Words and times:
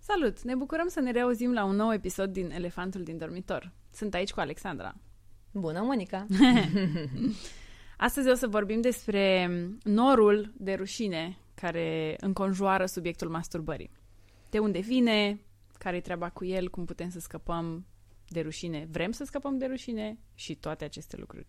Salut! 0.00 0.42
Ne 0.42 0.54
bucurăm 0.54 0.88
să 0.88 1.00
ne 1.00 1.10
reauzim 1.10 1.52
la 1.52 1.64
un 1.64 1.76
nou 1.76 1.92
episod 1.92 2.32
din 2.32 2.50
Elefantul 2.50 3.02
din 3.02 3.18
dormitor. 3.18 3.72
Sunt 3.92 4.14
aici 4.14 4.32
cu 4.32 4.40
Alexandra. 4.40 4.94
Bună, 5.52 5.80
Monica! 5.80 6.26
Astăzi 7.96 8.28
o 8.28 8.34
să 8.34 8.46
vorbim 8.46 8.80
despre 8.80 9.50
norul 9.82 10.52
de 10.56 10.74
rușine 10.74 11.38
care 11.54 12.16
înconjoară 12.20 12.86
subiectul 12.86 13.28
masturbării. 13.28 13.90
De 14.50 14.58
unde 14.58 14.78
vine, 14.78 15.40
care-i 15.78 16.00
treaba 16.00 16.28
cu 16.28 16.44
el, 16.44 16.68
cum 16.70 16.84
putem 16.84 17.08
să 17.08 17.20
scăpăm 17.20 17.86
de 18.28 18.40
rușine, 18.40 18.88
vrem 18.90 19.12
să 19.12 19.24
scăpăm 19.24 19.58
de 19.58 19.66
rușine 19.66 20.18
și 20.34 20.54
toate 20.54 20.84
aceste 20.84 21.16
lucruri. 21.18 21.46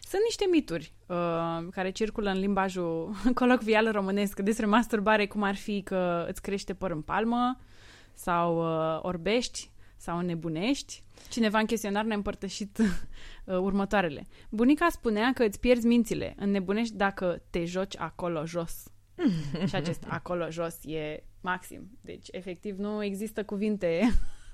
Sunt 0.00 0.22
niște 0.22 0.46
mituri 0.50 0.92
uh, 1.06 1.68
care 1.70 1.90
circulă 1.90 2.30
în 2.30 2.38
limbajul 2.38 3.14
colocvial 3.34 3.92
românesc 3.92 4.40
despre 4.40 4.66
masturbare, 4.66 5.26
cum 5.26 5.42
ar 5.42 5.54
fi 5.54 5.82
că 5.82 6.26
îți 6.28 6.42
crește 6.42 6.74
păr 6.74 6.90
în 6.90 7.02
palmă 7.02 7.58
sau 8.14 8.58
uh, 8.58 8.98
orbești 9.02 9.70
sau 9.96 10.20
nebunești. 10.20 11.02
Cineva 11.28 11.58
în 11.58 11.66
chestionar 11.66 12.04
ne-a 12.04 12.16
împărtășit 12.16 12.78
uh, 13.44 13.56
următoarele. 13.58 14.26
Bunica 14.50 14.88
spunea 14.88 15.32
că 15.34 15.44
îți 15.44 15.60
pierzi 15.60 15.86
mințile, 15.86 16.34
înnebunești 16.38 16.96
dacă 16.96 17.42
te 17.50 17.64
joci 17.64 17.98
acolo 17.98 18.44
jos. 18.44 18.84
și 19.68 19.74
acest 19.74 20.04
acolo 20.08 20.50
jos 20.50 20.84
e 20.84 21.22
maxim. 21.40 21.98
Deci, 22.00 22.28
efectiv, 22.30 22.78
nu 22.78 23.04
există 23.04 23.44
cuvinte 23.44 24.00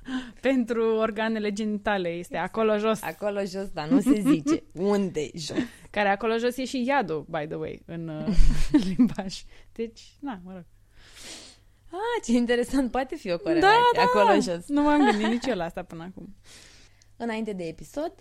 pentru 0.41 0.95
organele 0.96 1.52
genitale. 1.52 2.09
Este 2.09 2.37
acolo 2.37 2.77
jos. 2.78 3.02
Acolo 3.02 3.41
jos, 3.41 3.69
dar 3.73 3.88
nu 3.88 4.01
se 4.01 4.20
zice. 4.20 4.62
Unde 4.92 5.31
jos? 5.34 5.56
Care 5.91 6.08
acolo 6.08 6.36
jos 6.36 6.56
e 6.56 6.64
și 6.64 6.84
iadul, 6.86 7.27
by 7.28 7.47
the 7.47 7.55
way, 7.55 7.83
în 7.86 8.08
uh, 8.08 8.36
limbaj. 8.97 9.42
Deci, 9.72 10.16
na, 10.20 10.41
mă 10.44 10.53
rog. 10.53 10.64
Ah, 11.91 12.25
ce 12.25 12.33
interesant, 12.33 12.91
poate 12.91 13.16
fi 13.16 13.31
o 13.31 13.36
Da, 13.36 13.42
corelație. 13.42 13.75
da, 13.94 14.03
Acolo 14.03 14.25
da. 14.27 14.34
jos. 14.39 14.66
Nu 14.69 14.83
m-am 14.83 15.11
gândit 15.11 15.27
nici 15.27 15.47
eu 15.47 15.56
la 15.56 15.64
asta 15.64 15.83
până 15.83 16.03
acum. 16.03 16.36
Înainte 17.16 17.53
de 17.53 17.64
episod, 17.64 18.12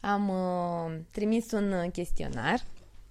am 0.00 0.28
uh, 0.28 0.98
trimis 1.10 1.50
un 1.50 1.72
uh, 1.72 1.90
chestionar 1.92 2.60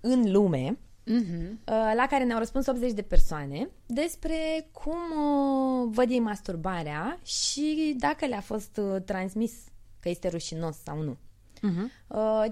în 0.02 0.32
lume 0.32 0.78
Mm-hmm. 1.06 1.50
uh, 1.52 1.92
la 1.96 2.08
care 2.10 2.24
ne-au 2.24 2.40
răspuns 2.40 2.68
80 2.68 2.92
de 2.92 3.02
persoane 3.02 3.70
despre 3.86 4.70
cum 4.72 4.98
uh, 4.98 5.90
văd 5.92 6.10
ei 6.10 6.20
masturbarea 6.20 7.20
și 7.24 7.96
dacă 7.98 8.26
le-a 8.26 8.42
fost 8.42 8.78
uh, 8.78 9.02
transmis 9.06 9.54
că 10.00 10.10
este 10.10 10.28
rușinos 10.28 10.78
sau 10.84 11.02
nu. 11.02 11.18
Mm-hmm. 11.58 12.08
Uh, 12.08 12.44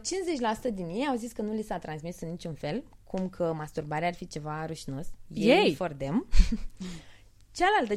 50% 0.69 0.73
din 0.73 0.87
ei 0.87 1.07
au 1.09 1.15
zis 1.15 1.31
că 1.31 1.41
nu 1.41 1.53
li 1.53 1.61
s-a 1.61 1.77
transmis 1.77 2.21
în 2.21 2.29
niciun 2.29 2.53
fel, 2.53 2.83
cum 3.03 3.29
că 3.29 3.53
masturbarea 3.53 4.07
ar 4.07 4.13
fi 4.13 4.27
ceva 4.27 4.65
rușinos. 4.65 5.07
Yay! 5.27 5.73
for 5.77 5.93
them. 5.93 6.27
Cealaltă 7.51 7.95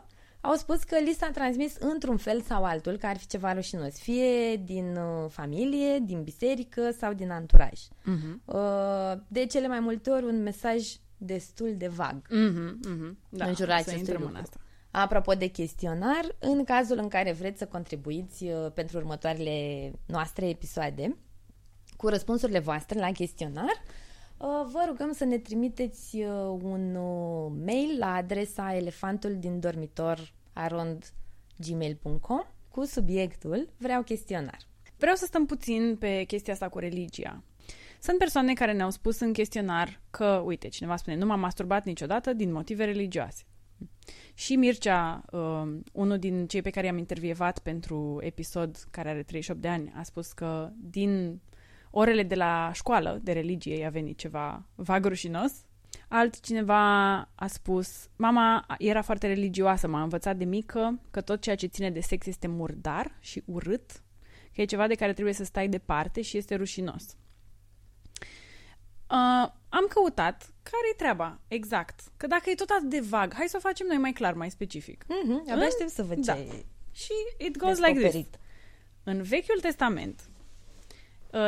50% 0.00 0.02
au 0.40 0.54
spus 0.54 0.82
că 0.82 0.98
li 0.98 1.16
s-a 1.18 1.30
transmis 1.30 1.76
într-un 1.78 2.16
fel 2.16 2.40
sau 2.40 2.64
altul 2.64 2.96
că 2.96 3.06
ar 3.06 3.16
fi 3.16 3.26
ceva 3.26 3.52
rușinos, 3.52 3.98
fie 3.98 4.56
din 4.56 4.96
uh, 4.96 5.30
familie, 5.30 5.98
din 5.98 6.22
biserică 6.22 6.90
sau 6.98 7.12
din 7.12 7.30
anturaj. 7.30 7.80
Mm-hmm. 7.82 8.44
Uh, 8.44 9.12
de 9.28 9.46
cele 9.46 9.68
mai 9.68 9.80
multe 9.80 10.10
ori 10.10 10.24
un 10.24 10.42
mesaj 10.42 10.86
destul 11.16 11.74
de 11.76 11.88
vag. 11.88 12.16
Mm-hmm. 12.16 12.78
Mm-hmm. 12.88 13.16
Da, 13.28 13.44
În 13.44 13.54
jurul 13.54 13.72
să 13.72 13.72
acestui 13.72 13.98
intrăm 13.98 14.20
în 14.20 14.26
lucru. 14.26 14.42
asta. 14.42 14.56
Apropo 14.90 15.32
de 15.32 15.46
chestionar, 15.46 16.36
în 16.38 16.64
cazul 16.64 16.98
în 16.98 17.08
care 17.08 17.32
vreți 17.32 17.58
să 17.58 17.66
contribuiți 17.66 18.44
uh, 18.44 18.72
pentru 18.74 18.96
următoarele 18.96 19.90
noastre 20.06 20.48
episoade 20.48 21.16
cu 21.96 22.08
răspunsurile 22.08 22.58
voastre 22.58 22.98
la 22.98 23.12
chestionar, 23.12 23.64
uh, 23.64 24.07
vă 24.46 24.84
rugăm 24.86 25.12
să 25.12 25.24
ne 25.24 25.38
trimiteți 25.38 26.16
uh, 26.16 26.58
un 26.62 26.94
uh, 26.94 27.52
mail 27.64 27.98
la 27.98 28.14
adresa 28.14 28.74
elefantul 28.76 29.36
din 29.38 29.60
dormitor 29.60 30.32
arond 30.52 31.12
gmail.com 31.56 32.42
cu 32.68 32.84
subiectul 32.84 33.68
Vreau 33.76 34.02
chestionar. 34.02 34.58
Vreau 34.96 35.14
să 35.14 35.24
stăm 35.24 35.46
puțin 35.46 35.96
pe 35.98 36.22
chestia 36.22 36.52
asta 36.52 36.68
cu 36.68 36.78
religia. 36.78 37.42
Sunt 38.00 38.18
persoane 38.18 38.52
care 38.52 38.72
ne-au 38.72 38.90
spus 38.90 39.20
în 39.20 39.32
chestionar 39.32 40.00
că, 40.10 40.42
uite, 40.44 40.68
cineva 40.68 40.96
spune, 40.96 41.16
nu 41.16 41.26
m-am 41.26 41.40
masturbat 41.40 41.84
niciodată 41.84 42.32
din 42.32 42.52
motive 42.52 42.84
religioase. 42.84 43.42
Și 44.34 44.56
Mircea, 44.56 45.24
uh, 45.30 45.78
unul 45.92 46.18
din 46.18 46.46
cei 46.46 46.62
pe 46.62 46.70
care 46.70 46.86
i-am 46.86 46.98
intervievat 46.98 47.58
pentru 47.58 48.18
episod 48.20 48.76
care 48.90 49.08
are 49.08 49.22
38 49.22 49.60
de 49.60 49.68
ani, 49.68 49.92
a 49.96 50.02
spus 50.02 50.32
că 50.32 50.70
din 50.76 51.40
orele 51.98 52.22
de 52.22 52.34
la 52.34 52.70
școală 52.74 53.18
de 53.22 53.32
religie 53.32 53.78
i-a 53.78 53.90
venit 53.90 54.18
ceva 54.18 54.66
vag 54.74 55.04
rușinos. 55.04 55.52
Altcineva 56.08 57.16
a 57.34 57.46
spus, 57.46 58.08
mama 58.16 58.66
era 58.78 59.02
foarte 59.02 59.26
religioasă, 59.26 59.86
m-a 59.88 60.02
învățat 60.02 60.36
de 60.36 60.44
mică 60.44 61.00
că 61.10 61.20
tot 61.20 61.40
ceea 61.40 61.56
ce 61.56 61.66
ține 61.66 61.90
de 61.90 62.00
sex 62.00 62.26
este 62.26 62.46
murdar 62.46 63.16
și 63.20 63.42
urât, 63.44 63.90
că 64.54 64.60
e 64.60 64.64
ceva 64.64 64.86
de 64.86 64.94
care 64.94 65.12
trebuie 65.12 65.34
să 65.34 65.44
stai 65.44 65.68
departe 65.68 66.22
și 66.22 66.36
este 66.36 66.54
rușinos. 66.54 67.16
Uh, 69.10 69.50
am 69.68 69.86
căutat 69.88 70.52
care 70.62 70.86
e 70.92 70.96
treaba, 70.96 71.40
exact. 71.48 72.00
Că 72.16 72.26
dacă 72.26 72.50
e 72.50 72.54
tot 72.54 72.68
atât 72.70 72.88
de 72.90 73.00
vag, 73.00 73.34
hai 73.34 73.46
să 73.48 73.56
o 73.56 73.60
facem 73.68 73.86
noi 73.86 73.96
mai 73.98 74.12
clar, 74.12 74.34
mai 74.34 74.50
specific. 74.50 75.04
Mm-hmm, 75.04 75.40
abia 75.40 75.54
În- 75.54 75.60
aștept 75.60 75.90
să 75.90 76.02
văd 76.02 76.24
da. 76.24 76.34
ce 76.34 76.64
Și 76.92 77.12
it 77.38 77.56
goes 77.56 77.78
like 77.78 77.90
this. 77.90 78.02
descoperit. 78.02 78.38
În 79.02 79.22
Vechiul 79.22 79.60
Testament 79.60 80.20
uh, 80.20 80.37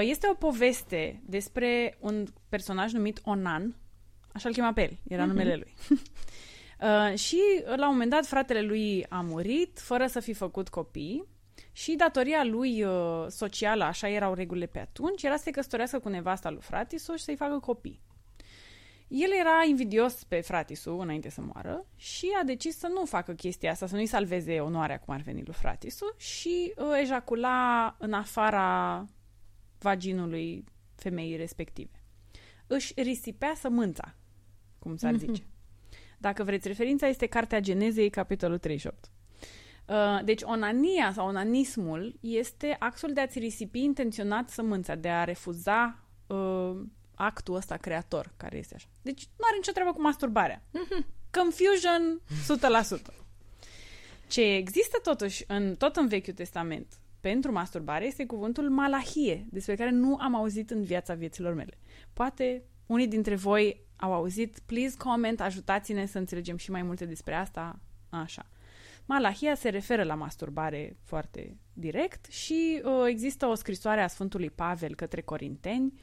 este 0.01 0.29
o 0.31 0.35
poveste 0.35 1.23
despre 1.27 1.97
un 2.01 2.27
personaj 2.49 2.93
numit 2.93 3.21
Onan, 3.25 3.77
așa 4.33 4.49
îl 4.49 4.55
chema 4.55 4.73
pe 4.73 4.83
el, 4.83 4.99
era 5.09 5.25
numele 5.25 5.55
lui. 5.55 5.75
Uh, 6.83 7.19
și 7.19 7.39
la 7.65 7.87
un 7.87 7.93
moment 7.93 8.11
dat 8.11 8.27
fratele 8.27 8.63
lui 8.63 9.07
a 9.09 9.21
murit 9.21 9.79
fără 9.79 10.07
să 10.07 10.21
fi 10.21 10.33
făcut 10.33 10.69
copii 10.69 11.25
și 11.73 11.95
datoria 11.95 12.45
lui 12.45 12.83
uh, 12.83 13.27
socială, 13.29 13.85
așa 13.85 14.09
erau 14.09 14.35
regulile 14.35 14.67
pe 14.67 14.79
atunci, 14.79 15.23
era 15.23 15.37
să 15.37 15.43
se 15.43 15.51
căsătorească 15.51 15.99
cu 15.99 16.09
nevasta 16.09 16.51
lui 16.51 16.61
fratisul 16.61 17.17
și 17.17 17.25
să-i 17.25 17.37
facă 17.37 17.59
copii. 17.59 18.01
El 19.09 19.31
era 19.41 19.65
invidios 19.69 20.25
pe 20.25 20.41
fratisul 20.41 21.01
înainte 21.01 21.31
să 21.31 21.41
moară 21.41 21.87
și 21.97 22.29
a 22.41 22.45
decis 22.45 22.79
să 22.79 22.87
nu 22.87 23.05
facă 23.05 23.33
chestia 23.33 23.71
asta, 23.71 23.87
să 23.87 23.95
nu-i 23.95 24.07
salveze 24.07 24.61
onoarea 24.61 24.99
cum 24.99 25.15
ar 25.15 25.21
veni 25.21 25.43
lui 25.45 25.55
fratisul 25.55 26.15
și 26.19 26.73
uh, 26.77 26.85
ejacula 27.01 27.97
în 27.99 28.13
afara 28.13 29.05
vaginului 29.81 30.65
femeii 30.95 31.37
respective. 31.37 32.03
Își 32.67 32.93
risipea 32.97 33.55
sămânța, 33.55 34.15
cum 34.79 34.97
s-ar 34.97 35.17
zice. 35.17 35.43
Dacă 36.19 36.45
vreți, 36.45 36.69
referința 36.69 37.07
este 37.07 37.27
Cartea 37.27 37.61
Genezei, 37.61 38.11
capitolul 38.11 38.59
38. 38.59 39.11
Uh, 39.87 40.25
Deci, 40.25 40.43
onania 40.43 41.13
sau 41.13 41.27
onanismul 41.27 42.15
este 42.21 42.77
actul 42.79 43.13
de 43.13 43.21
a-ți 43.21 43.39
risipi 43.39 43.83
intenționat 43.83 44.51
sămânța, 44.51 44.95
de 44.95 45.09
a 45.09 45.25
refuza 45.25 45.99
uh, 46.27 46.81
actul 47.15 47.55
ăsta 47.55 47.77
creator, 47.77 48.33
care 48.37 48.59
este 48.59 48.75
așa. 48.75 48.87
Deci, 49.03 49.27
nu 49.37 49.45
are 49.49 49.57
nicio 49.57 49.73
treabă 49.73 49.93
cu 49.93 50.01
masturbarea. 50.01 50.63
Confusion 51.31 52.21
100%. 53.13 53.15
Ce 54.29 54.43
există 54.43 54.99
totuși 55.03 55.45
în, 55.47 55.77
tot 55.77 55.97
în 55.97 56.07
Vechiul 56.07 56.35
Testament 56.35 57.00
pentru 57.21 57.53
masturbare 57.53 58.07
este 58.07 58.27
cuvântul 58.27 58.71
malahie, 58.71 59.47
despre 59.51 59.75
care 59.75 59.91
nu 59.91 60.17
am 60.17 60.35
auzit 60.35 60.71
în 60.71 60.83
viața 60.83 61.15
vieților 61.15 61.55
mele. 61.55 61.79
Poate 62.13 62.63
unii 62.87 63.09
dintre 63.09 63.35
voi 63.35 63.85
au 63.97 64.13
auzit, 64.13 64.59
please 64.67 64.97
comment, 64.97 65.41
ajutați-ne 65.41 66.07
să 66.07 66.19
înțelegem 66.19 66.57
și 66.57 66.71
mai 66.71 66.83
multe 66.83 67.05
despre 67.05 67.35
asta. 67.35 67.79
Așa. 68.09 68.47
Malahia 69.07 69.55
se 69.55 69.69
referă 69.69 70.03
la 70.03 70.15
masturbare 70.15 70.97
foarte 71.05 71.57
direct 71.73 72.27
și 72.27 72.83
uh, 72.84 72.93
există 73.07 73.47
o 73.47 73.55
scrisoare 73.55 74.03
a 74.03 74.07
Sfântului 74.07 74.51
Pavel 74.51 74.95
către 74.95 75.21
Corinteni, 75.21 76.01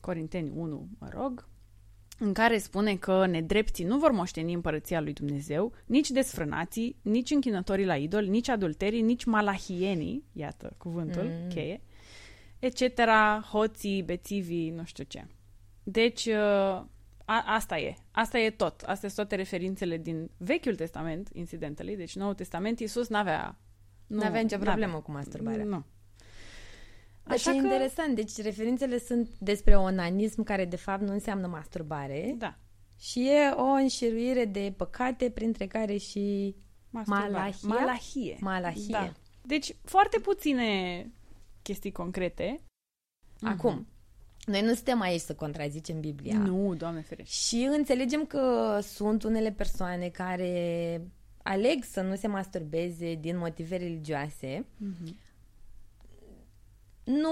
Corinteni 0.00 0.50
1, 0.54 0.88
mă 0.98 1.08
rog, 1.12 1.48
în 2.22 2.32
care 2.32 2.58
spune 2.58 2.96
că 2.96 3.26
nedrepții 3.26 3.84
nu 3.84 3.98
vor 3.98 4.10
moșteni 4.10 4.52
împărăția 4.52 5.00
lui 5.00 5.12
Dumnezeu, 5.12 5.72
nici 5.86 6.10
desfrânații, 6.10 6.96
nici 7.02 7.30
închinătorii 7.30 7.84
la 7.84 7.96
idol, 7.96 8.24
nici 8.24 8.48
adulterii, 8.48 9.00
nici 9.00 9.24
malahienii, 9.24 10.24
iată 10.32 10.74
cuvântul 10.78 11.22
Mm. 11.24 11.48
cheie, 11.48 11.80
etc., 12.58 12.82
hoții, 13.50 14.02
bețivii, 14.02 14.70
nu 14.70 14.84
știu 14.84 15.04
ce. 15.04 15.26
Deci, 15.82 16.24
uh, 16.26 16.34
a, 17.24 17.44
asta 17.46 17.78
e. 17.78 17.94
Asta 18.10 18.38
e 18.38 18.50
tot. 18.50 18.80
Astea 18.80 19.08
sunt 19.08 19.14
toate 19.14 19.34
referințele 19.34 19.96
din 19.96 20.30
Vechiul 20.36 20.74
Testament, 20.74 21.28
incidentally. 21.32 21.96
Deci, 21.96 22.16
Noul 22.16 22.34
Testament, 22.34 22.80
Iisus 22.80 23.08
n-avea... 23.08 23.58
Nu 24.06 24.22
avea 24.24 24.40
nicio 24.40 24.56
n-avea. 24.56 24.72
problemă 24.72 25.00
cu 25.00 25.10
masturbarea. 25.10 25.64
Nu. 25.64 25.84
Deci 27.30 27.44
e 27.46 27.50
interesant. 27.50 28.14
Deci 28.14 28.36
referințele 28.36 28.98
sunt 28.98 29.28
despre 29.38 29.76
onanism 29.76 30.42
care 30.42 30.64
de 30.64 30.76
fapt 30.76 31.02
nu 31.02 31.12
înseamnă 31.12 31.46
masturbare 31.46 32.34
Da. 32.38 32.58
și 33.00 33.28
e 33.28 33.50
o 33.56 33.64
înșiruire 33.64 34.44
de 34.44 34.74
păcate 34.76 35.30
printre 35.30 35.66
care 35.66 35.96
și 35.96 36.54
Masturbare. 36.90 37.30
Malahia? 37.30 37.56
Malahie. 37.62 38.36
malahie. 38.40 38.86
Da. 38.90 39.12
Deci, 39.42 39.76
foarte 39.84 40.18
puține 40.18 41.06
chestii 41.62 41.92
concrete. 41.92 42.60
Acum, 43.40 43.86
noi 44.44 44.62
nu 44.62 44.74
suntem 44.74 45.00
aici 45.00 45.20
să 45.20 45.34
contrazicem 45.34 46.00
Biblia. 46.00 46.38
Nu, 46.38 46.74
Doamne 46.74 47.00
ferește. 47.00 47.32
Și 47.32 47.68
înțelegem 47.70 48.24
că 48.26 48.78
sunt 48.82 49.22
unele 49.22 49.52
persoane 49.52 50.08
care 50.08 51.00
aleg 51.42 51.84
să 51.84 52.00
nu 52.00 52.14
se 52.16 52.26
masturbeze 52.26 53.14
din 53.14 53.38
motive 53.38 53.76
religioase. 53.76 54.66
Mhm. 54.76 55.16
Nu 57.04 57.30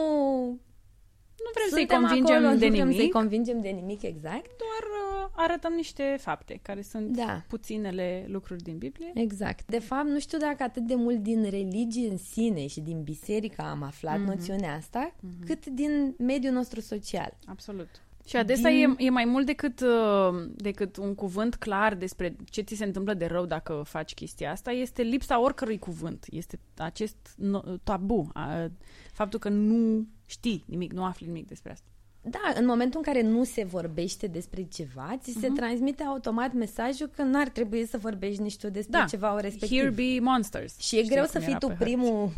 Nu 1.45 1.51
vrem 1.55 1.69
să-i 1.71 1.79
suntem 1.79 2.01
convingem 2.01 2.37
acolo, 2.37 2.59
de 2.59 2.69
nu 2.69 2.75
vrem 2.75 2.87
să-i 2.87 2.97
nimic, 2.97 3.13
convingem 3.13 3.61
de 3.61 3.69
nimic, 3.69 4.03
exact. 4.03 4.47
doar 4.47 4.83
uh, 4.83 5.31
arătăm 5.37 5.73
niște 5.73 6.17
fapte, 6.21 6.59
care 6.63 6.83
sunt 6.83 7.17
Da. 7.17 7.45
puținele 7.49 8.27
lucruri 8.29 8.63
din 8.63 8.79
Biblie. 8.79 9.11
Exact. 9.15 9.67
De 9.67 9.79
fapt, 9.79 10.09
nu 10.09 10.19
știu 10.19 10.39
dacă 10.39 10.63
atât 10.63 10.87
de 10.87 10.95
mult 10.95 11.19
din 11.19 11.51
religie 11.51 12.11
în 12.11 12.17
sine 12.17 12.67
și 12.67 12.81
din 12.81 13.03
biserică 13.03 13.63
am 13.63 13.83
aflat 13.83 14.21
noțiunea 14.21 14.75
asta, 14.75 15.15
cât 15.47 15.67
din 15.67 16.15
mediul 16.19 16.53
nostru 16.53 16.81
social. 16.81 17.39
Absolut. 17.47 17.89
Și 18.29 18.37
adesea 18.37 18.71
Din- 18.71 18.95
e, 18.99 19.05
e 19.05 19.11
mai 19.11 19.25
mult 19.25 19.47
decât, 19.47 19.81
uh, 19.81 20.49
decât 20.57 20.97
un 20.97 21.15
cuvânt 21.15 21.55
clar 21.55 21.95
despre 21.95 22.37
ce 22.51 22.61
ți 22.61 22.75
se 22.75 22.85
întâmplă 22.85 23.15
de 23.15 23.27
rău 23.27 23.47
dacă 23.47 23.83
faci 23.87 24.15
chestia 24.15 24.51
asta, 24.51 24.71
este 24.71 25.03
lipsa 25.03 25.41
oricărui 25.43 25.79
cuvânt. 25.79 26.27
Este 26.31 26.59
acest 26.77 27.17
no- 27.39 27.83
tabu, 27.83 28.31
a, 28.35 28.71
faptul 29.13 29.39
că 29.39 29.49
nu 29.49 30.07
știi 30.27 30.65
nimic, 30.67 30.93
nu 30.93 31.05
afli 31.05 31.27
nimic 31.27 31.47
despre 31.47 31.73
asta. 31.73 31.87
Da, 32.23 32.53
în 32.59 32.65
momentul 32.67 33.01
în 33.05 33.13
care 33.13 33.27
nu 33.27 33.45
se 33.45 33.65
vorbește 33.65 34.27
despre 34.27 34.63
ceva, 34.63 35.17
ți 35.21 35.37
se 35.41 35.49
transmite 35.49 36.03
automat 36.03 36.53
mesajul 36.53 37.07
că 37.07 37.23
n-ar 37.23 37.49
trebui 37.49 37.87
să 37.87 37.99
vorbești 37.99 38.43
nici 38.43 38.57
tu 38.57 38.71
despre 38.71 38.99
Da, 38.99 39.05
ceva 39.05 39.41
respectiv. 39.41 39.79
Here 39.79 39.91
be 39.91 40.21
monsters. 40.21 40.79
Și 40.79 40.95
e 40.97 40.99
Știi 40.99 41.11
greu 41.11 41.23
cum 41.23 41.33
să 41.33 41.39
fii 41.39 41.49
era 41.49 41.59
tu 41.59 41.67
pe 41.67 41.73
hărți. 41.75 41.91
primul 41.93 42.31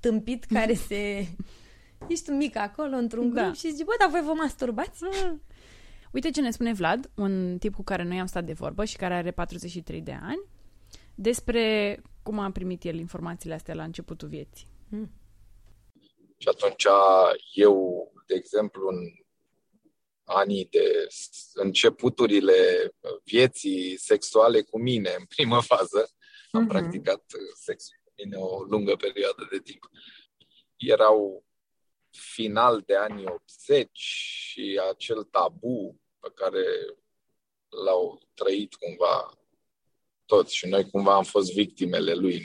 tâmpit 0.00 0.44
care 0.44 0.74
se... 0.88 1.28
Ești 2.08 2.30
un 2.30 2.36
mic 2.36 2.56
acolo, 2.56 2.96
într-un 2.96 3.32
Da. 3.32 3.42
grup 3.42 3.54
și 3.54 3.72
zici, 3.72 3.84
bă, 3.84 3.92
dar 3.98 4.08
voi 4.10 4.20
vă 4.20 4.32
masturbați? 4.32 5.02
Uite 6.12 6.30
ce 6.30 6.40
ne 6.40 6.50
spune 6.50 6.72
Vlad, 6.72 7.10
un 7.16 7.56
tip 7.58 7.74
cu 7.74 7.82
care 7.82 8.02
noi 8.02 8.20
am 8.20 8.26
stat 8.26 8.44
de 8.44 8.52
vorbă 8.52 8.84
și 8.84 8.96
care 8.96 9.14
are 9.14 9.30
43 9.30 10.00
de 10.00 10.12
ani, 10.22 10.40
despre 11.14 11.96
cum 12.22 12.38
a 12.38 12.50
primit 12.50 12.84
el 12.84 12.98
informațiile 12.98 13.54
astea 13.54 13.74
la 13.74 13.82
începutul 13.82 14.28
vieții. 14.28 14.66
Și 16.38 16.48
atunci 16.48 16.86
eu, 17.54 18.08
de 18.26 18.34
exemplu, 18.34 18.88
în 18.88 18.96
anii 20.24 20.68
de 20.70 21.06
începuturile 21.54 22.54
vieții 23.24 23.96
sexuale 23.98 24.60
cu 24.62 24.78
mine, 24.80 25.14
în 25.18 25.24
primă 25.24 25.60
fază, 25.60 26.08
am 26.50 26.60
Mhm. 26.60 26.68
practicat 26.70 27.24
sexul 27.54 27.96
cu 28.04 28.12
mine 28.16 28.36
o 28.36 28.62
lungă 28.62 28.96
perioadă 28.96 29.48
de 29.50 29.58
timp. 29.58 29.90
Erau 30.76 31.44
final 32.10 32.80
de 32.80 32.96
anii 32.96 33.26
80 33.26 33.88
și 33.98 34.80
acel 34.90 35.22
tabu 35.22 36.00
pe 36.18 36.28
care 36.34 36.64
l-au 37.68 38.20
trăit 38.34 38.74
cumva 38.74 39.38
toți 40.24 40.54
și 40.56 40.66
noi 40.66 40.90
cumva 40.90 41.14
am 41.14 41.24
fost 41.24 41.52
victimele 41.52 42.14
lui. 42.14 42.44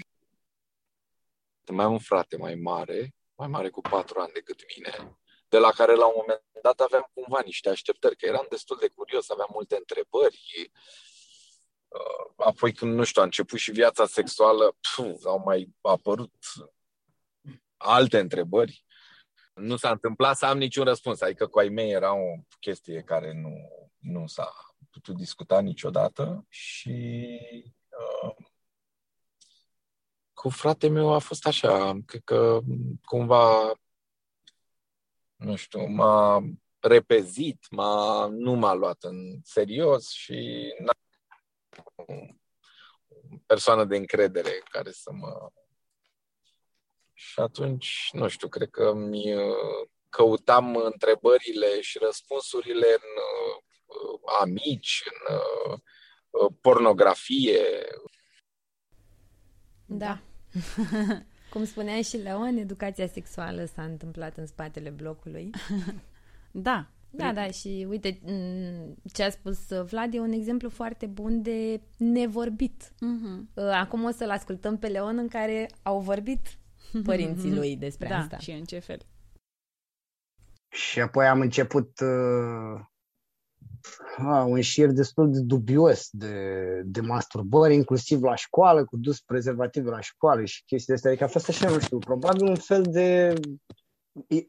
Mai 1.71 1.85
am 1.85 1.91
un 1.91 1.99
frate 1.99 2.37
mai 2.37 2.55
mare, 2.55 3.15
mai 3.35 3.47
mare 3.47 3.69
cu 3.69 3.81
patru 3.81 4.19
ani 4.19 4.33
decât 4.33 4.63
mine, 4.75 5.17
de 5.49 5.57
la 5.57 5.71
care 5.71 5.95
la 5.95 6.05
un 6.05 6.13
moment 6.17 6.43
dat 6.61 6.79
aveam 6.79 7.11
cumva 7.13 7.41
niște 7.41 7.69
așteptări, 7.69 8.15
că 8.15 8.25
eram 8.25 8.45
destul 8.49 8.77
de 8.79 8.87
curios, 8.87 9.29
aveam 9.29 9.49
multe 9.53 9.75
întrebări. 9.75 10.71
Uh, 11.87 12.33
Apoi 12.35 12.73
când, 12.73 12.93
nu 12.93 13.03
știu, 13.03 13.21
a 13.21 13.25
început 13.25 13.59
și 13.59 13.71
viața 13.71 14.05
sexuală, 14.05 14.77
pf, 14.79 15.25
au 15.25 15.41
mai 15.45 15.69
apărut 15.81 16.33
alte 17.77 18.19
întrebări. 18.19 18.85
Nu 19.53 19.75
s-a 19.75 19.89
întâmplat 19.89 20.37
să 20.37 20.45
am 20.45 20.57
niciun 20.57 20.83
răspuns, 20.83 21.21
adică 21.21 21.47
cu 21.47 21.59
ai 21.59 21.69
mei 21.69 21.91
era 21.91 22.13
o 22.13 22.35
chestie 22.59 23.01
care 23.01 23.33
nu, 23.33 23.53
nu 23.97 24.27
s-a 24.27 24.53
putut 24.91 25.15
discuta 25.15 25.61
niciodată 25.61 26.45
și 26.49 27.39
uh, 27.89 28.35
cu 30.33 30.49
frate 30.49 30.87
meu 30.87 31.13
a 31.13 31.19
fost 31.19 31.45
așa, 31.45 31.99
cred 32.05 32.21
că 32.23 32.59
cumva, 33.05 33.73
nu 35.35 35.55
știu, 35.55 35.85
m-a 35.85 36.43
repezit, 36.79 37.65
m-a, 37.69 38.27
nu 38.27 38.53
m-a 38.53 38.73
luat 38.73 39.03
în 39.03 39.39
serios 39.43 40.09
și 40.09 40.67
n-a 40.79 40.93
o 41.95 42.03
persoană 43.45 43.85
de 43.85 43.95
încredere 43.95 44.61
care 44.69 44.91
să 44.91 45.11
mă... 45.11 45.49
Și 47.31 47.39
atunci, 47.39 48.09
nu 48.11 48.27
știu, 48.27 48.47
cred 48.47 48.69
că 48.69 48.93
mi 48.93 49.33
uh, 49.33 49.87
căutam 50.09 50.75
întrebările 50.75 51.81
și 51.81 51.97
răspunsurile 51.97 52.85
în 52.87 53.09
uh, 53.17 54.19
amici, 54.41 55.03
în 55.05 55.35
uh, 55.35 55.79
uh, 56.29 56.51
pornografie, 56.61 57.61
Da. 59.85 60.19
Cum 61.51 61.65
spunea 61.65 62.01
și 62.01 62.17
Leon, 62.17 62.57
educația 62.57 63.07
sexuală 63.07 63.65
s-a 63.65 63.83
întâmplat 63.83 64.37
în 64.37 64.45
spatele 64.45 64.89
blocului. 64.89 65.49
Da. 66.51 66.87
Da, 67.15 67.33
da, 67.33 67.51
și 67.51 67.85
uite, 67.89 68.19
m, 68.23 68.95
ce 69.13 69.23
a 69.23 69.29
spus 69.29 69.67
Vlad 69.67 70.13
e 70.13 70.19
un 70.19 70.31
exemplu 70.31 70.69
foarte 70.69 71.05
bun 71.05 71.41
de 71.41 71.81
nevorbit. 71.97 72.93
Mhm. 72.99 73.49
Acum 73.55 74.03
o 74.03 74.11
să-l 74.11 74.29
ascultăm 74.29 74.77
pe 74.77 74.87
Leon 74.87 75.17
în 75.17 75.27
care 75.27 75.69
au 75.81 75.99
vorbit 75.99 76.57
părinții 77.01 77.55
lui 77.55 77.77
despre 77.77 78.07
Da, 78.07 78.17
asta. 78.17 78.37
și 78.37 78.51
în 78.51 78.63
ce 78.63 78.79
fel. 78.79 78.99
Și 80.69 81.01
apoi 81.01 81.27
am 81.27 81.39
început 81.41 81.99
uh, 81.99 82.81
a, 84.17 84.43
un 84.43 84.61
șir 84.61 84.91
destul 84.91 85.31
de 85.31 85.39
dubios 85.39 86.09
de, 86.11 86.35
de 86.85 87.01
masturbări, 87.01 87.73
inclusiv 87.73 88.21
la 88.21 88.35
școală, 88.35 88.85
cu 88.85 88.97
dus 88.97 89.21
prezervativ 89.21 89.85
la 89.85 89.99
școală 89.99 90.45
și 90.45 90.63
chestii 90.65 90.93
astea. 90.93 91.09
Adică 91.09 91.25
a 91.25 91.27
fost 91.27 91.49
așa, 91.49 91.69
nu 91.69 91.79
știu, 91.79 91.97
probabil 91.97 92.45
un 92.45 92.55
fel 92.55 92.81
de... 92.81 93.33
i- 94.27 94.45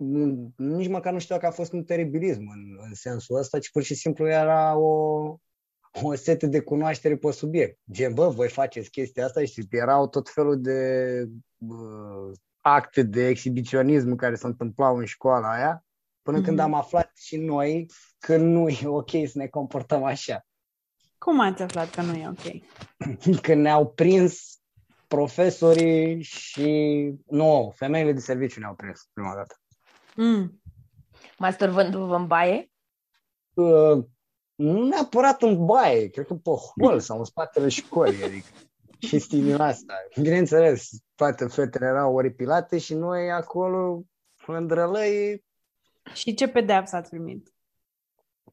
Nici 0.57 0.89
măcar 0.89 1.13
nu 1.13 1.19
știu 1.19 1.35
dacă 1.35 1.47
a 1.47 1.51
fost 1.51 1.73
un 1.73 1.85
teribilism 1.85 2.49
în, 2.49 2.79
în 2.87 2.95
sensul 2.95 3.37
ăsta, 3.39 3.59
ci 3.59 3.71
pur 3.71 3.83
și 3.83 3.95
simplu 3.95 4.29
era 4.29 4.77
o, 4.77 5.39
o 6.03 6.15
sete 6.15 6.47
de 6.47 6.61
cunoaștere 6.61 7.17
pe 7.17 7.31
subiect. 7.31 7.79
Gen, 7.91 8.15
bă, 8.15 8.29
voi 8.29 8.49
faceți 8.49 8.91
chestia 8.91 9.25
asta 9.25 9.45
și 9.45 9.67
erau 9.71 10.09
tot 10.09 10.29
felul 10.31 10.61
de 10.61 10.79
uh, 11.59 12.33
acte 12.61 13.03
de 13.03 13.27
exhibiționism 13.27 14.15
care 14.15 14.35
se 14.35 14.47
întâmplau 14.47 14.97
în 14.97 15.05
școala 15.05 15.53
aia, 15.53 15.85
până 16.23 16.41
când 16.41 16.57
Mhm. 16.57 16.67
am 16.67 16.75
aflat 16.75 17.11
și 17.17 17.37
noi 17.37 17.91
că 18.19 18.37
nu 18.37 18.69
e 18.69 18.87
ok 18.87 19.11
să 19.11 19.33
ne 19.35 19.47
comportăm 19.47 20.05
așa. 20.05 20.47
Cum 21.19 21.41
ați 21.41 21.63
aflat 21.63 21.91
că 21.91 22.03
nu 22.03 22.15
e 22.15 22.29
ok? 22.29 22.63
Când 23.43 23.61
ne-au 23.63 23.93
prins 23.93 24.59
profesorii 25.09 26.23
și... 26.23 27.13
Nu, 27.27 27.73
femeile 27.77 28.13
de 28.13 28.21
serviciu 28.21 28.61
ne-au 28.61 28.75
prins 28.75 29.09
prima 29.13 29.35
dată. 29.35 29.57
Mm. 30.17 30.63
Masturbându-vă 31.39 32.17
în 32.17 32.27
baie? 32.27 32.71
Uh, 33.55 34.05
nu 34.55 34.87
neapărat 34.89 35.43
în 35.43 35.65
baie, 35.65 36.09
cred 36.09 36.27
că 36.27 36.35
pe 36.35 36.51
hol 36.51 37.01
sau 37.01 37.19
în 37.19 37.25
spatele 37.25 37.69
școlii, 37.69 38.25
adică 38.25 38.47
chestii 38.99 39.43
din 39.43 39.61
asta. 39.61 39.95
Bineînțeles, 40.21 40.89
toate 41.15 41.47
fetele 41.47 41.87
erau 41.87 42.15
oripilate 42.15 42.79
și 42.79 42.95
noi 42.95 43.31
acolo, 43.31 44.03
în 44.47 44.67
drălăi, 44.67 45.45
Și 46.15 46.35
ce 46.35 46.49
pedeapsă 46.49 46.97
ați 46.97 47.11
primit? 47.11 47.49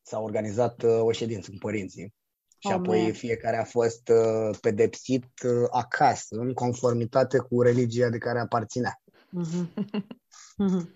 s-a 0.03 0.19
organizat 0.19 0.83
uh, 0.83 0.99
o 1.01 1.11
ședință 1.11 1.51
cu 1.51 1.57
părinții. 1.59 2.13
Și 2.57 2.67
Oh, 2.67 2.73
apoi 2.73 3.01
man. 3.01 3.13
fiecare 3.13 3.57
a 3.57 3.63
fost 3.63 4.07
uh, 4.09 4.57
pedepsit 4.61 5.25
uh, 5.45 5.67
acasă, 5.71 6.35
în 6.35 6.53
conformitate 6.53 7.37
cu 7.37 7.61
religia 7.61 8.09
de 8.09 8.17
care 8.17 8.39
aparținea. 8.39 9.01
Mhm. 9.29 9.73
Mhm. 10.57 10.95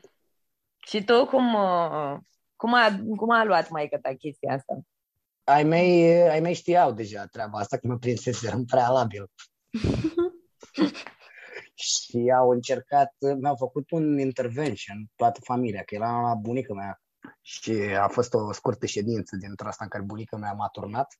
Și 0.88 1.04
tu 1.04 1.26
cum, 1.26 1.54
uh, 1.54 2.18
cum, 2.56 2.74
a, 2.74 3.00
cum 3.16 3.30
a 3.30 3.44
luat 3.44 3.70
maică 3.70 3.98
ta 4.02 4.14
chestia 4.14 4.54
asta? 4.54 4.80
Ai 5.46 5.64
mei, 5.64 6.22
ai 6.30 6.40
mei 6.40 6.54
știau 6.54 6.94
deja 6.94 7.26
treaba 7.26 7.60
asta, 7.60 7.78
că 7.78 7.88
mă 7.88 7.98
prinsese 7.98 8.52
în 8.52 8.66
prealabil. 8.66 9.32
și 11.74 12.34
au 12.38 12.50
încercat, 12.50 13.14
mi-au 13.40 13.56
făcut 13.56 13.92
un 13.92 14.20
intervention, 14.20 15.10
toată 15.16 15.40
familia, 15.44 15.84
că 15.84 15.96
era 15.96 16.22
la 16.22 16.34
bunica 16.34 16.74
mea. 16.74 17.02
Și 17.42 17.72
a 18.00 18.08
fost 18.08 18.34
o 18.34 18.52
scurtă 18.52 18.86
ședință 18.86 19.36
dintre 19.36 19.68
asta 19.68 19.84
în 19.84 19.90
care 19.90 20.04
bunica 20.04 20.38
mea 20.38 20.54
m-a 20.54 20.68
turnat. 20.68 21.20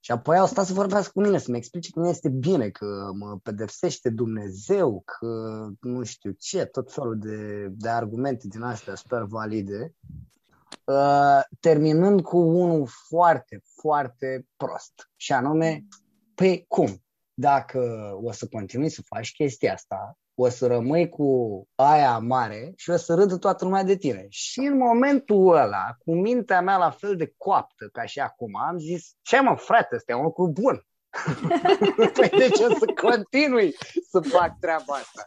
Și 0.00 0.12
apoi 0.12 0.38
au 0.38 0.46
stat 0.46 0.66
să 0.66 0.72
vorbească 0.72 1.10
cu 1.14 1.20
mine, 1.20 1.38
să-mi 1.38 1.56
explice 1.56 1.90
că 1.90 2.00
nu 2.00 2.08
este 2.08 2.28
bine, 2.28 2.70
că 2.70 3.10
mă 3.14 3.38
pedepsește 3.42 4.10
Dumnezeu, 4.10 5.02
că 5.04 5.26
nu 5.80 6.04
știu 6.04 6.30
ce, 6.30 6.64
tot 6.64 6.92
felul 6.92 7.18
de, 7.18 7.68
de 7.68 7.88
argumente 7.88 8.48
din 8.48 8.62
astea 8.62 8.94
super 8.94 9.22
valide. 9.22 9.94
Uh, 10.86 11.40
terminând 11.60 12.22
cu 12.22 12.38
unul 12.38 12.88
foarte, 13.08 13.62
foarte 13.80 14.46
prost. 14.56 15.10
Și 15.16 15.32
anume, 15.32 15.84
păi 16.34 16.64
cum? 16.68 17.04
Dacă 17.34 17.80
o 18.22 18.32
să 18.32 18.46
continui 18.46 18.88
să 18.88 19.02
faci 19.06 19.32
chestia 19.32 19.72
asta, 19.72 20.18
o 20.34 20.48
să 20.48 20.66
rămâi 20.66 21.08
cu 21.08 21.62
aia 21.74 22.18
mare 22.18 22.72
și 22.76 22.90
o 22.90 22.96
să 22.96 23.14
râdă 23.14 23.36
toată 23.36 23.64
lumea 23.64 23.82
de 23.82 23.96
tine. 23.96 24.26
Și 24.28 24.58
în 24.58 24.76
momentul 24.76 25.56
ăla, 25.56 25.94
cu 25.98 26.14
mintea 26.14 26.60
mea 26.60 26.76
la 26.76 26.90
fel 26.90 27.16
de 27.16 27.34
coaptă 27.36 27.88
ca 27.92 28.04
și 28.04 28.20
acum, 28.20 28.56
am 28.56 28.78
zis, 28.78 29.14
ce 29.22 29.40
mă, 29.40 29.56
frate, 29.56 29.94
ăsta 29.94 30.12
e 30.12 30.14
un 30.14 30.22
lucru 30.22 30.48
bun. 30.48 30.86
păi 32.14 32.28
de 32.28 32.48
ce 32.48 32.66
să 32.68 32.92
continui 33.00 33.74
să 34.10 34.20
fac 34.20 34.58
treaba 34.60 34.94
asta? 34.94 35.22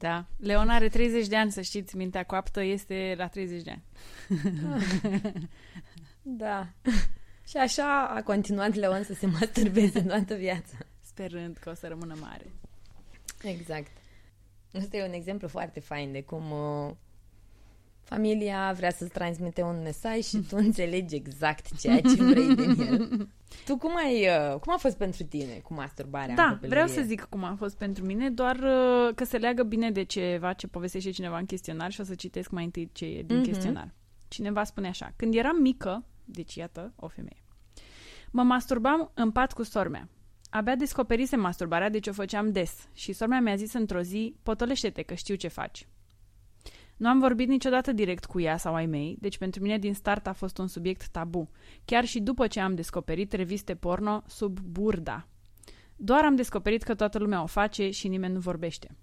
Da. 0.00 0.24
Leon 0.36 0.68
are 0.68 0.88
30 0.88 1.26
de 1.26 1.36
ani, 1.36 1.52
să 1.52 1.60
știți, 1.60 1.96
mintea 1.96 2.24
coaptă 2.24 2.62
este 2.62 3.14
la 3.16 3.28
30 3.28 3.62
de 3.62 3.70
ani. 3.70 3.82
da. 6.22 6.68
Și 7.46 7.56
așa 7.56 8.06
a 8.06 8.22
continuat 8.22 8.74
Leon 8.74 9.02
să 9.02 9.14
se 9.14 9.26
masturbeze 9.26 10.02
toată 10.02 10.34
viața. 10.34 10.76
Sperând 11.00 11.56
că 11.56 11.70
o 11.70 11.74
să 11.74 11.88
rămână 11.88 12.16
mare. 12.20 12.46
Exact. 13.42 13.90
Asta 14.78 14.96
e 14.96 15.06
un 15.06 15.12
exemplu 15.12 15.48
foarte 15.48 15.80
fain 15.80 16.12
de 16.12 16.22
cum 16.22 16.50
uh, 16.50 16.90
familia 18.10 18.72
vrea 18.76 18.90
să-ți 18.90 19.10
transmite 19.10 19.62
un 19.62 19.80
mesaj 19.82 20.18
și 20.18 20.38
tu 20.48 20.56
înțelegi 20.66 21.14
exact 21.14 21.80
ceea 21.80 22.00
ce 22.00 22.22
vrei 22.22 22.54
din 22.54 22.80
el. 22.80 23.08
Tu 23.66 23.76
cum 23.76 23.96
ai, 23.96 24.26
uh, 24.26 24.58
cum 24.60 24.72
a 24.72 24.76
fost 24.76 24.96
pentru 24.96 25.22
tine 25.22 25.60
cu 25.62 25.74
masturbarea 25.74 26.34
Da, 26.34 26.58
vreau 26.62 26.86
să 26.86 27.02
zic 27.02 27.26
cum 27.28 27.44
a 27.44 27.54
fost 27.58 27.76
pentru 27.76 28.04
mine, 28.04 28.30
doar 28.30 28.56
uh, 28.56 29.14
că 29.14 29.24
se 29.24 29.36
leagă 29.36 29.62
bine 29.62 29.90
de 29.90 30.02
ceva 30.02 30.52
ce 30.52 30.66
povestește 30.66 31.10
cineva 31.10 31.38
în 31.38 31.46
chestionar 31.46 31.90
și 31.90 32.00
o 32.00 32.04
să 32.04 32.14
citesc 32.14 32.50
mai 32.50 32.64
întâi 32.64 32.90
ce 32.92 33.04
e 33.04 33.22
din 33.22 33.40
mm-hmm. 33.40 33.44
chestionar. 33.44 33.94
Cineva 34.28 34.64
spune 34.64 34.88
așa, 34.88 35.12
când 35.16 35.34
eram 35.34 35.56
mică, 35.56 36.04
deci 36.24 36.54
iată, 36.54 36.92
o 36.96 37.08
femeie, 37.08 37.42
mă 38.30 38.42
masturbam 38.42 39.10
în 39.14 39.30
pat 39.30 39.52
cu 39.52 39.62
sormea. 39.62 40.08
Abia 40.50 40.74
descoperise 40.74 41.36
masturbarea, 41.36 41.88
deci 41.88 42.06
o 42.06 42.12
făceam 42.12 42.52
des. 42.52 42.88
Și 42.92 43.12
sormea 43.12 43.40
mi-a 43.40 43.56
zis 43.56 43.72
într-o 43.72 44.00
zi, 44.00 44.34
potolește-te 44.42 45.02
că 45.02 45.14
știu 45.14 45.34
ce 45.34 45.48
faci. 45.48 45.86
Nu 47.00 47.08
am 47.08 47.18
vorbit 47.18 47.48
niciodată 47.48 47.92
direct 47.92 48.24
cu 48.24 48.40
ea 48.40 48.56
sau 48.56 48.74
ai 48.74 48.86
mei, 48.86 49.16
deci 49.20 49.38
pentru 49.38 49.62
mine 49.62 49.78
din 49.78 49.94
start 49.94 50.26
a 50.26 50.32
fost 50.32 50.58
un 50.58 50.66
subiect 50.66 51.08
tabu, 51.08 51.50
chiar 51.84 52.04
și 52.04 52.20
după 52.20 52.46
ce 52.46 52.60
am 52.60 52.74
descoperit 52.74 53.32
reviste 53.32 53.74
porno 53.74 54.22
sub 54.26 54.58
burda. 54.58 55.26
Doar 55.96 56.24
am 56.24 56.36
descoperit 56.36 56.82
că 56.82 56.94
toată 56.94 57.18
lumea 57.18 57.42
o 57.42 57.46
face 57.46 57.90
și 57.90 58.08
nimeni 58.08 58.32
nu 58.32 58.40
vorbește. 58.40 58.96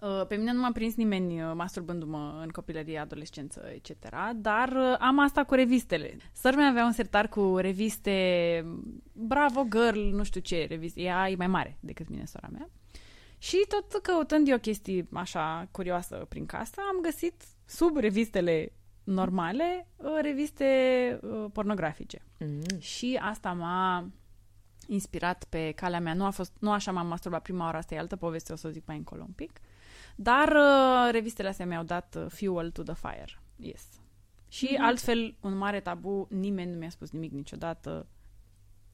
Uh, 0.00 0.26
pe 0.26 0.34
mine 0.36 0.52
nu 0.52 0.60
m-a 0.60 0.72
prins 0.72 0.94
nimeni 0.94 1.42
uh, 1.42 1.50
masturbându-mă 1.54 2.40
în 2.42 2.48
copilărie, 2.48 2.98
adolescență, 2.98 3.62
etc. 3.74 3.90
Dar 4.36 4.68
uh, 4.68 4.96
am 4.98 5.18
asta 5.18 5.44
cu 5.44 5.54
revistele. 5.54 6.16
Săr 6.32 6.54
mea 6.54 6.68
avea 6.68 6.84
un 6.84 6.92
sertar 6.92 7.28
cu 7.28 7.56
reviste 7.56 8.64
Bravo 9.12 9.66
Girl, 9.70 9.98
nu 9.98 10.22
știu 10.22 10.40
ce 10.40 10.66
reviste. 10.68 11.00
Ea 11.00 11.30
e 11.30 11.36
mai 11.36 11.46
mare 11.46 11.76
decât 11.80 12.08
mine, 12.08 12.24
sora 12.24 12.48
mea. 12.52 12.68
Și 13.38 13.64
tot 13.68 14.02
căutând 14.02 14.48
eu 14.48 14.58
chestii 14.58 15.08
așa 15.12 15.68
curioasă 15.70 16.26
prin 16.28 16.46
casă, 16.46 16.80
am 16.94 17.00
găsit 17.02 17.42
sub 17.64 17.96
revistele 17.96 18.72
normale 19.04 19.86
reviste 20.22 21.20
pornografice. 21.52 22.22
Mm. 22.38 22.80
Și 22.80 23.18
asta 23.22 23.52
m-a 23.52 24.10
inspirat 24.86 25.44
pe 25.48 25.72
calea 25.72 26.00
mea. 26.00 26.14
Nu, 26.14 26.24
a 26.24 26.30
fost, 26.30 26.52
nu 26.58 26.72
așa 26.72 26.92
m-am 26.92 27.06
masturbat 27.06 27.42
prima 27.42 27.64
oară, 27.64 27.76
asta 27.76 27.94
e 27.94 27.98
altă 27.98 28.16
poveste, 28.16 28.52
o 28.52 28.56
să 28.56 28.66
o 28.66 28.70
zic 28.70 28.86
mai 28.86 28.96
încolo 28.96 29.22
un 29.22 29.32
pic. 29.32 29.60
Dar 30.16 30.48
uh, 30.48 31.08
revistele 31.10 31.48
astea 31.48 31.66
mi-au 31.66 31.82
dat 31.82 32.16
uh, 32.18 32.26
fuel 32.28 32.70
to 32.70 32.82
the 32.82 32.94
fire. 32.94 33.38
Yes. 33.56 33.82
Și 34.48 34.66
mm-hmm. 34.66 34.80
altfel, 34.80 35.36
un 35.40 35.56
mare 35.56 35.80
tabu, 35.80 36.26
nimeni 36.30 36.70
nu 36.70 36.78
mi-a 36.78 36.90
spus 36.90 37.10
nimic 37.10 37.32
niciodată. 37.32 38.06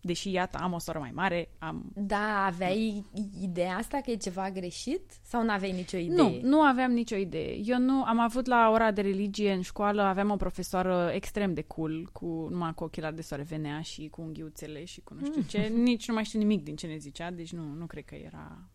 Deși, 0.05 0.31
iată, 0.31 0.59
am 0.59 0.73
o 0.73 0.79
soră 0.79 0.99
mai 0.99 1.11
mare, 1.15 1.49
am... 1.59 1.93
Da, 1.95 2.45
aveai 2.45 3.05
ideea 3.41 3.77
asta 3.77 4.01
că 4.01 4.11
e 4.11 4.17
ceva 4.17 4.51
greșit? 4.51 5.13
Sau 5.23 5.43
nu 5.43 5.51
aveai 5.51 5.73
nicio 5.73 5.97
idee? 5.97 6.17
Nu, 6.17 6.41
nu 6.43 6.61
aveam 6.61 6.93
nicio 6.93 7.17
idee. 7.17 7.61
Eu 7.65 7.79
nu... 7.79 8.03
Am 8.03 8.19
avut 8.19 8.47
la 8.47 8.71
ora 8.71 8.91
de 8.91 9.01
religie 9.01 9.53
în 9.53 9.61
școală, 9.61 10.03
aveam 10.03 10.31
o 10.31 10.37
profesoară 10.37 11.11
extrem 11.15 11.55
de 11.55 11.63
cool, 11.63 12.09
cu 12.13 12.49
numai 12.51 12.75
cu 12.75 12.85
ochelari 12.85 13.15
de 13.15 13.23
soare 13.23 13.43
venea 13.43 13.81
și 13.81 14.09
cu 14.09 14.21
unghiuțele 14.21 14.85
și 14.85 15.01
cu 15.01 15.15
nu 15.15 15.25
știu 15.25 15.43
ce. 15.43 15.59
Nici 15.59 16.09
nu 16.09 16.15
mai 16.15 16.25
știu 16.25 16.39
nimic 16.39 16.63
din 16.63 16.77
ce 16.77 16.87
ne 16.87 16.97
zicea, 16.97 17.31
deci 17.31 17.53
nu, 17.53 17.63
nu 17.63 17.87
cred 17.87 18.05
că 18.05 18.15
era... 18.15 18.69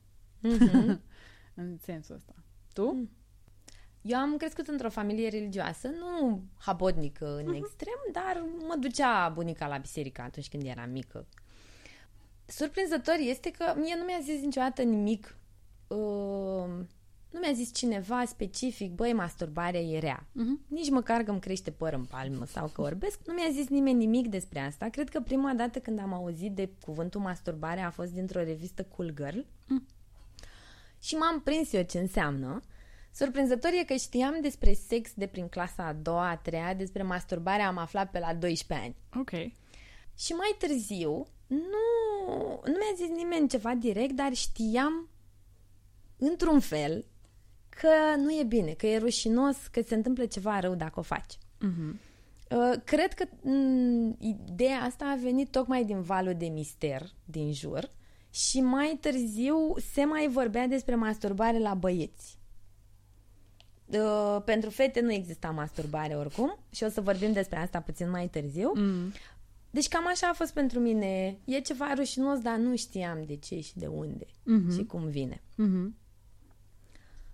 Mm-hmm. 0.47 0.99
în 1.61 1.77
sensul 1.77 2.15
ăsta. 2.15 2.33
Tu? 2.73 2.91
Mm. 2.91 3.09
Eu 4.01 4.17
am 4.17 4.37
crescut 4.37 4.67
într-o 4.67 4.89
familie 4.89 5.29
religioasă, 5.29 5.87
nu 5.87 6.41
habotnică 6.57 7.37
în 7.37 7.53
uh-huh. 7.53 7.57
extrem, 7.57 7.99
dar 8.11 8.43
mă 8.67 8.75
ducea 8.79 9.29
bunica 9.29 9.67
la 9.67 9.77
biserică 9.77 10.21
atunci 10.21 10.49
când 10.49 10.63
eram 10.65 10.89
mică. 10.89 11.25
Surprinzător 12.45 13.15
este 13.19 13.51
că 13.51 13.73
mie 13.77 13.95
nu 13.97 14.03
mi-a 14.03 14.19
zis 14.21 14.41
niciodată 14.41 14.81
nimic. 14.81 15.37
Uh, 15.87 15.97
nu 17.29 17.39
mi-a 17.39 17.51
zis 17.53 17.73
cineva 17.73 18.25
specific, 18.25 18.91
băi, 18.91 19.13
masturbarea 19.13 19.79
e 19.79 19.99
rea. 19.99 20.25
Uh-huh. 20.25 20.67
Nici 20.67 20.89
măcar 20.89 21.21
că 21.21 21.31
îmi 21.31 21.39
crește 21.39 21.71
păr 21.71 21.93
în 21.93 22.05
palmă 22.05 22.45
sau 22.45 22.67
că 22.67 22.81
orbesc. 22.81 23.19
Nu 23.25 23.33
mi-a 23.33 23.49
zis 23.51 23.67
nimeni 23.67 23.97
nimic 23.97 24.27
despre 24.27 24.59
asta. 24.59 24.89
Cred 24.89 25.09
că 25.09 25.19
prima 25.19 25.53
dată 25.53 25.79
când 25.79 25.99
am 25.99 26.13
auzit 26.13 26.51
de 26.51 26.69
cuvântul 26.85 27.21
masturbare 27.21 27.81
a 27.81 27.89
fost 27.89 28.11
dintr-o 28.11 28.43
revistă 28.43 28.83
Cool 28.83 29.13
Girl. 29.15 29.39
Uh-huh 29.39 29.97
și 31.01 31.15
m-am 31.15 31.41
prins 31.41 31.73
eu 31.73 31.83
ce 31.83 31.99
înseamnă. 31.99 32.61
Surprinzător 33.11 33.71
e 33.73 33.83
că 33.83 33.93
știam 33.93 34.37
despre 34.41 34.73
sex 34.73 35.11
de 35.13 35.27
prin 35.27 35.47
clasa 35.47 35.83
a 35.85 35.93
doua, 35.93 36.29
a 36.29 36.37
treia, 36.37 36.73
despre 36.73 37.03
masturbare 37.03 37.61
am 37.61 37.77
aflat 37.77 38.11
pe 38.11 38.19
la 38.19 38.33
12 38.33 38.87
ani. 38.87 38.95
Ok. 39.19 39.31
Și 40.17 40.31
mai 40.31 40.55
târziu, 40.57 41.27
nu, 41.47 41.85
nu 42.65 42.71
mi-a 42.71 42.93
zis 42.95 43.07
nimeni 43.07 43.49
ceva 43.49 43.73
direct, 43.73 44.11
dar 44.11 44.33
știam 44.33 45.09
într-un 46.17 46.59
fel 46.59 47.05
că 47.69 48.15
nu 48.17 48.31
e 48.31 48.43
bine, 48.43 48.71
că 48.71 48.87
e 48.87 48.97
rușinos, 48.97 49.57
că 49.71 49.81
se 49.81 49.95
întâmplă 49.95 50.25
ceva 50.25 50.59
rău 50.59 50.75
dacă 50.75 50.99
o 50.99 51.03
faci. 51.03 51.33
Uh-huh. 51.35 52.07
Uh, 52.51 52.73
cred 52.83 53.13
că 53.13 53.25
m- 53.25 53.29
mm, 53.41 54.17
ideea 54.19 54.81
asta 54.81 55.05
a 55.05 55.15
venit 55.21 55.51
tocmai 55.51 55.83
din 55.85 56.01
valul 56.01 56.35
de 56.37 56.45
mister 56.45 57.13
din 57.25 57.53
jur 57.53 57.89
și 58.29 58.61
mai 58.61 58.97
târziu 59.01 59.75
se 59.93 60.05
mai 60.05 60.27
vorbea 60.27 60.67
despre 60.67 60.95
masturbare 60.95 61.59
la 61.59 61.73
băieți. 61.73 62.38
Uh, 63.91 64.41
pentru 64.45 64.69
fete 64.69 65.01
nu 65.01 65.11
exista 65.11 65.49
masturbare 65.49 66.13
oricum 66.13 66.57
și 66.71 66.83
o 66.83 66.89
să 66.89 67.01
vorbim 67.01 67.31
despre 67.31 67.59
asta 67.59 67.79
puțin 67.79 68.09
mai 68.09 68.27
târziu. 68.27 68.71
Mm. 68.75 69.13
Deci 69.71 69.87
cam 69.87 70.07
așa 70.07 70.27
a 70.27 70.33
fost 70.33 70.53
pentru 70.53 70.79
mine. 70.79 71.37
E 71.45 71.59
ceva 71.59 71.93
rușinos, 71.93 72.39
dar 72.39 72.57
nu 72.57 72.75
știam 72.75 73.23
de 73.25 73.35
ce 73.35 73.59
și 73.59 73.77
de 73.77 73.87
unde 73.87 74.25
mm-hmm. 74.25 74.75
și 74.75 74.85
cum 74.85 75.07
vine. 75.07 75.41
Mm-hmm. 75.41 75.97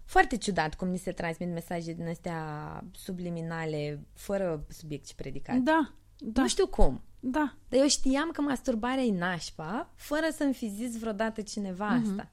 Foarte 0.06 0.38
ciudat 0.38 0.76
cum 0.76 0.88
ni 0.88 0.98
se 0.98 1.12
transmit 1.12 1.50
mesaje 1.50 1.94
din 1.94 2.08
astea 2.08 2.84
subliminale, 2.92 4.06
fără 4.14 4.66
subiect 4.70 5.08
și 5.08 5.16
predicat. 5.16 5.58
Da, 5.58 5.94
da. 6.18 6.42
Nu 6.42 6.48
știu 6.48 6.68
cum. 6.68 7.02
Da. 7.20 7.56
Dar 7.70 7.80
eu 7.80 7.88
știam 7.88 8.30
că 8.32 8.42
masturbarea 8.42 9.04
e 9.04 9.18
nașpa, 9.18 9.92
fără 9.96 10.26
să-mi 10.32 10.54
fi 10.54 10.70
zis 10.70 11.00
vreodată 11.00 11.42
cineva 11.42 11.98
mm-hmm. 11.98 12.10
asta. 12.10 12.32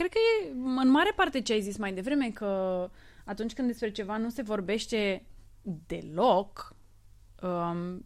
Cred 0.00 0.12
că 0.12 0.18
e 0.18 0.50
în 0.76 0.90
mare 0.90 1.12
parte 1.16 1.40
ce 1.40 1.52
ai 1.52 1.60
zis 1.60 1.76
mai 1.76 1.92
devreme, 1.92 2.30
că 2.30 2.90
atunci 3.24 3.52
când 3.52 3.66
despre 3.66 3.90
ceva 3.90 4.16
nu 4.16 4.30
se 4.30 4.42
vorbește 4.42 5.26
deloc, 5.86 6.76
um, 7.42 8.04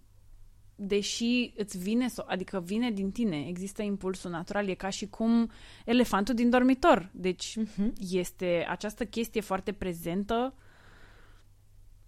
deși 0.75 1.53
îți 1.57 1.79
vine, 1.79 2.07
adică 2.27 2.61
vine 2.61 2.91
din 2.91 3.11
tine, 3.11 3.47
există 3.47 3.83
impulsul 3.83 4.31
natural, 4.31 4.69
e 4.69 4.75
ca 4.75 4.89
și 4.89 5.09
cum 5.09 5.51
elefantul 5.85 6.35
din 6.35 6.51
dormitor. 6.51 7.11
Deci 7.13 7.59
uh-huh. 7.61 7.93
este 8.11 8.67
această 8.69 9.05
chestie 9.05 9.41
foarte 9.41 9.73
prezentă 9.73 10.55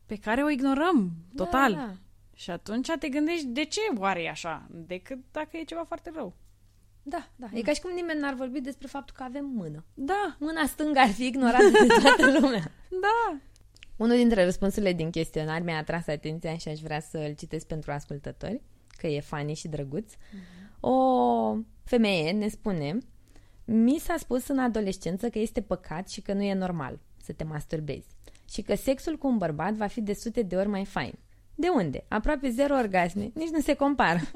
pe 0.06 0.16
care 0.16 0.42
o 0.42 0.50
ignorăm 0.50 1.12
total. 1.34 1.72
Da, 1.72 1.78
da. 1.78 1.92
Și 2.34 2.50
atunci 2.50 2.88
te 2.98 3.08
gândești, 3.08 3.46
de 3.46 3.64
ce 3.64 3.80
oare 3.96 4.22
e 4.22 4.28
așa? 4.28 4.66
Decât 4.70 5.18
dacă 5.32 5.56
e 5.56 5.64
ceva 5.64 5.84
foarte 5.84 6.10
rău. 6.14 6.34
Da, 7.08 7.28
da. 7.36 7.46
E 7.52 7.60
ca 7.62 7.72
și 7.72 7.80
cum 7.80 7.92
nimeni 7.94 8.20
n-ar 8.20 8.34
vorbi 8.34 8.60
despre 8.60 8.86
faptul 8.86 9.14
că 9.16 9.22
avem 9.22 9.44
mână. 9.44 9.84
Da. 9.94 10.36
Mâna 10.38 10.66
stângă 10.66 10.98
ar 10.98 11.08
fi 11.08 11.26
ignorată 11.26 11.70
de 11.70 11.86
toată 12.02 12.30
lumea. 12.40 12.72
da. 12.88 13.38
Unul 13.96 14.16
dintre 14.16 14.44
răspunsurile 14.44 14.92
din 14.92 15.10
chestionar 15.10 15.60
mi-a 15.60 15.76
atras 15.76 16.06
atenția 16.06 16.56
și 16.56 16.68
aș 16.68 16.80
vrea 16.80 17.00
să 17.00 17.18
îl 17.18 17.34
citesc 17.34 17.66
pentru 17.66 17.92
ascultători, 17.92 18.60
că 18.96 19.06
e 19.06 19.20
funny 19.20 19.54
și 19.54 19.68
drăguț. 19.68 20.12
Mm-hmm. 20.12 20.80
O 20.80 21.56
femeie 21.84 22.32
ne 22.32 22.48
spune 22.48 22.98
Mi 23.64 23.98
s-a 23.98 24.14
spus 24.18 24.48
în 24.48 24.58
adolescență 24.58 25.28
că 25.28 25.38
este 25.38 25.60
păcat 25.60 26.08
și 26.08 26.20
că 26.20 26.32
nu 26.32 26.42
e 26.42 26.54
normal 26.54 26.98
să 27.22 27.32
te 27.32 27.44
masturbezi 27.44 28.06
și 28.50 28.62
că 28.62 28.74
sexul 28.74 29.16
cu 29.18 29.26
un 29.26 29.36
bărbat 29.38 29.72
va 29.74 29.86
fi 29.86 30.00
de 30.00 30.12
sute 30.12 30.42
de 30.42 30.56
ori 30.56 30.68
mai 30.68 30.84
fain. 30.84 31.18
De 31.54 31.68
unde? 31.68 32.04
Aproape 32.08 32.50
zero 32.50 32.74
orgasme. 32.74 33.30
Nici 33.34 33.48
nu 33.48 33.60
se 33.60 33.74
compară. 33.74 34.20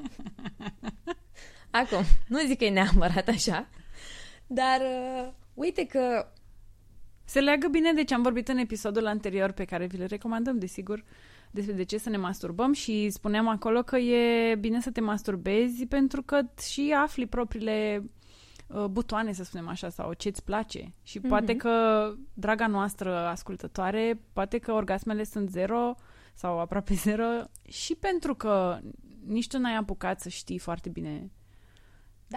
Acum, 1.71 2.03
nu 2.27 2.39
zic 2.45 2.57
că 2.57 2.63
e 2.65 2.69
neapărat 2.69 3.27
așa, 3.27 3.67
dar 4.47 4.79
uh, 4.81 5.31
uite 5.53 5.85
că... 5.85 6.31
Se 7.25 7.39
leagă 7.39 7.67
bine 7.67 7.93
de 7.93 8.03
ce 8.03 8.13
am 8.13 8.21
vorbit 8.21 8.47
în 8.47 8.57
episodul 8.57 9.07
anterior 9.07 9.51
pe 9.51 9.65
care 9.65 9.85
vi 9.85 9.97
le 9.97 10.05
recomandăm, 10.05 10.59
desigur, 10.59 11.03
despre 11.51 11.73
de 11.73 11.83
ce 11.83 11.97
să 11.97 12.09
ne 12.09 12.17
masturbăm 12.17 12.73
și 12.73 13.09
spuneam 13.09 13.47
acolo 13.47 13.81
că 13.81 13.97
e 13.97 14.55
bine 14.55 14.81
să 14.81 14.91
te 14.91 15.01
masturbezi 15.01 15.85
pentru 15.85 16.21
că 16.23 16.41
și 16.71 16.93
afli 16.97 17.25
propriile 17.27 18.03
uh, 18.67 18.85
butoane, 18.85 19.33
să 19.33 19.43
spunem 19.43 19.67
așa, 19.67 19.89
sau 19.89 20.13
ce-ți 20.13 20.43
place. 20.43 20.93
Și 21.03 21.17
Mhm. 21.17 21.27
poate 21.27 21.55
că, 21.55 22.05
draga 22.33 22.67
noastră 22.67 23.15
ascultătoare, 23.17 24.21
poate 24.33 24.57
că 24.57 24.71
orgasmele 24.71 25.23
sunt 25.23 25.49
zero 25.49 25.95
sau 26.33 26.59
aproape 26.59 26.93
zero 27.05 27.25
și 27.67 27.95
pentru 27.95 28.35
că 28.35 28.79
nici 29.25 29.47
tu 29.47 29.57
n-ai 29.59 29.75
apucat 29.75 30.19
să 30.21 30.29
știi 30.29 30.57
foarte 30.59 30.89
bine 30.89 31.31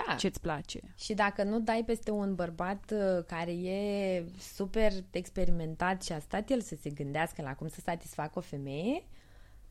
Da. 0.06 0.14
ce-ți 0.14 0.40
place. 0.40 0.80
Și 0.96 1.14
dacă 1.14 1.42
nu 1.42 1.60
dai 1.60 1.82
peste 1.86 2.10
un 2.10 2.34
bărbat 2.34 2.92
uh, 2.92 3.24
care 3.26 3.50
e 3.52 4.24
super 4.54 4.92
experimentat 5.10 6.02
și 6.02 6.12
a 6.12 6.18
stat 6.18 6.50
el 6.50 6.60
să 6.60 6.76
se 6.80 6.90
gândească 6.90 7.42
la 7.42 7.54
cum 7.54 7.68
să 7.68 7.80
satisfacă 7.84 8.32
o 8.34 8.40
femeie, 8.40 9.04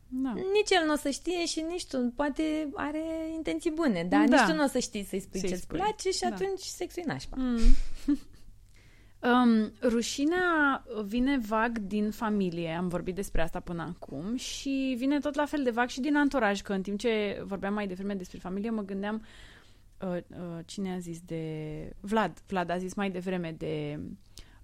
Da. 0.07 0.33
nici 0.33 0.69
el 0.69 0.85
nu 0.85 0.93
o 0.93 0.95
să 0.95 1.09
știe 1.09 1.45
și 1.45 1.65
nici 1.69 1.85
tu, 1.85 2.13
poate 2.15 2.69
are 2.73 3.01
intenții 3.33 3.71
bune, 3.71 4.03
dar 4.09 4.27
Da. 4.27 4.35
nici 4.35 4.49
tu 4.49 4.55
nu 4.55 4.63
o 4.63 4.67
să 4.67 4.79
știi 4.79 5.03
să-i 5.03 5.19
spui 5.19 5.39
Să-i 5.39 5.49
ce-ți 5.49 5.61
spui. 5.61 5.77
place 5.77 6.09
și 6.11 6.19
Da. 6.21 6.27
atunci 6.27 6.59
sexul 6.59 7.03
e 7.05 7.11
nașpa. 7.11 7.35
Mm. 7.39 7.57
um, 9.29 9.71
rușinea 9.81 10.83
vine 11.05 11.37
vag 11.47 11.77
din 11.77 12.11
familie, 12.11 12.69
am 12.69 12.87
vorbit 12.87 13.15
despre 13.15 13.41
asta 13.41 13.59
până 13.59 13.95
acum, 13.95 14.35
și 14.35 14.95
vine 14.97 15.19
tot 15.19 15.35
la 15.35 15.45
fel 15.45 15.63
de 15.63 15.69
vag 15.69 15.89
și 15.89 15.99
din 15.99 16.15
anturaj, 16.15 16.61
că 16.61 16.73
în 16.73 16.81
timp 16.81 16.99
ce 16.99 17.41
vorbeam 17.45 17.73
mai 17.73 17.87
devreme 17.87 18.13
despre 18.13 18.37
familie, 18.39 18.69
mă 18.69 18.81
gândeam 18.81 19.15
uh, 19.15 19.21
uh, 20.05 20.59
cine 20.65 20.93
a 20.93 20.99
zis 20.99 21.21
de... 21.21 21.95
Vlad. 21.99 22.39
Vlad 22.47 22.69
a 22.69 22.77
zis 22.77 22.93
mai 22.93 23.11
devreme 23.11 23.51
de 23.51 23.99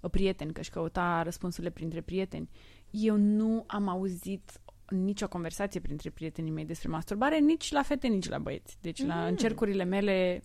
uh, 0.00 0.10
prieteni, 0.10 0.52
că 0.52 0.60
își 0.60 0.70
căuta 0.70 1.22
răspunsurile 1.22 1.70
printre 1.72 2.00
prieteni. 2.00 2.48
Eu 2.90 3.16
nu 3.16 3.64
am 3.66 3.88
auzit 3.88 4.60
nicio 4.88 5.28
conversație 5.28 5.80
printre 5.80 6.10
prietenii 6.10 6.50
mei 6.52 6.64
despre 6.64 6.88
masturbare, 6.88 7.38
nici 7.38 7.70
la 7.70 7.82
fete, 7.82 8.06
nici 8.06 8.28
la 8.28 8.38
băieți. 8.38 8.76
Deci 8.80 9.02
la 9.04 9.14
Mm. 9.14 9.26
încercurile 9.26 9.84
mele 9.84 10.42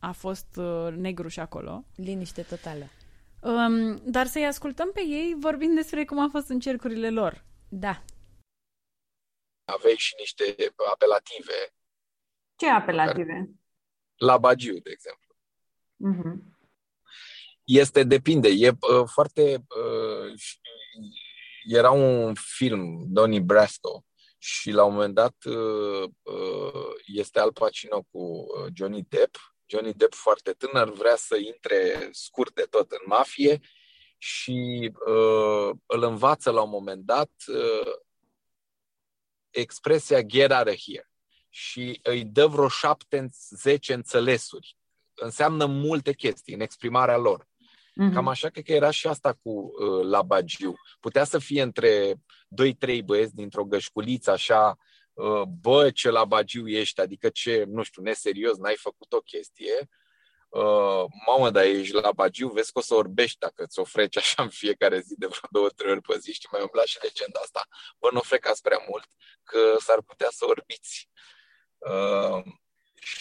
a 0.00 0.12
fost 0.12 0.56
uh, 0.56 0.88
negru 0.96 1.28
și 1.28 1.40
acolo. 1.40 1.84
Liniște 1.94 2.42
totală. 2.42 2.84
Um, 3.40 3.96
dar 4.04 4.26
să-i 4.26 4.46
ascultăm 4.46 4.90
pe 4.92 5.00
ei 5.00 5.34
vorbind 5.38 5.74
despre 5.74 6.04
cum 6.04 6.18
a 6.18 6.28
fost 6.30 6.48
în 6.48 6.60
cercurile 6.60 7.10
lor. 7.10 7.44
Da. 7.68 8.02
Aveai 9.64 9.94
și 9.96 10.14
niște 10.18 10.44
apelative 10.92 11.52
Ce 12.56 12.68
apelative? 12.68 13.50
La 14.16 14.38
Bagiu, 14.38 14.78
de 14.78 14.90
exemplu. 14.90 15.36
Mhm. 15.96 16.58
Este, 17.64 18.02
depinde. 18.04 18.48
E 18.48 18.68
uh, 18.68 19.04
foarte... 19.06 19.64
Uh, 19.76 20.38
și- 20.38 20.58
era 21.68 21.90
un 21.90 22.34
film, 22.34 23.04
Donnie 23.08 23.40
Brasco, 23.40 24.04
și 24.38 24.70
la 24.70 24.84
un 24.84 24.92
moment 24.92 25.14
dat 25.14 25.34
uh, 25.44 26.02
uh, 26.22 26.90
este 27.06 27.40
Al 27.40 27.52
Pacino 27.52 28.02
cu 28.10 28.18
uh, 28.18 28.66
Johnny 28.74 29.02
Depp. 29.08 29.36
Johnny 29.66 29.92
Depp 29.92 30.14
foarte 30.14 30.52
tânăr 30.52 30.92
vrea 30.92 31.16
să 31.16 31.36
intre 31.36 32.08
scurt 32.12 32.54
de 32.54 32.62
tot 32.70 32.90
în 32.90 33.02
mafie 33.06 33.60
și 34.18 34.90
uh, 35.06 35.70
îl 35.86 36.02
învață 36.02 36.50
la 36.50 36.62
un 36.62 36.70
moment 36.70 37.04
dat 37.04 37.30
uh, 37.46 37.92
expresia 39.50 40.22
get 40.22 40.50
out 40.52 40.66
of 40.66 40.76
here 40.86 41.08
și 41.58 42.00
îi 42.02 42.24
dă 42.24 42.46
vreo 42.46 42.68
șapte, 42.68 43.28
zece 43.50 43.92
înțelesuri. 43.92 44.76
Înseamnă 45.14 45.66
multe 45.66 46.12
chestii 46.12 46.54
în 46.54 46.60
exprimarea 46.60 47.16
lor. 47.16 47.48
Mhm. 47.94 48.12
Cam 48.12 48.28
așa 48.28 48.48
cred 48.48 48.64
că 48.64 48.72
era 48.72 48.90
și 48.90 49.06
asta 49.06 49.32
cu 49.32 49.50
uh, 49.50 50.06
la 50.06 50.22
Bagiu. 50.22 50.74
Putea 51.00 51.24
să 51.24 51.38
fie 51.38 51.62
între 51.62 52.14
2-3 52.14 53.00
băieți 53.04 53.34
dintr-o 53.34 53.64
gășculiță 53.64 54.30
așa, 54.30 54.76
uh, 55.12 55.42
bă, 55.60 55.90
ce 55.90 56.10
la 56.10 56.24
Bagiu 56.24 56.68
ești, 56.68 57.00
adică 57.00 57.28
ce, 57.28 57.64
nu 57.68 57.82
știu, 57.82 58.02
neserios, 58.02 58.56
n-ai 58.56 58.76
făcut 58.76 59.12
o 59.12 59.20
chestie. 59.20 59.88
Uh, 60.48 61.04
mamă, 61.26 61.50
dar 61.50 61.64
ești 61.64 61.94
la 61.94 62.12
Bagiu, 62.12 62.48
vezi 62.48 62.72
că 62.72 62.78
o 62.78 62.82
să 62.82 62.94
orbești 62.94 63.38
dacă 63.38 63.66
ți-o 63.66 63.84
freci 63.84 64.16
așa 64.16 64.42
în 64.42 64.48
fiecare 64.48 65.00
zi 65.00 65.14
de 65.18 65.26
vreo 65.26 65.48
două, 65.50 65.68
trei 65.68 65.90
ori 65.90 66.00
pe 66.00 66.18
zi. 66.18 66.32
Știi, 66.32 66.48
mai 66.52 66.60
umbla 66.60 66.84
și 66.84 66.98
legenda 67.02 67.40
asta. 67.42 67.66
Bă, 67.98 68.08
nu 68.12 68.20
frecați 68.20 68.62
prea 68.62 68.84
mult, 68.88 69.08
că 69.42 69.76
s-ar 69.78 70.02
putea 70.02 70.28
să 70.30 70.44
orbiți. 70.48 71.08
Uh, 71.78 72.42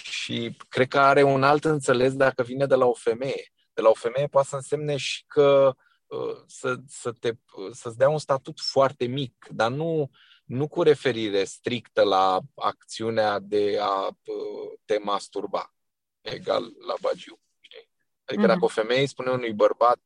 și 0.04 0.58
cred 0.70 0.88
că 0.88 1.00
are 1.00 1.24
un 1.24 1.44
alt 1.44 1.66
înțeles 1.66 2.14
dacă 2.14 2.44
vine 2.44 2.66
de 2.66 2.76
la 2.76 2.86
o 2.86 2.94
femeie 2.94 3.54
de 3.76 3.82
la 3.82 3.90
o 3.90 3.94
femeie 3.94 4.28
poate 4.28 4.48
să 4.48 4.56
însemne 4.56 4.98
și 4.98 5.24
că 5.28 5.76
uh, 6.06 6.36
să, 6.48 6.76
să 6.88 7.12
te, 7.12 7.32
să-ți 7.72 7.98
dea 7.98 8.10
un 8.10 8.18
statut 8.18 8.60
foarte 8.60 9.06
mic, 9.06 9.48
dar 9.50 9.72
nu, 9.72 10.10
nu 10.46 10.68
cu 10.68 10.82
referire 10.82 11.44
strictă 11.44 12.04
la 12.04 12.40
acțiunea 12.56 13.40
de 13.40 13.78
a 13.82 14.08
uh, 14.08 14.80
te 14.86 14.98
masturba, 14.98 15.74
egal 16.22 16.64
la 16.88 16.94
bagiu. 17.02 17.40
Știi? 17.60 17.90
Adică 18.26 18.42
Mhm. 18.46 18.54
dacă 18.54 18.66
o 18.66 18.68
femeie 18.68 19.00
îi 19.00 19.08
spune 19.08 19.32
unui 19.32 19.54
bărbat, 19.54 20.02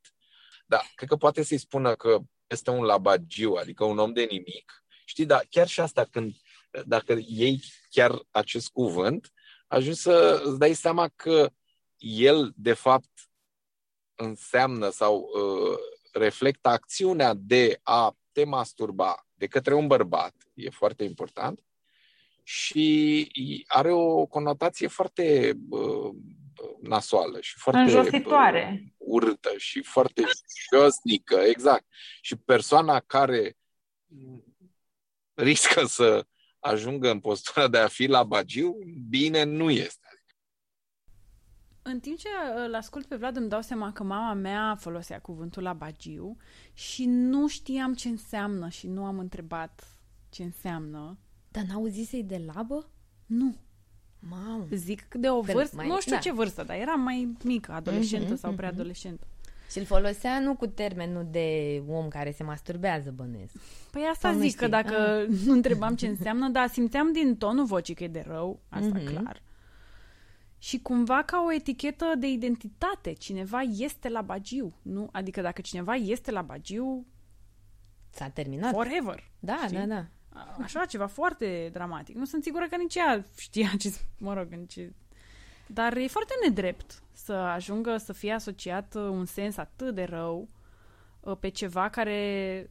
da, 0.65 0.81
cred 0.95 1.09
că 1.09 1.15
poate 1.15 1.43
să-i 1.43 1.57
spună 1.57 1.95
că 1.95 2.19
este 2.47 2.69
un 2.69 2.83
labagiu, 2.83 3.53
adică 3.53 3.83
un 3.83 3.97
om 3.97 4.13
de 4.13 4.23
nimic, 4.23 4.83
știi, 5.05 5.25
dar 5.25 5.45
chiar 5.49 5.67
și 5.67 5.79
asta, 5.79 6.05
când, 6.11 6.35
dacă 6.85 7.19
iei 7.27 7.63
chiar 7.89 8.21
acest 8.31 8.69
cuvânt, 8.69 9.31
ajungi 9.67 9.99
să 9.99 10.41
îți 10.43 10.59
dai 10.59 10.73
seama 10.73 11.07
că 11.15 11.49
el, 11.97 12.53
de 12.55 12.73
fapt, 12.73 13.09
înseamnă 14.15 14.89
sau 14.89 15.17
uh, 15.17 15.77
reflectă 16.13 16.69
acțiunea 16.69 17.33
de 17.33 17.79
a 17.83 18.17
te 18.31 18.43
masturba 18.43 19.27
de 19.33 19.47
către 19.47 19.73
un 19.73 19.87
bărbat, 19.87 20.35
e 20.53 20.69
foarte 20.69 21.03
important, 21.03 21.63
și 22.43 23.31
are 23.67 23.91
o 23.91 24.25
conotație 24.25 24.87
foarte 24.87 25.57
uh, 25.69 26.15
nasoală 26.81 27.41
și 27.41 27.57
foarte 27.57 27.81
Înjositoare. 27.81 28.83
uh, 28.83 28.91
urâtă 28.97 29.53
și 29.57 29.81
foarte 29.81 30.23
josnică, 30.71 31.35
exact. 31.35 31.85
Și 32.21 32.35
persoana 32.35 32.99
care 32.99 33.57
riscă 35.33 35.85
să 35.85 36.25
ajungă 36.59 37.09
în 37.11 37.19
postura 37.19 37.67
de 37.67 37.77
a 37.77 37.87
fi 37.87 38.05
la 38.07 38.23
bagiu, 38.23 38.77
bine 39.09 39.43
nu 39.43 39.69
este. 39.69 40.07
În 41.81 41.99
timp 41.99 42.17
ce 42.17 42.27
uh, 42.27 42.63
îl 42.67 42.75
ascult 42.75 43.05
pe 43.05 43.15
Vlad, 43.15 43.35
îmi 43.35 43.49
dau 43.49 43.61
seama 43.61 43.91
că 43.91 44.03
mama 44.03 44.33
mea 44.33 44.75
folosea 44.79 45.19
cuvântul 45.21 45.63
la 45.63 45.73
bagiu 45.73 46.37
și 46.73 47.05
nu 47.05 47.47
știam 47.47 47.93
ce 47.93 48.07
înseamnă 48.09 48.69
și 48.69 48.87
nu 48.87 49.05
am 49.05 49.19
întrebat 49.19 49.97
ce 50.29 50.43
înseamnă. 50.43 51.17
Dar 51.51 51.63
n-auzisei 51.63 52.23
de 52.23 52.37
labă? 52.53 52.89
Nu. 53.25 53.55
Mamă. 54.19 54.67
Zic 54.71 55.13
de 55.13 55.29
o 55.29 55.39
Că 55.41 55.51
vârstă, 55.51 55.75
mai- 55.75 55.87
nu 55.87 55.99
știu 55.99 56.11
da. 56.11 56.17
ce 56.19 56.31
vârstă, 56.33 56.63
dar 56.63 56.75
era 56.77 56.93
mai 56.95 57.35
mică, 57.43 57.71
adolescentă 57.71 58.27
Mhm, 58.31 58.35
sau 58.39 58.49
mhm. 58.49 58.59
preadolescentă. 58.59 59.27
Și 59.69 59.77
îl 59.77 59.85
folosea 59.85 60.39
nu 60.39 60.55
cu 60.55 60.67
termenul 60.67 61.27
de 61.31 61.81
om 61.87 62.07
care 62.07 62.31
se 62.31 62.43
masturbează, 62.43 63.11
bănuiesc. 63.11 63.53
Păi 63.91 64.01
asta 64.11 64.29
Sau 64.29 64.37
nu 64.37 64.43
zic, 64.43 64.55
că 64.57 64.65
știi? 64.65 64.75
dacă 64.83 65.25
nu 65.45 65.51
întrebam 65.53 65.95
ce 65.95 66.07
înseamnă, 66.07 66.49
dar 66.49 66.67
simțeam 66.67 67.11
din 67.11 67.37
tonul 67.37 67.65
vocii 67.65 67.95
că 67.95 68.03
e 68.03 68.07
de 68.07 68.23
rău, 68.27 68.59
asta 68.69 68.97
Mhm. 68.97 69.05
clar. 69.15 69.41
Și 70.57 70.79
cumva 70.81 71.23
ca 71.23 71.43
o 71.47 71.53
etichetă 71.53 72.05
de 72.17 72.27
identitate, 72.27 73.13
cineva 73.13 73.59
este 73.61 74.09
la 74.09 74.21
bagiu, 74.21 74.73
nu? 74.81 75.09
Adică 75.11 75.41
dacă 75.41 75.61
cineva 75.61 75.93
este 75.95 76.31
la 76.31 76.41
bagiu, 76.41 77.05
S-a 78.09 78.27
terminat. 78.29 78.71
forever. 78.71 79.23
Da, 79.39 79.59
știi? 79.65 79.77
da, 79.77 79.85
da. 79.85 80.05
A- 80.29 80.57
Așa, 80.61 80.85
ceva 80.85 81.05
foarte 81.05 81.69
dramatic. 81.73 82.15
Nu 82.15 82.25
sunt 82.25 82.43
sigură 82.43 82.67
că 82.69 82.75
nici 82.75 82.95
ea 82.95 83.25
știa 83.37 83.69
ce, 83.79 83.93
mă 84.17 84.33
rog, 84.33 84.47
în 84.51 84.65
ce... 84.65 84.93
Dar 85.73 85.97
e 85.97 86.07
foarte 86.07 86.33
nedrept 86.43 87.03
să 87.11 87.33
ajungă 87.33 87.97
să 87.97 88.13
fie 88.13 88.31
asociat 88.31 88.95
uh, 88.95 89.01
un 89.01 89.25
sens 89.25 89.57
atât 89.57 89.95
de 89.95 90.03
rău 90.03 90.47
uh, 91.19 91.37
pe 91.39 91.49
ceva 91.49 91.89
care 91.89 92.69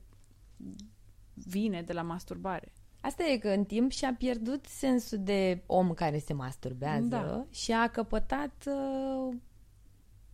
vine 1.35 1.83
de 1.83 1.93
la 1.93 2.03
masturbare. 2.03 2.73
Asta 3.01 3.25
e 3.25 3.39
că 3.39 3.49
în 3.49 3.65
timp 3.65 3.91
și-a 3.91 4.15
pierdut 4.15 4.67
sensul 4.67 5.19
de 5.21 5.63
om 5.67 5.95
care 5.95 6.19
se 6.19 6.33
masturbează 6.33 7.07
Da. 7.09 7.47
și 7.51 7.73
a 7.73 7.89
căpătat 7.89 8.65
uh, 8.67 9.35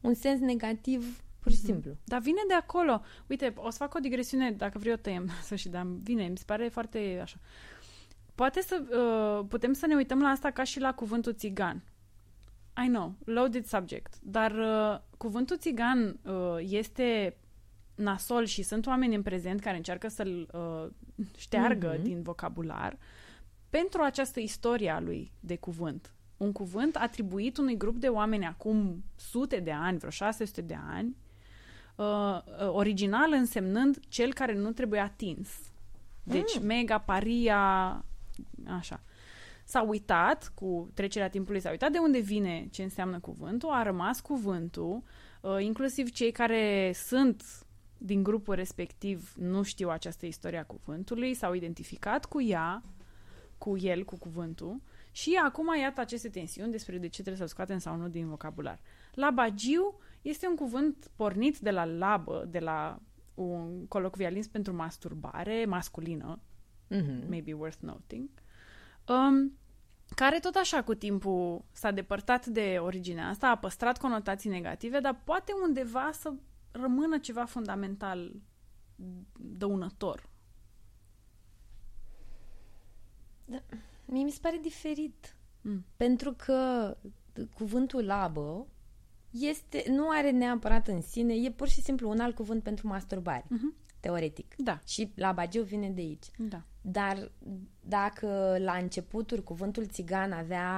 un 0.00 0.14
sens 0.14 0.40
negativ 0.40 1.22
pur 1.40 1.52
și 1.52 1.58
simplu. 1.58 1.96
Dar 2.04 2.20
vine 2.20 2.40
de 2.48 2.54
acolo. 2.54 3.00
Uite, 3.26 3.52
o 3.56 3.70
să 3.70 3.76
fac 3.78 3.94
o 3.94 3.98
digresiune, 3.98 4.50
dacă 4.50 4.78
vreau 4.78 4.94
o 4.94 4.98
tăiem, 4.98 5.30
să 5.48 5.54
și 5.54 5.68
dar 5.68 5.86
vine, 5.86 6.26
mi 6.26 6.38
se 6.38 6.44
pare 6.46 6.68
foarte 6.68 7.18
așa. 7.22 7.36
Poate 8.34 8.60
să 8.60 8.82
uh, 8.82 9.46
putem 9.48 9.72
să 9.72 9.86
ne 9.86 9.94
uităm 9.94 10.20
la 10.20 10.28
asta 10.28 10.50
ca 10.50 10.62
și 10.64 10.80
la 10.80 10.94
cuvântul 10.94 11.34
țigan. 11.34 11.82
I 12.84 12.86
know, 12.88 13.14
loaded 13.24 13.66
subject, 13.66 14.14
dar 14.22 14.50
uh, 14.52 15.00
cuvântul 15.16 15.56
țigan 15.58 16.18
uh, 16.22 16.56
este 16.60 17.36
nasol 17.94 18.44
și 18.44 18.62
sunt 18.62 18.86
oameni 18.86 19.14
în 19.14 19.22
prezent 19.22 19.60
care 19.60 19.76
încearcă 19.76 20.08
să-l 20.08 20.48
uh, 20.52 20.86
șteargă 21.36 21.92
Mhm. 21.94 22.02
din 22.02 22.22
vocabular 22.22 22.98
pentru 23.70 24.02
această 24.02 24.40
istorie 24.40 24.90
a 24.90 25.00
lui 25.00 25.32
de 25.40 25.56
cuvânt. 25.56 26.14
Un 26.36 26.52
cuvânt 26.52 26.96
atribuit 26.96 27.56
unui 27.56 27.76
grup 27.76 27.96
de 27.96 28.08
oameni 28.08 28.46
acum 28.46 29.04
sute 29.16 29.60
de 29.60 29.72
ani, 29.72 29.98
vreo 29.98 30.10
600 30.10 30.60
de 30.60 30.76
ani, 30.88 31.16
uh, 31.96 32.04
uh, 32.06 32.68
original 32.68 33.32
însemnând 33.32 33.98
cel 34.08 34.32
care 34.32 34.54
nu 34.54 34.72
trebuie 34.72 35.00
atins. 35.00 35.48
Deci, 36.22 36.58
Mm. 36.58 36.66
mega, 36.66 36.98
paria, 36.98 38.04
așa. 38.78 39.00
S-a 39.64 39.82
uitat 39.82 40.52
cu 40.54 40.90
trecerea 40.94 41.28
timpului, 41.28 41.60
s-a 41.60 41.70
uitat 41.70 41.92
de 41.92 41.98
unde 41.98 42.18
vine 42.18 42.68
ce 42.70 42.82
înseamnă 42.82 43.18
cuvântul, 43.20 43.70
a 43.70 43.82
rămas 43.82 44.20
cuvântul, 44.20 45.02
uh, 45.40 45.56
inclusiv 45.60 46.10
cei 46.10 46.30
care 46.30 46.92
sunt 46.94 47.44
din 47.98 48.22
grupul 48.22 48.54
respectiv 48.54 49.32
nu 49.36 49.62
știu 49.62 49.88
această 49.88 50.26
istorie 50.26 50.58
a 50.58 50.64
cuvântului, 50.64 51.34
s-au 51.34 51.54
identificat 51.54 52.24
cu 52.24 52.42
ea, 52.42 52.82
cu 53.58 53.76
el, 53.78 54.04
cu 54.04 54.16
cuvântul 54.16 54.80
și 55.10 55.40
acum 55.44 55.76
iată 55.80 56.00
aceste 56.00 56.28
tensiuni 56.28 56.70
despre 56.70 56.98
de 56.98 57.06
ce 57.06 57.20
trebuie 57.20 57.36
să-l 57.36 57.46
scoatem 57.46 57.78
sau 57.78 57.96
nu 57.96 58.08
din 58.08 58.28
vocabular. 58.28 58.80
Labagiu 59.14 59.98
este 60.22 60.46
un 60.46 60.54
cuvânt 60.54 61.10
pornit 61.16 61.58
de 61.58 61.70
la 61.70 61.84
labă, 61.84 62.46
de 62.50 62.58
la 62.58 62.98
un 63.34 63.86
colocvialism 63.86 64.50
pentru 64.50 64.74
masturbare 64.74 65.64
masculină, 65.64 66.38
Mhm. 66.88 67.28
maybe 67.28 67.52
worth 67.52 67.78
noting, 67.80 68.28
um, 69.08 69.58
care 70.14 70.38
tot 70.38 70.54
așa 70.54 70.82
cu 70.82 70.94
timpul 70.94 71.64
s-a 71.72 71.90
depărtat 71.90 72.46
de 72.46 72.76
originea 72.80 73.28
asta, 73.28 73.48
a 73.48 73.56
păstrat 73.58 73.98
conotații 73.98 74.50
negative, 74.50 75.00
dar 75.00 75.20
poate 75.24 75.52
undeva 75.66 76.10
să 76.12 76.32
rămână 76.70 77.18
ceva 77.18 77.44
fundamental 77.44 78.32
dăunător. 79.38 80.28
Mie 84.04 84.22
mi 84.24 84.30
se 84.30 84.38
pare 84.42 84.58
diferit. 84.62 85.36
Mm. 85.60 85.84
Pentru 85.96 86.32
că 86.32 86.96
cuvântul 87.54 88.04
labă 88.04 88.66
este, 89.30 89.84
nu 89.88 90.08
are 90.10 90.30
neapărat 90.30 90.88
în 90.88 91.00
sine, 91.00 91.34
e 91.34 91.50
pur 91.50 91.68
și 91.68 91.80
simplu 91.82 92.08
un 92.10 92.20
alt 92.20 92.34
cuvânt 92.34 92.62
pentru 92.62 92.86
masturbare, 92.86 93.44
Mhm. 93.48 93.74
teoretic. 94.00 94.54
Da, 94.58 94.78
Și 94.86 95.12
labagiu 95.16 95.62
vine 95.62 95.90
de 95.90 96.00
aici. 96.00 96.26
da. 96.38 96.62
Dar 96.86 97.30
dacă 97.80 98.56
la 98.58 98.72
începuturi 98.72 99.42
cuvântul 99.42 99.86
țigan 99.86 100.32
avea 100.32 100.68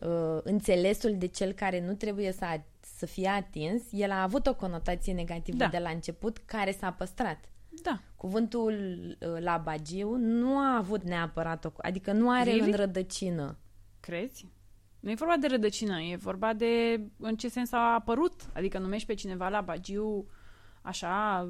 uh, 0.00 0.38
înțelesul 0.42 1.14
de 1.18 1.26
cel 1.26 1.52
care 1.52 1.86
nu 1.86 1.94
trebuie 1.94 2.32
să, 2.32 2.44
a- 2.44 2.64
să 2.80 3.06
fie 3.06 3.28
atins, 3.28 3.82
el 3.90 4.10
a 4.10 4.22
avut 4.22 4.46
o 4.46 4.54
conotație 4.54 5.12
negativă 5.12 5.56
Da. 5.56 5.66
de 5.68 5.78
la 5.78 5.90
început 5.90 6.38
care 6.38 6.70
s-a 6.72 6.90
păstrat. 6.92 7.38
Da. 7.82 8.00
Cuvântul 8.16 8.72
uh, 9.20 9.36
labagiu 9.40 10.16
nu 10.16 10.58
a 10.58 10.76
avut 10.76 11.02
neapărat 11.02 11.64
o... 11.64 11.70
Adică 11.76 12.12
nu 12.12 12.30
are 12.30 12.50
Really? 12.50 12.70
în 12.70 12.76
rădăcină. 12.76 13.56
Crezi? 14.00 14.46
Nu 15.00 15.10
e 15.10 15.14
vorba 15.14 15.36
de 15.36 15.46
rădăcină, 15.46 16.00
e 16.00 16.16
vorba 16.16 16.52
de 16.52 17.00
în 17.18 17.36
ce 17.36 17.48
sens 17.48 17.72
a 17.72 17.94
apărut. 17.94 18.34
Adică 18.52 18.78
numești 18.78 19.06
pe 19.06 19.14
cineva 19.14 19.48
la 19.48 19.60
bagiu 19.60 20.26
așa 20.82 21.48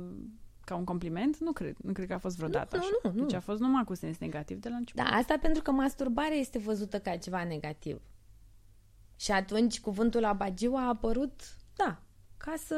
ca 0.64 0.74
un 0.74 0.84
compliment? 0.84 1.38
Nu 1.38 1.52
cred. 1.52 1.76
Nu 1.82 1.92
cred 1.92 2.06
că 2.06 2.14
a 2.14 2.18
fost 2.18 2.36
vreodată 2.36 2.76
Nu, 2.76 2.82
așa. 2.82 2.90
nu, 3.02 3.12
nu. 3.12 3.26
Deci 3.26 3.34
a 3.34 3.40
fost 3.40 3.60
numai 3.60 3.84
cu 3.84 3.94
sens 3.94 4.18
negativ 4.18 4.60
de 4.60 4.68
la 4.68 4.76
început. 4.76 5.02
Da, 5.02 5.16
asta 5.16 5.38
pentru 5.40 5.62
că 5.62 5.70
masturbarea 5.70 6.36
este 6.36 6.58
văzută 6.58 7.00
ca 7.00 7.16
ceva 7.16 7.44
negativ. 7.44 8.00
Și 9.16 9.30
atunci 9.30 9.80
cuvântul 9.80 10.24
abagiu 10.24 10.74
a 10.74 10.88
apărut, 10.88 11.56
da, 11.76 11.98
ca 12.36 12.54
să 12.66 12.76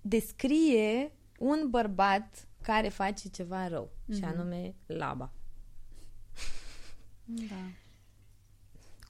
descrie 0.00 1.12
un 1.38 1.66
bărbat 1.70 2.48
care 2.62 2.88
face 2.88 3.28
ceva 3.28 3.68
rău, 3.68 3.90
și 4.14 4.24
anume 4.24 4.74
laba. 4.86 5.30
Da. 7.24 7.54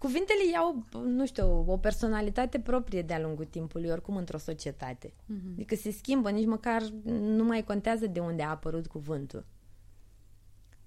Cuvintele 0.07 0.41
iau, 0.53 0.85
nu 1.05 1.27
știu, 1.27 1.65
o 1.67 1.77
personalitate 1.77 2.61
proprie 2.61 3.03
de-a 3.03 3.21
lungul 3.21 3.45
timpului, 3.45 3.91
oricum 3.91 4.17
într-o 4.17 4.39
societate. 4.39 5.15
Mhm. 5.27 5.53
Adică 5.53 5.75
se 5.75 5.91
schimbă, 5.91 6.31
nici 6.31 6.47
măcar 6.47 6.83
nu 7.05 7.45
mai 7.45 7.65
contează 7.65 8.07
de 8.07 8.21
unde 8.21 8.43
a 8.43 8.51
apărut 8.51 8.87
cuvântul. 8.87 9.47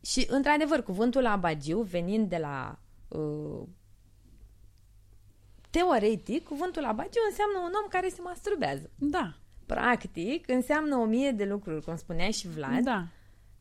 Și, 0.02 0.28
într-adevăr, 0.30 0.84
cuvântul 0.84 1.26
abagiu, 1.26 1.82
venind 1.82 2.30
de 2.30 2.38
la... 2.38 2.80
Uh, 3.08 3.68
teoretic, 5.70 6.44
cuvântul 6.44 6.86
abagiu 6.86 7.20
înseamnă 7.30 7.58
un 7.58 7.72
om 7.84 7.88
care 7.90 8.10
se 8.10 8.22
masturbează. 8.22 8.90
Da. 8.96 9.34
Practic, 9.66 10.50
înseamnă 10.50 10.96
o 10.96 11.06
mie 11.06 11.32
de 11.32 11.46
lucruri, 11.46 11.84
cum 11.84 11.96
spunea 11.96 12.30
și 12.30 12.48
Vlad, 12.48 12.84
Da. 12.84 13.08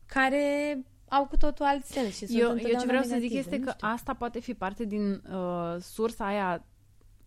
care 0.05 0.77
au 1.09 1.25
cu 1.27 1.37
totul 1.37 1.65
alt 1.65 1.85
sens 1.85 2.15
și 2.17 2.25
sunt 2.25 2.29
Eu, 2.29 2.37
eu 2.39 2.45
ce 2.47 2.51
întotdeauna 2.53 2.85
vreau 2.87 3.01
să 3.03 3.07
zic 3.09 3.13
negative, 3.31 3.39
este 3.39 3.57
nu 3.57 3.63
că 3.65 3.71
știu. 3.75 3.87
asta 3.87 4.13
poate 4.13 4.39
fi 4.39 4.53
parte 4.53 4.85
din 4.85 5.11
uh, 5.11 5.75
sursa 5.79 6.25
aia 6.25 6.65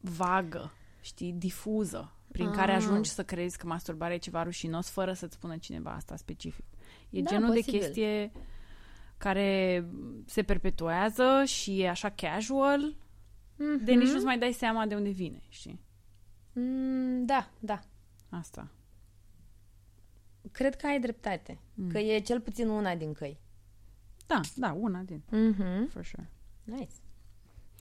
vagă, 0.01 0.73
știi, 1.01 1.33
difuză, 1.33 2.13
prin 2.33 2.47
Ah. 2.47 2.55
care 2.57 2.73
ajungi 2.73 3.11
să 3.11 3.25
crezi 3.25 3.59
că 3.59 3.67
masturbarea 3.67 4.15
e 4.15 4.19
ceva 4.19 4.43
rușinos 4.43 4.89
fără 4.91 5.13
să-ți 5.13 5.35
spună 5.35 5.57
cineva 5.57 5.91
asta 5.91 6.17
specific. 6.17 6.65
E 7.11 7.21
Da, 7.23 7.31
genul 7.31 7.49
posibil. 7.49 7.73
de 7.73 7.79
chestie 7.79 8.33
care 9.19 9.85
se 10.27 10.43
perpetuează 10.43 11.43
și 11.47 11.81
e 11.81 11.89
așa 11.89 12.11
casual, 12.11 12.97
Mhm. 13.57 13.85
de 13.85 13.93
nici 13.93 14.09
nu-ți 14.09 14.25
mai 14.25 14.39
dai 14.39 14.53
seama 14.53 14.87
de 14.87 14.95
unde 14.95 15.11
vine, 15.11 15.43
știi? 15.49 15.81
Mm, 16.53 17.25
da, 17.27 17.51
da. 17.59 17.81
Asta. 18.31 18.69
Cred 20.53 20.77
că 20.77 20.87
ai 20.87 21.01
dreptate. 21.01 21.59
Mm. 21.75 21.89
Că 21.91 21.99
e 21.99 22.21
cel 22.21 22.41
puțin 22.41 22.69
una 22.69 22.95
din 22.95 23.13
căi. 23.13 23.39
Da, 24.33 24.41
da, 24.55 24.73
una 24.79 25.01
din, 25.01 25.23
Mhm. 25.31 25.89
for 25.89 26.05
sure. 26.05 26.31
Nice. 26.65 26.93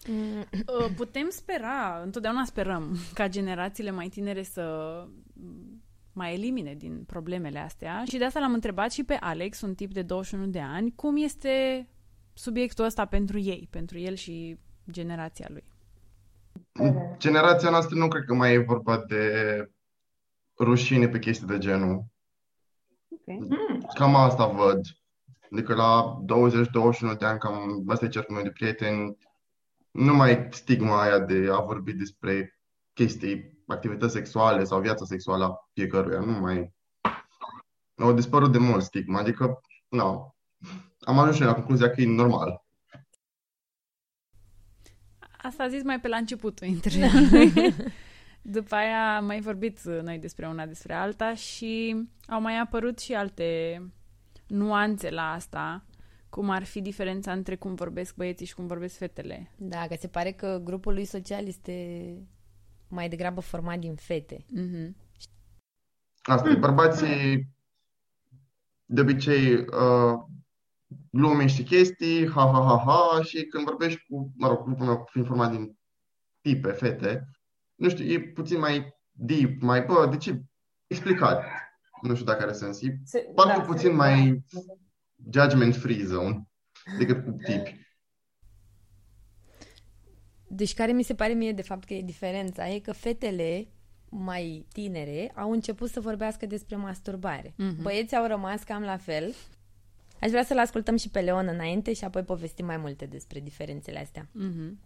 Mm, 0.08 0.40
Uh, 0.40 0.92
Putem 0.96 1.28
spera, 1.30 2.02
întotdeauna 2.04 2.46
sperăm, 2.46 2.98
ca 3.14 3.28
generațiile 3.28 3.92
mai 3.92 4.08
tinere 4.08 4.44
să 4.44 4.94
mm, 5.34 5.84
mai 6.14 6.34
elimine 6.34 6.74
din 6.76 7.04
problemele 7.04 7.60
astea 7.60 8.04
și 8.08 8.18
de 8.18 8.26
asta 8.26 8.40
l-am 8.40 8.54
întrebat 8.54 8.92
și 8.92 9.04
pe 9.04 9.14
Alex, 9.20 9.62
un 9.62 9.76
tip 9.76 9.94
de 9.94 10.02
21 10.02 10.48
de 10.48 10.60
ani, 10.60 10.94
cum 10.96 11.18
este 11.18 11.88
subiectul 12.34 12.86
ăsta 12.86 13.06
pentru 13.06 13.40
ei, 13.40 13.68
pentru 13.70 13.98
el 14.00 14.14
și 14.16 14.58
generația 14.92 15.48
lui. 15.50 15.64
Generația 17.18 17.70
noastră 17.70 17.96
nu 17.96 18.08
cred 18.08 18.24
că 18.24 18.34
mai 18.34 18.54
e 18.54 18.58
vorba 18.58 19.04
de 19.08 19.32
rușine 20.60 21.08
pe 21.08 21.20
chestii 21.20 21.48
de 21.48 21.58
genul. 21.58 22.06
Ok. 23.10 23.48
Cam 23.94 24.16
asta 24.16 24.48
văd. 24.48 24.82
Adică 25.52 25.74
la 25.74 26.22
20-21 27.14 27.18
de 27.18 27.26
ani, 27.26 27.40
cam 27.40 27.84
asta 27.88 28.06
e 28.06 28.10
cercul 28.10 28.36
meu 28.36 28.44
de 28.44 28.52
prieteni, 28.52 29.18
nu 29.92 30.14
mai 30.14 30.48
stigma 30.52 31.02
aia 31.02 31.20
de 31.20 31.50
a 31.52 31.60
vorbi 31.60 31.94
despre 31.94 32.60
chestii, 32.94 33.64
activități 33.68 34.14
sexuale 34.14 34.64
sau 34.64 34.82
viața 34.82 35.06
sexuală 35.06 35.46
a 35.46 35.70
fiecăruia. 35.74 36.20
Nu 36.20 36.32
mai... 36.32 36.74
Au 37.96 38.14
dispărut 38.14 38.52
de 38.52 38.58
mult 38.58 38.84
stigma. 38.84 39.20
Adică, 39.20 39.62
nu. 39.90 40.36
Am 41.00 41.20
ajuns 41.20 41.36
și 41.36 41.44
la 41.44 41.54
concluzia 41.54 41.90
că 41.90 42.02
e 42.02 42.06
normal. 42.06 42.64
Asta 45.42 45.64
a 45.64 45.68
zis 45.68 45.84
mai 45.84 46.00
pe 46.00 46.08
la 46.08 46.18
începutul 46.18 46.68
interviului. 46.78 47.76
După 48.42 48.76
aia 48.76 49.16
am 49.16 49.26
mai 49.26 49.40
vorbit 49.40 49.84
noi 49.84 50.18
despre 50.18 50.48
una 50.48 50.66
despre 50.66 50.94
alta 50.94 51.36
și 51.36 51.96
au 52.28 52.42
mai 52.42 52.58
apărut 52.60 53.00
și 53.00 53.14
alte 53.14 53.82
nuanțe 54.52 55.10
la 55.10 55.32
asta, 55.32 55.86
cum 56.30 56.50
ar 56.50 56.64
fi 56.64 56.82
diferența 56.82 57.32
între 57.32 57.56
cum 57.56 57.76
vorbesc 57.76 58.16
băieții 58.16 58.46
și 58.46 58.56
cum 58.56 58.68
vorbesc 58.68 58.98
fetele. 58.98 59.52
Da, 59.58 59.88
că 59.88 59.96
se 60.00 60.08
pare 60.08 60.32
că 60.32 60.62
grupul 60.64 60.94
lui 60.94 61.06
social 61.06 61.48
este 61.48 62.16
mai 62.88 63.10
degrabă 63.10 63.42
format 63.42 63.80
din 63.80 63.96
fete. 63.96 64.46
Mhm. 64.50 64.96
Asta 66.22 66.50
e. 66.50 66.56
Bărbații 66.56 67.48
de 68.86 69.02
obicei 69.02 69.56
uh, 69.56 70.14
glume 71.12 71.48
și 71.48 71.64
chestii, 71.64 72.30
ha, 72.30 72.42
ha, 72.42 72.62
ha, 72.62 72.84
ha, 72.86 73.24
și 73.24 73.46
când 73.46 73.64
vorbești 73.64 74.06
cu, 74.10 74.32
mă 74.38 74.48
rog, 74.48 74.64
grupul 74.64 74.86
meu 74.86 75.08
fiind 75.12 75.28
format 75.28 75.52
din 75.52 75.78
tipe, 76.42 76.72
fete, 76.72 77.30
nu 77.76 77.90
știu, 77.90 78.06
e 78.06 78.20
puțin 78.20 78.60
mai 78.60 78.96
deep, 79.12 79.62
mai, 79.62 79.82
bă, 79.82 80.08
de 80.10 80.18
ce? 80.18 80.42
Explicat. 80.88 81.44
Nu 82.02 82.14
știu 82.14 82.26
dacă 82.26 82.44
are 82.44 82.54
sens. 82.54 82.82
E 82.82 83.00
Se- 83.04 83.32
parcă 83.36 83.58
da, 83.60 83.66
puțin 83.66 83.90
se- 83.90 83.96
mai 83.96 84.44
judgment 85.34 85.76
free 85.76 86.06
zone 86.06 86.48
decât 86.98 87.24
cu 87.26 87.32
tipi. 87.32 87.80
Deci 90.48 90.74
care 90.74 90.92
mi 90.92 91.04
se 91.04 91.16
pare 91.16 91.34
mie 91.34 91.52
de 91.52 91.62
fapt 91.62 91.84
că 91.88 91.94
e 91.94 92.02
diferența 92.02 92.70
e 92.70 92.80
că 92.80 92.92
fetele 92.92 93.68
mai 94.10 94.66
tinere 94.74 95.32
au 95.36 95.52
început 95.52 95.90
să 95.90 96.00
vorbească 96.00 96.46
despre 96.46 96.76
masturbare. 96.76 97.54
Mhm. 97.58 97.82
Băieții 97.82 98.18
au 98.18 98.28
rămas 98.28 98.64
cam 98.64 98.82
la 98.84 98.98
fel. 98.98 99.34
Aș 100.22 100.30
vrea 100.30 100.44
să-l 100.44 100.60
ascultăm 100.60 100.96
și 100.98 101.10
pe 101.10 101.20
Leon 101.20 101.48
înainte 101.48 101.94
și 101.94 102.04
apoi 102.04 102.24
povestim 102.24 102.66
mai 102.66 102.78
multe 102.78 103.06
despre 103.06 103.40
diferențele 103.40 104.00
astea. 104.00 104.30
Mhm. 104.32 104.80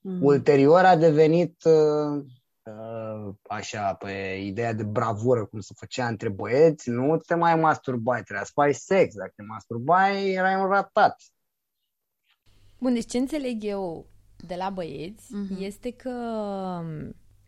Mhm. 0.00 0.22
Ulterior 0.24 0.84
a 0.84 0.96
devenit 0.96 1.62
uh, 1.64 1.72
uh, 1.72 2.24
așa, 3.48 3.94
pe 3.94 4.40
ideea 4.42 4.72
de 4.72 4.82
bravură, 4.84 5.44
cum 5.46 5.60
se 5.60 5.72
făcea 5.76 6.06
între 6.08 6.28
băieți, 6.28 6.90
nu 6.90 7.16
te 7.16 7.34
mai 7.34 7.56
masturbai, 7.56 8.22
trebuia 8.22 8.44
să 8.44 8.50
faci 8.54 8.74
sex. 8.74 9.14
Dacă 9.14 9.32
te 9.36 9.42
masturbai, 9.42 10.30
erai 10.32 10.60
un 10.60 10.66
ratat. 10.68 11.22
Bun, 12.78 12.94
deci 12.94 13.06
ce 13.06 13.18
înțeleg 13.18 13.64
eu 13.64 14.06
de 14.36 14.54
la 14.54 14.70
băieți 14.70 15.34
Mhm. 15.34 15.56
este 15.62 15.90
că 15.90 16.10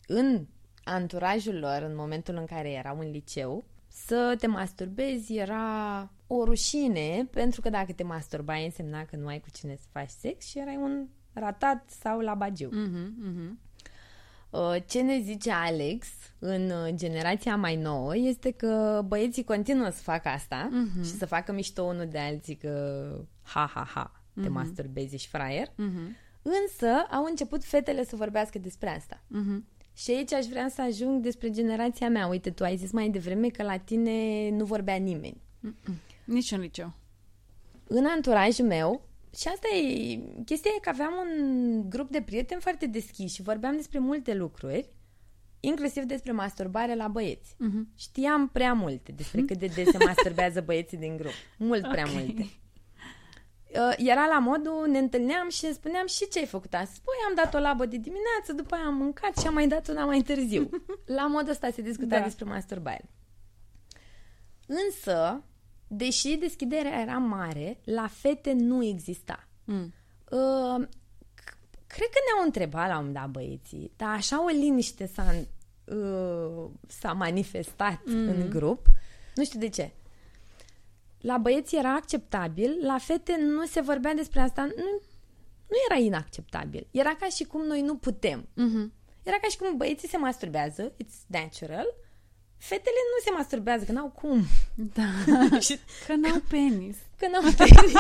în 0.06 0.46
anturajul 0.85 1.59
lor, 1.59 1.83
în 1.83 1.96
momentul 1.96 2.35
în 2.37 2.46
care 2.46 2.70
erau 2.70 2.98
în 2.98 3.11
liceu, 3.11 3.64
să 3.88 4.35
te 4.38 4.46
masturbezi 4.46 5.37
era 5.37 6.11
o 6.26 6.44
rușine, 6.44 7.28
pentru 7.30 7.61
că 7.61 7.70
dacă 7.70 7.92
te 7.92 8.02
masturbai 8.02 8.64
însemna 8.64 9.04
că 9.04 9.16
nu 9.16 9.26
ai 9.26 9.40
cu 9.40 9.50
cine 9.52 9.76
să 9.76 9.87
faci 9.92 10.09
sex 10.11 10.46
și 10.46 10.59
erai 10.59 10.76
un 10.76 11.06
ratat 11.33 11.90
sau 11.90 12.20
la 12.20 12.35
bagiu. 12.35 12.68
Mhm, 12.72 13.14
mhm. 13.18 13.59
Uh, 14.50 14.76
Ce 14.86 15.00
ne 15.00 15.20
zice 15.20 15.50
Alex 15.50 16.06
în 16.38 16.70
uh, 16.70 16.94
generația 16.94 17.56
mai 17.56 17.76
nouă 17.76 18.16
este 18.16 18.50
că 18.50 19.02
băieții 19.06 19.44
continuă 19.44 19.88
să 19.90 20.02
facă 20.02 20.28
asta 20.28 20.68
Mhm. 20.72 21.02
și 21.04 21.10
să 21.10 21.26
facă 21.26 21.52
mișto 21.52 21.82
unul 21.82 22.06
de 22.10 22.18
alții 22.18 22.54
că 22.54 23.12
ha, 23.42 23.70
ha, 23.74 23.88
ha, 23.94 24.22
te 24.42 24.48
masturbezi, 24.48 25.14
ești 25.14 25.28
fraier. 25.28 25.72
Mhm, 25.76 26.16
Însă 26.42 26.86
au 27.10 27.24
început 27.24 27.64
fetele 27.64 28.04
să 28.04 28.16
vorbească 28.16 28.58
despre 28.58 28.88
asta. 28.88 29.22
mhm. 29.26 29.66
Și 29.96 30.10
aici 30.10 30.32
aș 30.32 30.44
vrea 30.46 30.68
să 30.68 30.82
ajung 30.82 31.22
despre 31.22 31.50
generația 31.50 32.08
mea. 32.08 32.26
Uite, 32.26 32.50
tu 32.50 32.64
ai 32.64 32.76
zis 32.76 32.90
mai 32.92 33.08
devreme 33.08 33.48
că 33.48 33.62
la 33.62 33.76
tine 33.76 34.48
nu 34.50 34.64
vorbea 34.64 34.96
nimeni. 34.96 35.40
Nici 36.24 36.50
în 36.52 36.60
liceu. 36.60 36.92
În 37.86 38.06
anturajul 38.06 38.66
meu, 38.66 39.02
și 39.36 39.48
asta 39.48 39.68
e, 39.68 40.18
chestia 40.44 40.70
e 40.76 40.80
că 40.80 40.88
aveam 40.88 41.12
un 41.30 41.90
grup 41.90 42.10
de 42.10 42.22
prieteni 42.22 42.60
foarte 42.60 42.86
deschiși 42.86 43.34
și 43.34 43.42
vorbeam 43.42 43.76
despre 43.76 43.98
multe 43.98 44.34
lucruri, 44.34 44.88
inclusiv 45.60 46.02
despre 46.02 46.32
masturbare 46.32 46.94
la 46.94 47.08
băieți. 47.08 47.54
Mhm. 47.58 47.88
Știam 47.96 48.48
prea 48.48 48.72
multe 48.72 49.12
despre 49.12 49.40
cât 49.42 49.58
de 49.58 49.66
des 49.66 49.88
se 49.88 50.04
masturbează 50.04 50.60
băieții 50.60 50.98
din 50.98 51.16
grup. 51.16 51.32
Mult 51.58 51.88
prea 51.88 52.04
Ok. 52.06 52.12
multe. 52.12 52.42
Uh, 52.42 53.94
Era 53.96 54.26
la 54.26 54.38
modul, 54.38 54.86
ne 54.90 54.98
întâlneam 54.98 55.48
și 55.48 55.64
îmi 55.64 55.74
spuneam 55.74 56.06
și 56.06 56.28
ce 56.28 56.38
ai 56.38 56.46
făcut 56.46 56.74
astăzi? 56.74 57.00
Păi 57.00 57.14
am 57.28 57.34
dat 57.34 57.54
o 57.54 57.58
labă 57.58 57.86
de 57.86 57.96
dimineață, 57.96 58.52
după 58.56 58.74
aia 58.74 58.84
am 58.84 58.94
mâncat 58.94 59.38
și 59.38 59.46
am 59.46 59.54
mai 59.54 59.68
dat 59.68 59.88
una 59.88 60.04
mai 60.04 60.20
târziu. 60.20 60.70
La 61.16 61.26
modul 61.26 61.50
ăsta 61.50 61.70
se 61.70 61.82
discuta 61.82 62.18
Da. 62.18 62.24
despre 62.24 62.44
masturbare. 62.44 63.10
Însă, 64.66 65.44
deși 65.92 66.37
deschiderea 66.37 67.00
era 67.00 67.18
mare, 67.18 67.79
la 67.85 68.07
fete 68.07 68.53
nu 68.53 68.85
exista. 68.85 69.48
Mm. 69.64 69.92
Uh, 70.31 70.87
c- 71.40 71.57
cred 71.87 72.09
că 72.09 72.18
ne-au 72.26 72.44
întrebat 72.44 72.88
la 72.88 72.98
un 72.98 73.05
moment 73.05 73.14
dat 73.14 73.29
băieții, 73.29 73.92
dar 73.96 74.09
așa 74.09 74.44
o 74.44 74.46
liniște 74.46 75.07
s-a, 75.07 75.35
uh, 75.85 76.70
s-a 76.87 77.12
manifestat 77.12 78.00
mm. 78.05 78.29
în 78.29 78.50
grup. 78.50 78.87
Nu 79.35 79.44
știu 79.44 79.59
de 79.59 79.68
ce. 79.68 79.90
La 81.20 81.38
băieți 81.38 81.76
era 81.76 81.94
acceptabil, 81.94 82.79
la 82.83 82.98
fete 82.98 83.37
nu 83.40 83.66
se 83.66 83.81
vorbea 83.81 84.14
despre 84.14 84.40
asta. 84.40 84.62
Nu, 84.62 85.00
nu 85.66 85.76
era 85.90 86.00
inacceptabil. 86.00 86.87
Era 86.90 87.14
ca 87.20 87.26
și 87.26 87.44
cum 87.44 87.66
noi 87.66 87.81
nu 87.81 87.96
putem. 87.96 88.48
Mhm. 88.55 88.92
Era 89.22 89.37
ca 89.37 89.48
și 89.48 89.57
cum 89.57 89.76
băieții 89.76 90.09
se 90.09 90.16
masturbează, 90.16 90.92
it's 90.92 91.26
natural, 91.26 91.87
fetele 92.60 92.96
nu 93.14 93.24
se 93.24 93.30
masturbează, 93.36 93.84
că 93.84 93.92
n-au 93.92 94.08
cum. 94.08 94.44
Da. 94.74 95.02
Și 95.66 95.78
Că 96.06 96.14
n-au 96.14 96.40
penis. 96.48 96.96
că 97.18 97.26
n-au 97.28 97.42
penis. 97.58 97.92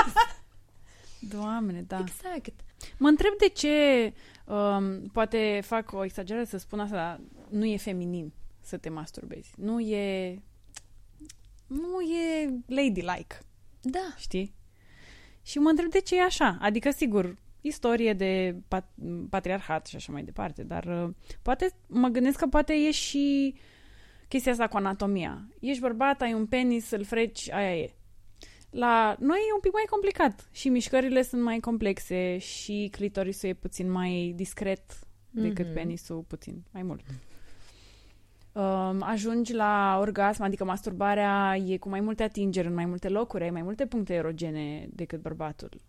Doamne, 1.20 1.82
da. 1.86 1.98
Exact. 1.98 2.52
Mă 2.98 3.08
întreb 3.08 3.32
de 3.38 3.48
ce, 3.48 4.12
um, 4.44 5.00
poate 5.12 5.60
fac 5.64 5.92
o 5.92 6.04
exagerare 6.04 6.44
să 6.44 6.58
spun 6.58 6.80
asta, 6.80 6.94
dar 6.96 7.20
nu 7.48 7.64
e 7.64 7.76
feminin 7.76 8.32
să 8.60 8.76
te 8.76 8.88
masturbezi. 8.88 9.50
Nu 9.56 9.80
e... 9.80 10.38
Nu 11.66 12.00
e 12.00 12.48
ladylike, 12.66 13.38
Da. 13.80 14.14
știi? 14.16 14.54
Și 15.42 15.58
mă 15.58 15.68
întreb 15.68 15.90
de 15.90 16.00
ce 16.00 16.16
e 16.16 16.22
așa. 16.22 16.58
Adică, 16.60 16.90
sigur, 16.90 17.36
istorie 17.60 18.12
de 18.12 18.56
pat- 18.68 18.94
patriarhat 19.30 19.86
și 19.86 19.96
așa 19.96 20.12
mai 20.12 20.22
departe, 20.22 20.62
dar 20.62 20.84
uh, 20.84 21.14
poate, 21.42 21.70
mă 21.86 22.08
gândesc 22.08 22.38
că 22.38 22.46
poate 22.46 22.72
e 22.72 22.90
și 22.90 23.54
chestia 24.30 24.52
asta 24.52 24.68
cu 24.68 24.76
anatomia. 24.76 25.48
Ești 25.60 25.80
bărbat, 25.80 26.20
ai 26.22 26.32
un 26.34 26.46
penis, 26.46 26.90
îl 26.90 27.04
freci, 27.04 27.50
aia 27.50 27.76
e. 27.76 27.94
La 28.70 29.16
noi 29.18 29.38
e 29.48 29.54
un 29.54 29.60
pic 29.60 29.72
mai 29.72 29.84
complicat 29.90 30.48
și 30.52 30.68
mișcările 30.68 31.22
sunt 31.22 31.42
mai 31.42 31.58
complexe 31.58 32.38
și 32.38 32.88
clitorisul 32.90 33.48
e 33.48 33.54
puțin 33.54 33.90
mai 33.90 34.32
discret 34.36 34.98
decât 35.30 35.64
Mhm. 35.64 35.74
penisul 35.74 36.20
puțin, 36.22 36.62
mai 36.72 36.82
mult. 36.82 37.04
Um, 38.52 39.02
ajungi 39.02 39.52
la 39.54 39.96
orgasm, 40.00 40.42
adică 40.42 40.64
masturbarea 40.64 41.56
e 41.66 41.76
cu 41.76 41.88
mai 41.88 42.00
multe 42.00 42.22
atingeri 42.22 42.66
în 42.66 42.74
mai 42.74 42.86
multe 42.86 43.08
locuri, 43.08 43.44
ai 43.44 43.50
mai 43.50 43.62
multe 43.62 43.86
puncte 43.86 44.14
erogene 44.14 44.88
decât 44.92 45.20
bărbatul. 45.20 45.80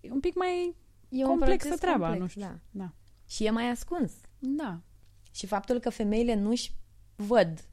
E 0.00 0.10
un 0.10 0.20
pic 0.20 0.34
mai 0.34 0.74
E 1.08 1.22
un 1.22 1.28
complexă 1.28 1.66
proces 1.66 1.80
treaba, 1.80 2.06
complex, 2.08 2.20
nu 2.20 2.28
știu. 2.28 2.40
Da. 2.40 2.58
Da. 2.84 2.92
Și 3.28 3.44
e 3.44 3.50
mai 3.50 3.68
ascuns. 3.70 4.12
Da. 4.38 4.80
Și 5.32 5.46
faptul 5.46 5.78
că 5.78 5.90
femeile 5.90 6.34
nu-și 6.34 6.72
văd 7.26 7.64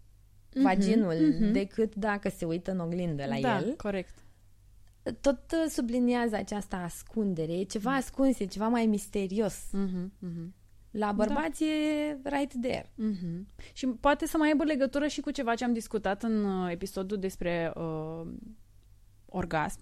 vaginul 0.63 1.13
mhm. 1.13 1.51
decât 1.51 1.95
dacă 1.95 2.29
se 2.29 2.45
uită 2.45 2.71
în 2.71 2.79
oglindă 2.79 3.25
la 3.25 3.39
da, 3.39 3.57
el, 3.57 3.75
corect. 3.75 4.15
tot 5.21 5.51
uh, 5.51 5.69
subliniază 5.69 6.35
această 6.35 6.75
ascundere. 6.75 7.53
E 7.53 7.63
ceva 7.63 7.95
ascuns, 7.95 8.39
e 8.39 8.45
ceva 8.45 8.67
mai 8.67 8.85
misterios. 8.85 9.57
Mhm, 9.71 10.13
mhm. 10.19 10.53
La 10.91 11.11
bărbați 11.11 11.63
e 11.63 12.19
right 12.23 12.61
there. 12.61 12.91
Mhm. 12.95 13.47
Și 13.73 13.87
poate 13.87 14.25
să 14.25 14.37
mai 14.37 14.47
aibă 14.47 14.63
legătură 14.63 15.07
și 15.07 15.21
cu 15.21 15.31
ceva 15.31 15.55
ce 15.55 15.63
am 15.63 15.73
discutat 15.73 16.23
în 16.23 16.45
uh, 16.45 16.71
episodul 16.71 17.17
despre 17.17 17.73
uh, 17.75 18.27
orgasm. 19.25 19.79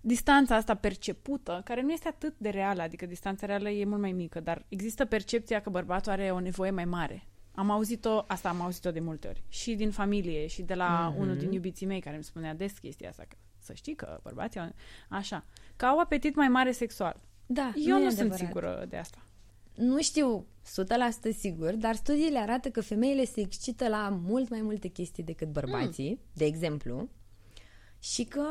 Distanța 0.00 0.56
asta 0.56 0.74
percepută, 0.74 1.60
care 1.64 1.82
nu 1.82 1.92
este 1.92 2.08
atât 2.08 2.34
de 2.38 2.48
reală, 2.48 2.82
adică 2.82 3.06
distanța 3.06 3.46
reală 3.46 3.70
e 3.70 3.84
mult 3.84 4.00
mai 4.00 4.12
mică, 4.12 4.40
dar 4.40 4.64
există 4.68 5.04
percepția 5.04 5.60
că 5.60 5.70
bărbatul 5.70 6.12
are 6.12 6.30
o 6.30 6.40
nevoie 6.40 6.70
mai 6.70 6.84
mare. 6.84 7.26
Am 7.60 7.70
auzit-o, 7.70 8.24
asta 8.26 8.48
am 8.48 8.60
auzit-o 8.60 8.90
de 8.90 9.00
multe 9.00 9.28
ori, 9.28 9.42
și 9.48 9.74
din 9.74 9.90
familie, 9.90 10.46
și 10.46 10.62
de 10.62 10.74
la 10.74 11.08
Mhm. 11.10 11.20
unul 11.20 11.36
din 11.36 11.52
iubiții 11.52 11.86
mei 11.86 12.00
care 12.00 12.14
îmi 12.14 12.24
spunea 12.24 12.54
des 12.54 12.72
chestia 12.78 13.08
asta, 13.08 13.22
că 13.28 13.36
să 13.58 13.72
știi 13.72 13.94
că 13.94 14.20
bărbații 14.22 14.60
au, 14.60 14.72
așa, 15.08 15.44
că 15.76 15.84
au 15.86 15.98
apetit 15.98 16.34
mai 16.34 16.48
mare 16.48 16.72
sexual. 16.72 17.16
Da, 17.46 17.72
Eu 17.86 17.98
nu, 17.98 18.04
e 18.04 18.08
sunt 18.08 18.20
adevărat. 18.20 18.38
sigură 18.46 18.86
de 18.88 18.96
asta. 18.96 19.18
Nu 19.74 20.00
știu 20.02 20.46
100% 20.62 21.30
sigur, 21.32 21.72
dar 21.74 21.94
studiile 21.94 22.38
arată 22.38 22.70
că 22.70 22.80
femeile 22.80 23.24
se 23.24 23.40
excită 23.40 23.88
la 23.88 24.08
mult 24.22 24.48
mai 24.50 24.60
multe 24.62 24.88
chestii 24.88 25.22
decât 25.22 25.48
bărbații, 25.48 26.08
Hmm. 26.08 26.20
de 26.34 26.44
exemplu, 26.44 27.08
și 27.98 28.24
că, 28.24 28.44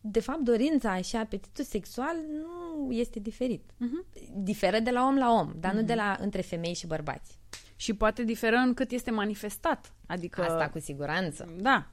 de 0.00 0.20
fapt, 0.20 0.40
dorința 0.40 1.00
și 1.00 1.16
apetitul 1.16 1.64
sexual 1.64 2.16
nu 2.32 2.92
este 2.92 3.18
diferit. 3.20 3.70
Mhm. 3.76 4.04
Diferă 4.34 4.78
de 4.78 4.90
la 4.90 5.04
om 5.06 5.16
la 5.16 5.32
om, 5.32 5.52
dar 5.60 5.72
nu 5.74 5.82
de 5.82 5.94
la 5.94 6.16
între 6.20 6.40
femei 6.40 6.74
și 6.74 6.86
bărbați. 6.86 7.38
Și 7.80 7.94
poate 7.94 8.24
diferă 8.24 8.56
în 8.56 8.74
cât 8.74 8.90
este 8.90 9.10
manifestat. 9.10 9.92
Adică, 10.06 10.42
Asta 10.42 10.68
cu 10.68 10.78
siguranță. 10.78 11.54
da, 11.60 11.86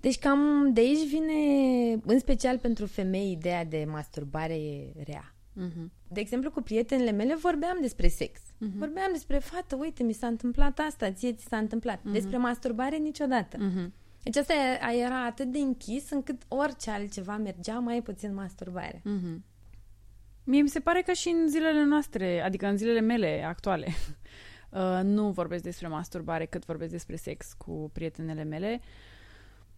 Deci 0.00 0.18
cam 0.18 0.70
de 0.72 0.80
aici 0.80 1.08
vine, 1.08 1.32
în 2.04 2.18
special 2.18 2.58
pentru 2.58 2.86
femei, 2.86 3.30
ideea 3.32 3.64
de 3.64 3.84
masturbare 3.88 4.92
rea. 5.04 5.34
Mhm. 5.52 5.92
De 6.08 6.20
exemplu, 6.20 6.50
cu 6.50 6.60
prietenele 6.62 7.10
mele 7.10 7.34
vorbeam 7.34 7.78
despre 7.80 8.08
sex. 8.08 8.40
Mhm. 8.58 8.78
Vorbeam 8.78 9.08
despre, 9.12 9.38
fată, 9.38 9.76
uite, 9.76 10.02
mi 10.02 10.12
s-a 10.12 10.26
întâmplat 10.26 10.78
asta, 10.78 11.10
ție 11.12 11.32
ți 11.32 11.44
s-a 11.48 11.56
întâmplat. 11.56 12.00
Despre 12.02 12.36
masturbare 12.36 12.96
niciodată. 12.96 13.56
Mhm. 13.60 13.92
Deci 14.22 14.36
asta 14.36 14.52
e- 14.54 14.96
era 15.02 15.24
atât 15.24 15.46
de 15.52 15.58
închis 15.58 16.10
încât 16.10 16.42
orice 16.48 16.90
altceva 16.90 17.36
mergea 17.36 17.78
mai 17.78 18.02
puțin 18.02 18.34
masturbare. 18.34 19.00
Mhm. 19.04 19.44
Mie 20.44 20.62
mi 20.62 20.68
se 20.68 20.80
pare 20.80 21.02
că 21.02 21.12
și 21.12 21.28
în 21.28 21.48
zilele 21.48 21.84
noastre, 21.84 22.40
adică 22.42 22.66
în 22.66 22.76
zilele 22.76 23.00
mele 23.00 23.44
actuale, 23.46 23.86
uh, 24.70 25.00
nu 25.02 25.30
vorbesc 25.30 25.62
despre 25.62 25.88
masturbare 25.88 26.46
cât 26.46 26.64
vorbesc 26.64 26.90
despre 26.90 27.16
sex 27.16 27.52
cu 27.52 27.90
prietenele 27.92 28.42
mele, 28.42 28.80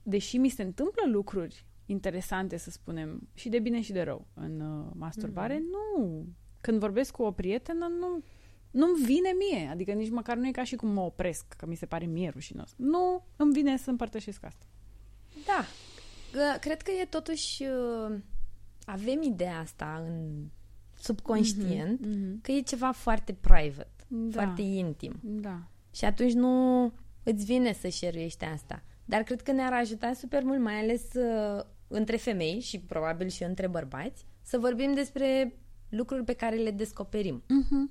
deși 0.02 0.36
mi 0.36 0.48
se 0.48 0.62
întâmplă 0.62 1.02
lucruri 1.06 1.64
interesante, 1.86 2.56
să 2.56 2.70
spunem, 2.70 3.28
și 3.34 3.48
de 3.48 3.58
bine 3.58 3.80
și 3.80 3.92
de 3.92 4.02
rău 4.02 4.26
în 4.34 4.60
uh, 4.60 4.90
masturbare, 4.96 5.54
Mhm. 5.54 5.64
nu. 5.70 6.26
Când 6.60 6.78
vorbesc 6.78 7.10
cu 7.12 7.22
o 7.22 7.30
prietenă, 7.32 7.86
nu 7.98 8.22
nu-mi 8.70 9.04
vine 9.04 9.30
mie, 9.38 9.68
adică 9.70 9.92
nici 9.92 10.10
măcar 10.10 10.36
nu 10.36 10.46
e 10.46 10.50
ca 10.50 10.64
și 10.64 10.76
cum 10.76 10.88
mă 10.88 11.00
opresc, 11.00 11.44
că 11.56 11.66
mi 11.66 11.74
se 11.74 11.86
pare 11.86 12.04
mie 12.06 12.28
rușinos. 12.28 12.72
Nu, 12.76 13.24
îmi 13.36 13.52
vine 13.52 13.76
să 13.76 13.90
împărtășesc 13.90 14.44
asta. 14.44 14.66
Da. 15.46 15.64
Că- 16.32 16.58
Cred 16.60 16.82
că 16.82 16.90
e 16.90 17.04
totuși... 17.04 17.62
uh, 17.62 18.16
Avem 18.84 19.22
ideea 19.22 19.58
asta 19.58 20.04
în 20.08 20.44
subconștient, 20.98 22.06
Mhm. 22.06 22.40
că 22.40 22.52
e 22.52 22.60
ceva 22.60 22.90
foarte 22.92 23.32
private, 23.40 24.01
Da. 24.14 24.40
foarte 24.42 24.62
intim. 24.62 25.18
Da. 25.22 25.62
Și 25.94 26.04
atunci 26.04 26.32
nu 26.32 26.84
îți 27.22 27.44
vine 27.44 27.72
să 27.72 27.88
șeruiești 27.88 28.44
asta. 28.44 28.82
Dar 29.04 29.22
cred 29.22 29.42
că 29.42 29.52
ne-ar 29.52 29.72
ajuta 29.72 30.12
super 30.12 30.42
mult, 30.42 30.60
mai 30.60 30.74
ales 30.80 31.02
uh, 31.14 31.64
între 31.88 32.16
femei 32.16 32.60
și 32.60 32.80
probabil 32.80 33.28
și 33.28 33.42
între 33.42 33.66
bărbați, 33.66 34.26
să 34.42 34.58
vorbim 34.58 34.92
despre 34.94 35.56
lucruri 35.88 36.24
pe 36.24 36.32
care 36.32 36.56
le 36.56 36.70
descoperim. 36.70 37.42
Mhm. 37.48 37.90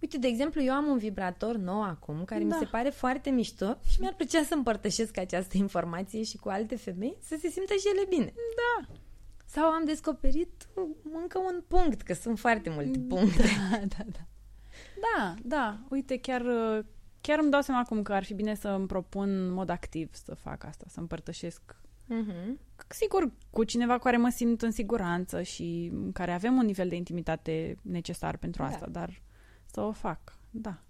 Uite, 0.00 0.18
de 0.18 0.26
exemplu, 0.26 0.62
eu 0.62 0.72
am 0.72 0.86
un 0.86 0.98
vibrator 0.98 1.56
nou 1.56 1.82
acum, 1.82 2.24
care 2.24 2.40
Da. 2.44 2.46
mi 2.46 2.52
se 2.58 2.64
pare 2.70 2.88
foarte 2.90 3.30
mișto 3.30 3.78
și 3.88 4.00
mi-ar 4.00 4.14
plăcea 4.14 4.42
să 4.42 4.54
împărtășesc 4.54 5.16
această 5.18 5.56
informație 5.56 6.22
și 6.22 6.36
cu 6.36 6.48
alte 6.48 6.76
femei 6.76 7.16
să 7.20 7.36
se 7.40 7.48
simtă 7.48 7.72
și 7.72 7.88
ele 7.94 8.06
bine. 8.08 8.32
Da. 8.34 8.94
Sau 9.46 9.64
am 9.70 9.84
descoperit 9.84 10.68
încă 11.20 11.38
un 11.38 11.62
punct, 11.68 12.02
că 12.02 12.14
sunt 12.14 12.38
foarte 12.38 12.70
multe 12.70 12.98
puncte. 12.98 13.42
Da, 13.70 13.76
da, 13.78 14.04
da. 14.12 14.26
Da, 15.16 15.34
da. 15.42 15.78
Uite, 15.88 16.18
chiar, 16.18 16.42
chiar 17.20 17.38
îmi 17.38 17.50
dau 17.50 17.60
seama 17.60 17.80
acum 17.80 18.02
că 18.02 18.12
ar 18.12 18.24
fi 18.24 18.34
bine 18.34 18.54
să 18.54 18.68
îmi 18.68 18.86
propun 18.86 19.28
în 19.28 19.52
mod 19.52 19.68
activ 19.68 20.10
să 20.14 20.34
fac 20.34 20.64
asta, 20.64 20.84
să 20.88 21.00
împărtășesc 21.00 21.76
Mhm. 22.06 22.58
Sigur, 22.88 23.30
cu 23.50 23.64
cineva 23.64 23.96
cu 23.96 24.02
care 24.02 24.16
mă 24.16 24.28
simt 24.28 24.62
în 24.62 24.70
siguranță 24.70 25.42
și 25.42 25.90
în 25.92 26.12
care 26.12 26.32
avem 26.32 26.56
un 26.56 26.64
nivel 26.64 26.88
de 26.88 26.96
intimitate 26.96 27.76
necesar 27.82 28.36
pentru 28.36 28.62
Da. 28.62 28.68
asta, 28.68 28.86
dar 28.86 29.22
să 29.66 29.80
o 29.80 29.92
fac. 29.92 30.38
Da. 30.50 30.82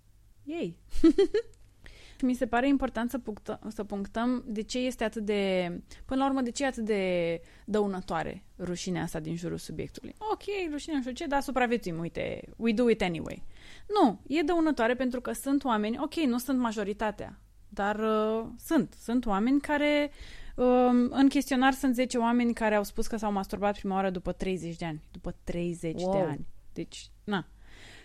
Ei. 0.44 0.76
Mi 2.22 2.34
se 2.34 2.46
pare 2.46 2.68
important 2.68 3.10
să, 3.10 3.18
punctă, 3.18 3.58
să 3.68 3.84
punctăm 3.84 4.44
de 4.46 4.62
ce 4.62 4.78
este 4.78 5.04
atât 5.04 5.24
de... 5.24 5.70
Până 6.04 6.20
la 6.22 6.28
urmă, 6.28 6.40
de 6.40 6.50
ce 6.50 6.62
e 6.62 6.66
atât 6.66 6.84
de 6.84 7.40
dăunătoare 7.66 8.44
rușinea 8.58 9.02
asta 9.02 9.20
din 9.20 9.36
jurul 9.36 9.58
subiectului. 9.58 10.14
Ok, 10.32 10.42
rușinea 10.70 10.96
nu 10.96 11.00
știu 11.02 11.12
ce, 11.14 11.26
dar 11.26 11.40
supraviețuim, 11.40 11.98
uite, 11.98 12.42
we 12.56 12.72
do 12.72 12.88
it 12.90 13.02
anyway. 13.02 13.42
Nu, 13.88 14.20
e 14.26 14.42
dăunătoare 14.42 14.94
pentru 14.94 15.20
că 15.20 15.32
sunt 15.32 15.64
oameni, 15.64 15.98
ok, 16.00 16.14
nu 16.14 16.38
sunt 16.38 16.58
majoritatea, 16.58 17.38
dar 17.68 17.98
uh, 17.98 18.46
sunt. 18.58 18.94
Sunt 19.00 19.26
oameni 19.26 19.60
care... 19.60 20.10
Uh, 20.56 21.08
în 21.10 21.28
chestionar 21.28 21.72
sunt 21.72 21.94
10 21.94 22.18
oameni 22.18 22.52
care 22.54 22.74
au 22.74 22.82
spus 22.82 23.06
că 23.06 23.16
s-au 23.16 23.32
masturbat 23.32 23.78
prima 23.78 23.94
oară 23.94 24.10
după 24.10 24.32
30 24.32 24.76
de 24.76 24.84
ani. 24.84 25.02
După 25.10 25.34
30 25.44 25.92
de 25.94 26.02
Wow. 26.04 26.26
ani. 26.26 26.46
Deci, 26.72 27.10
na. 27.24 27.46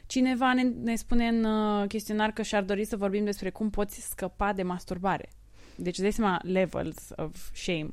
Cineva 0.05 0.53
ne, 0.53 0.61
ne 0.61 0.95
spune 0.95 1.27
în 1.27 1.43
uh, 1.43 1.87
chestionar 1.87 2.31
că 2.31 2.41
și-ar 2.41 2.63
dori 2.63 2.85
să 2.85 2.97
vorbim 2.97 3.23
despre 3.23 3.49
cum 3.49 3.69
poți 3.69 4.01
scăpa 4.09 4.53
de 4.53 4.63
masturbare. 4.63 5.29
Deci, 5.75 5.99
dai 5.99 6.11
seama, 6.11 6.39
levels 6.43 7.09
of 7.15 7.51
shame. 7.53 7.89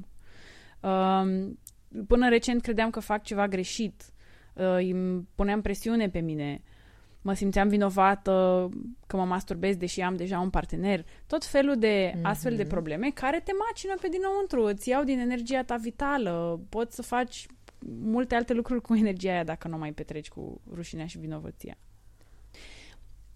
Um, 0.81 1.59
până 2.07 2.29
recent 2.29 2.63
credeam 2.63 2.91
că 2.91 3.01
fac 3.01 3.23
ceva 3.23 3.49
greșit. 3.49 4.03
Uh, 4.55 4.77
îmi 4.93 5.29
puneam 5.35 5.61
presiune 5.61 6.09
pe 6.09 6.21
mine. 6.21 6.63
Mă 7.27 7.35
simțeam 7.35 7.69
vinovată 7.69 8.69
că 9.07 9.17
mă 9.17 9.25
masturbez 9.25 9.77
deși 9.77 10.01
am 10.01 10.17
deja 10.17 10.39
un 10.41 10.51
partener. 10.51 11.05
Tot 11.27 11.45
felul 11.45 11.79
de 11.79 12.13
Mhm. 12.17 12.25
astfel 12.27 12.57
de 12.57 12.65
probleme 12.65 13.11
care 13.11 13.41
te 13.41 13.53
macină 13.69 13.95
pe 14.01 14.09
dinăuntru, 14.09 14.63
îți 14.65 14.89
iau 14.89 15.05
din 15.05 15.19
energia 15.19 15.63
ta 15.63 15.77
vitală. 15.77 16.61
Poți 16.69 16.95
să 16.95 17.03
faci 17.03 17.47
multe 18.03 18.35
alte 18.35 18.53
lucruri 18.53 18.81
cu 18.81 18.95
energia 18.95 19.31
aia 19.33 19.45
dacă 19.45 19.69
nu 19.69 19.75
o 19.75 19.79
mai 19.79 19.93
petreci 19.93 20.29
cu 20.29 20.61
rușinea 20.75 21.07
și 21.07 21.19
vinovăția. 21.19 21.77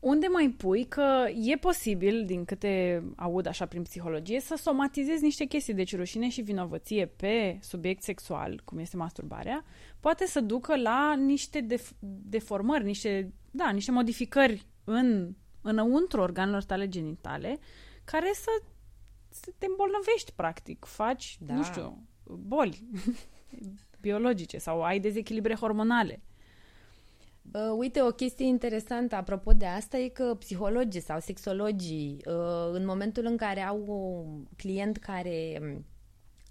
Unde 0.00 0.26
mai 0.26 0.48
pui 0.56 0.84
că 0.84 1.26
e 1.44 1.56
posibil, 1.56 2.24
din 2.26 2.44
câte 2.44 3.02
aud 3.16 3.46
așa 3.46 3.66
prin 3.66 3.82
psihologie, 3.82 4.40
să 4.40 4.54
somatizezi 4.56 5.22
niște 5.22 5.44
chestii, 5.44 5.74
deci 5.74 5.96
rușine 5.96 6.28
și 6.28 6.40
vinovăție 6.40 7.06
pe 7.06 7.58
subiect 7.62 8.02
sexual, 8.02 8.60
cum 8.64 8.78
este 8.78 8.96
masturbarea, 8.96 9.64
poate 10.00 10.26
să 10.26 10.40
ducă 10.40 10.76
la 10.76 11.14
niște 11.14 11.66
def- 11.66 11.96
deformări, 12.28 12.84
niște, 12.84 13.32
da, 13.50 13.70
niște 13.70 13.90
modificări 13.90 14.66
în, 14.84 15.34
înăuntru 15.62 16.20
organelor 16.20 16.64
tale 16.64 16.88
genitale, 16.88 17.58
care 18.04 18.30
să, 18.34 18.50
să 19.28 19.50
te 19.58 19.66
îmbolnăvești, 19.66 20.32
practic. 20.32 20.84
Faci, 20.84 21.36
Da. 21.40 21.54
nu 21.54 21.62
știu, 21.62 22.06
boli 22.24 22.84
biologice 24.00 24.58
sau 24.58 24.82
ai 24.82 25.00
dezechilibre 25.00 25.54
hormonale. 25.54 26.22
Uh, 27.52 27.74
uite, 27.76 28.02
o 28.02 28.10
chestie 28.10 28.46
interesantă 28.46 29.14
apropo 29.14 29.52
de 29.52 29.66
asta 29.66 29.96
e 29.96 30.08
că 30.08 30.34
psihologii 30.38 31.00
sau 31.00 31.20
sexologii, 31.20 32.20
uh, 32.26 32.70
în 32.72 32.84
momentul 32.84 33.24
în 33.24 33.36
care 33.36 33.60
au 33.60 33.84
un 33.86 34.44
client 34.56 34.96
care 34.96 35.58
um, 35.62 35.84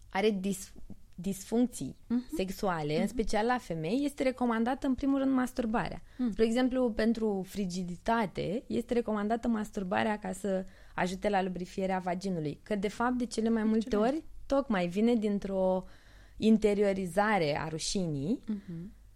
are 0.10 0.30
dis- 0.30 0.74
disfuncții 1.20 1.96
sexuale, 2.36 3.02
în 3.02 3.08
special 3.08 3.46
la 3.46 3.58
femei, 3.58 4.02
este 4.04 4.24
recomandată 4.24 4.88
în 4.88 4.96
primul 4.96 5.20
rând 5.20 5.32
masturbarea. 5.32 6.02
Spre 6.32 6.44
exemplu, 6.46 6.92
pentru 6.92 7.46
frigiditate 7.48 8.64
este 8.68 8.94
recomandată 8.94 9.48
masturbarea 9.48 10.18
ca 10.20 10.32
să 10.32 10.66
ajute 10.96 11.30
la 11.30 11.44
lubrifierea 11.44 12.00
vaginului. 12.00 12.60
Că 12.64 12.76
de 12.76 12.88
fapt, 12.88 13.14
de 13.14 13.26
cele 13.26 13.50
mai 13.50 13.64
multe 13.64 13.96
ori, 13.96 14.24
tocmai 14.46 14.88
vine 14.88 15.14
dintr-o 15.14 15.86
interiorizare 16.38 17.60
a 17.60 17.68
rușinii 17.68 18.40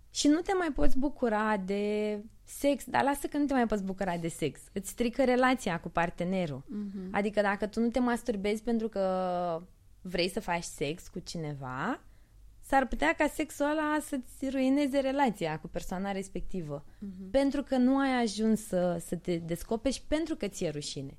și 0.10 0.28
nu 0.28 0.40
te 0.40 0.52
mai 0.54 0.72
poți 0.76 0.98
bucura 0.98 1.58
de 1.58 2.18
sex, 2.44 2.84
dar 2.86 3.04
lasă 3.04 3.28
că 3.28 3.38
nu 3.38 3.46
te 3.46 3.54
mai 3.54 3.68
poți 3.68 3.84
bucura 3.84 4.18
de 4.18 4.28
sex. 4.28 4.60
Îți 4.74 4.90
strică 4.90 5.24
relația 5.24 5.80
cu 5.80 5.90
partenerul. 5.90 6.64
Adică 7.12 7.42
dacă 7.42 7.68
tu 7.68 7.80
nu 7.80 7.88
te 7.88 8.00
masturbezi 8.00 8.64
pentru 8.64 8.90
că 8.90 9.02
vrei 10.02 10.30
să 10.30 10.40
faci 10.40 10.64
sex 10.64 11.08
cu 11.08 11.20
cineva, 11.20 12.02
s-ar 12.60 12.88
putea 12.88 13.14
ca 13.14 13.28
sexul 13.28 13.66
ăla 13.66 13.98
să-ți 14.02 14.50
ruineze 14.50 15.00
relația 15.00 15.60
cu 15.60 15.68
persoana 15.68 16.12
respectivă. 16.12 16.86
Pentru 17.32 17.64
că 17.64 17.78
nu 17.78 17.98
ai 17.98 18.22
ajuns 18.22 18.62
să, 18.68 18.98
să 19.06 19.16
te 19.16 19.38
descoperi 19.38 19.94
și 19.94 20.02
pentru 20.08 20.36
că 20.36 20.48
ți-e 20.48 20.70
rușine. 20.70 21.18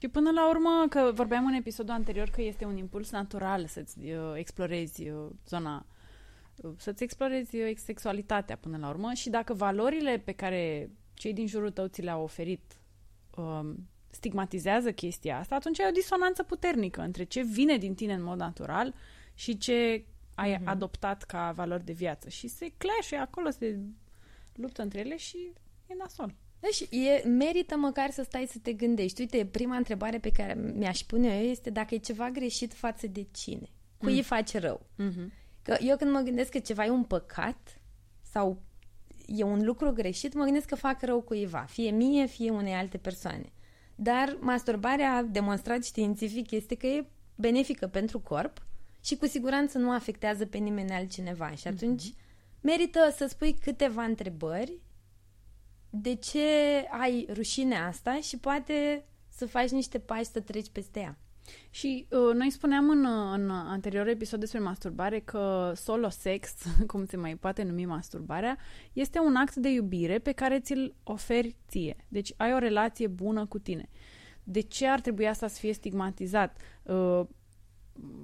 Și 0.00 0.08
până 0.08 0.30
la 0.30 0.48
urmă, 0.48 0.86
că 0.90 1.10
vorbeam 1.14 1.46
în 1.46 1.52
episodul 1.52 1.94
anterior 1.94 2.28
că 2.28 2.42
este 2.42 2.64
un 2.64 2.76
impuls 2.76 3.10
natural 3.10 3.66
să-ți 3.66 3.98
uh, 3.98 4.32
explorezi 4.34 5.08
uh, 5.08 5.30
zona, 5.48 5.86
uh, 6.56 6.70
să-ți 6.76 7.02
explorezi 7.02 7.56
uh, 7.56 7.76
sexualitatea 7.76 8.56
până 8.56 8.76
la 8.76 8.88
urmă 8.88 9.12
și 9.12 9.30
dacă 9.30 9.54
valorile 9.54 10.22
pe 10.24 10.32
care 10.32 10.90
cei 11.14 11.32
din 11.32 11.46
jurul 11.46 11.70
tău 11.70 11.86
ți 11.86 12.02
le-au 12.02 12.22
oferit 12.22 12.80
um, 13.36 13.88
stigmatizează 14.18 14.92
chestia 14.92 15.38
asta, 15.38 15.54
atunci 15.54 15.80
ai 15.80 15.88
o 15.88 15.92
disonanță 16.00 16.42
puternică 16.42 17.00
între 17.00 17.24
ce 17.24 17.42
vine 17.42 17.76
din 17.76 17.94
tine 17.94 18.12
în 18.12 18.22
mod 18.22 18.38
natural 18.38 18.94
și 19.34 19.58
ce 19.58 20.04
ai 20.34 20.60
adoptat 20.64 21.22
ca 21.22 21.52
valori 21.52 21.84
de 21.84 21.92
viață. 21.92 22.28
Și 22.28 22.48
se 22.48 22.72
clash 22.76 23.12
acolo, 23.20 23.50
se 23.50 23.78
luptă 24.54 24.82
între 24.82 24.98
ele 24.98 25.16
și 25.16 25.52
e 25.86 25.94
nasol. 25.98 26.34
Da, 26.60 26.68
și 26.68 26.88
e, 26.90 27.28
merită 27.28 27.76
măcar 27.76 28.10
să 28.10 28.22
stai 28.22 28.46
să 28.50 28.58
te 28.62 28.72
gândești. 28.72 29.20
Uite, 29.20 29.46
prima 29.46 29.76
întrebare 29.76 30.18
pe 30.18 30.30
care 30.30 30.54
mi-aș 30.54 31.00
pune 31.00 31.38
eu 31.38 31.44
este 31.44 31.70
dacă 31.70 31.94
e 31.94 31.98
ceva 31.98 32.30
greșit 32.30 32.74
față 32.74 33.06
de 33.06 33.26
cine. 33.32 33.68
Cui 33.98 34.14
îi 34.14 34.22
face 34.22 34.58
rău? 34.58 34.86
Mhm. 34.96 35.32
Că 35.62 35.76
eu 35.80 35.96
când 35.96 36.10
mă 36.10 36.20
gândesc 36.20 36.50
că 36.50 36.58
ceva 36.58 36.84
e 36.84 36.90
un 36.90 37.04
păcat 37.04 37.80
sau 38.22 38.62
e 39.26 39.42
un 39.42 39.64
lucru 39.64 39.92
greșit, 39.92 40.34
mă 40.34 40.44
gândesc 40.44 40.66
că 40.66 40.74
fac 40.74 41.02
rău 41.02 41.20
cuiva, 41.20 41.64
fie 41.68 41.90
mie, 41.90 42.26
fie 42.26 42.50
unei 42.50 42.72
alte 42.72 42.96
persoane. 42.96 43.52
Dar 44.00 44.36
masturbarea 44.40 45.22
demonstrat 45.22 45.84
științific 45.84 46.50
este 46.50 46.74
că 46.74 46.86
e 46.86 47.06
benefică 47.34 47.86
pentru 47.86 48.20
corp 48.20 48.66
și 49.04 49.16
cu 49.16 49.26
siguranță 49.26 49.78
nu 49.78 49.90
afectează 49.90 50.46
pe 50.46 50.58
nimeni 50.58 50.90
altcineva. 50.90 51.50
Și 51.50 51.66
atunci 51.66 52.14
merită 52.60 53.14
să 53.16 53.26
spui 53.26 53.54
câteva 53.54 54.02
întrebări 54.02 54.78
de 55.90 56.14
ce 56.14 56.48
ai 57.00 57.26
rușinea 57.32 57.86
asta 57.86 58.20
și 58.20 58.38
poate 58.38 59.04
să 59.28 59.46
faci 59.46 59.70
niște 59.70 59.98
pași 59.98 60.30
să 60.30 60.40
treci 60.40 60.70
peste 60.70 61.00
ea. 61.00 61.18
Și 61.70 62.06
uh, 62.10 62.34
noi 62.34 62.50
spuneam 62.50 62.90
în, 62.90 63.04
uh, 63.04 63.32
în 63.34 63.50
anterior 63.50 64.06
episod 64.06 64.40
despre 64.40 64.58
masturbare 64.58 65.20
că 65.20 65.72
solo 65.74 66.08
sex, 66.08 66.54
cum 66.90 67.04
se 67.04 67.16
mai 67.16 67.36
poate 67.36 67.62
numi 67.62 67.84
masturbarea, 67.84 68.58
este 68.92 69.18
un 69.18 69.36
act 69.36 69.54
de 69.54 69.68
iubire 69.68 70.18
pe 70.18 70.32
care 70.32 70.60
ți-l 70.60 70.94
oferi 71.02 71.56
ție. 71.68 71.96
Deci 72.08 72.32
ai 72.36 72.54
o 72.54 72.58
relație 72.58 73.06
bună 73.06 73.46
cu 73.46 73.58
tine. 73.58 73.88
De 74.44 74.60
ce 74.60 74.86
ar 74.86 75.00
trebui 75.00 75.28
asta 75.28 75.46
să 75.46 75.58
fie 75.58 75.72
stigmatizat? 75.72 76.60
Uh, 76.82 77.20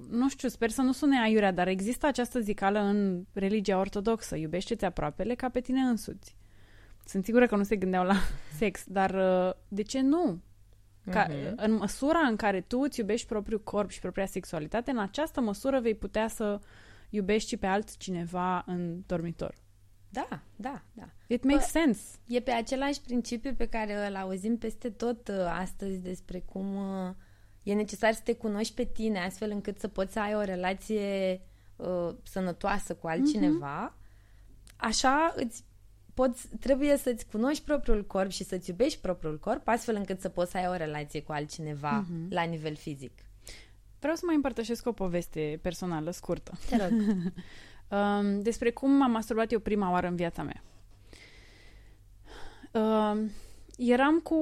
nu 0.09 0.29
știu, 0.29 0.47
sper 0.47 0.69
să 0.69 0.81
nu 0.81 0.91
sune 0.91 1.21
aiurea, 1.21 1.51
dar 1.51 1.67
există 1.67 2.05
această 2.05 2.39
zicală 2.39 2.79
în 2.79 3.25
religia 3.33 3.79
ortodoxă. 3.79 4.35
Iubește-ți 4.35 4.85
aproapele 4.85 5.35
ca 5.35 5.49
pe 5.49 5.59
tine 5.59 5.79
însuți. 5.79 6.35
Sunt 7.05 7.25
sigură 7.25 7.45
că 7.45 7.55
nu 7.55 7.63
se 7.63 7.75
gândeau 7.75 8.05
la 8.05 8.15
sex, 8.59 8.83
dar 8.87 9.13
uh, 9.13 9.53
de 9.67 9.81
ce 9.81 10.01
nu? 10.01 10.41
Ca, 11.11 11.27
Mhm. 11.29 11.53
În 11.55 11.71
măsura 11.71 12.19
în 12.19 12.35
care 12.35 12.61
tu 12.61 12.79
îți 12.79 12.99
iubești 12.99 13.27
propriul 13.27 13.61
corp 13.63 13.89
și 13.89 13.99
propria 13.99 14.25
sexualitate, 14.25 14.91
în 14.91 14.97
această 14.97 15.41
măsură 15.41 15.79
vei 15.79 15.95
putea 15.95 16.27
să 16.27 16.59
iubești 17.09 17.49
și 17.49 17.57
pe 17.57 17.65
altcineva 17.65 18.63
în 18.67 19.01
dormitor. 19.05 19.55
Da, 20.09 20.41
da, 20.55 20.81
da. 20.93 21.09
It 21.27 21.43
makes 21.43 21.69
sense. 21.69 22.01
E 22.27 22.39
pe 22.39 22.51
același 22.51 23.01
principiu 23.01 23.53
pe 23.53 23.65
care 23.67 24.07
îl 24.07 24.15
auzim 24.15 24.57
peste 24.57 24.89
tot 24.89 25.27
uh, 25.27 25.35
astăzi 25.59 25.97
despre 25.97 26.39
cum 26.39 26.75
uh, 26.75 27.13
e 27.63 27.73
necesar 27.73 28.13
să 28.13 28.21
te 28.23 28.33
cunoști 28.35 28.73
pe 28.73 28.83
tine 28.83 29.19
astfel 29.19 29.51
încât 29.51 29.79
să 29.79 29.87
poți 29.87 30.13
să 30.13 30.19
ai 30.19 30.35
o 30.35 30.41
relație 30.41 31.41
uh, 31.75 32.09
sănătoasă 32.23 32.95
cu 32.95 33.07
altcineva. 33.07 33.95
Așa 34.75 35.33
îți 35.35 35.63
poți, 36.15 36.47
trebuie 36.59 36.97
să-ți 36.97 37.25
cunoști 37.31 37.63
propriul 37.63 38.05
corp 38.05 38.29
și 38.29 38.43
să-ți 38.43 38.69
iubești 38.69 38.99
propriul 38.99 39.39
corp 39.39 39.67
astfel 39.67 39.95
încât 39.95 40.21
să 40.21 40.29
poți 40.29 40.51
să 40.51 40.57
ai 40.57 40.67
o 40.67 40.75
relație 40.75 41.21
cu 41.21 41.31
altcineva 41.31 42.05
la 42.29 42.43
nivel 42.43 42.75
fizic. 42.75 43.11
Vreau 43.99 44.15
să 44.15 44.23
mai 44.25 44.35
împărtășesc 44.35 44.87
o 44.87 44.91
poveste 44.91 45.59
personală 45.61 46.11
scurtă. 46.11 46.51
Te 46.69 46.77
rog. 46.77 46.91
Um, 47.89 48.41
despre 48.41 48.71
cum 48.71 48.91
m-am 48.91 49.11
masturbat 49.11 49.51
eu 49.51 49.59
prima 49.59 49.91
oară 49.91 50.07
în 50.07 50.15
viața 50.15 50.43
mea. 50.43 50.63
Um, 52.71 53.29
eram 53.77 54.19
cu 54.19 54.35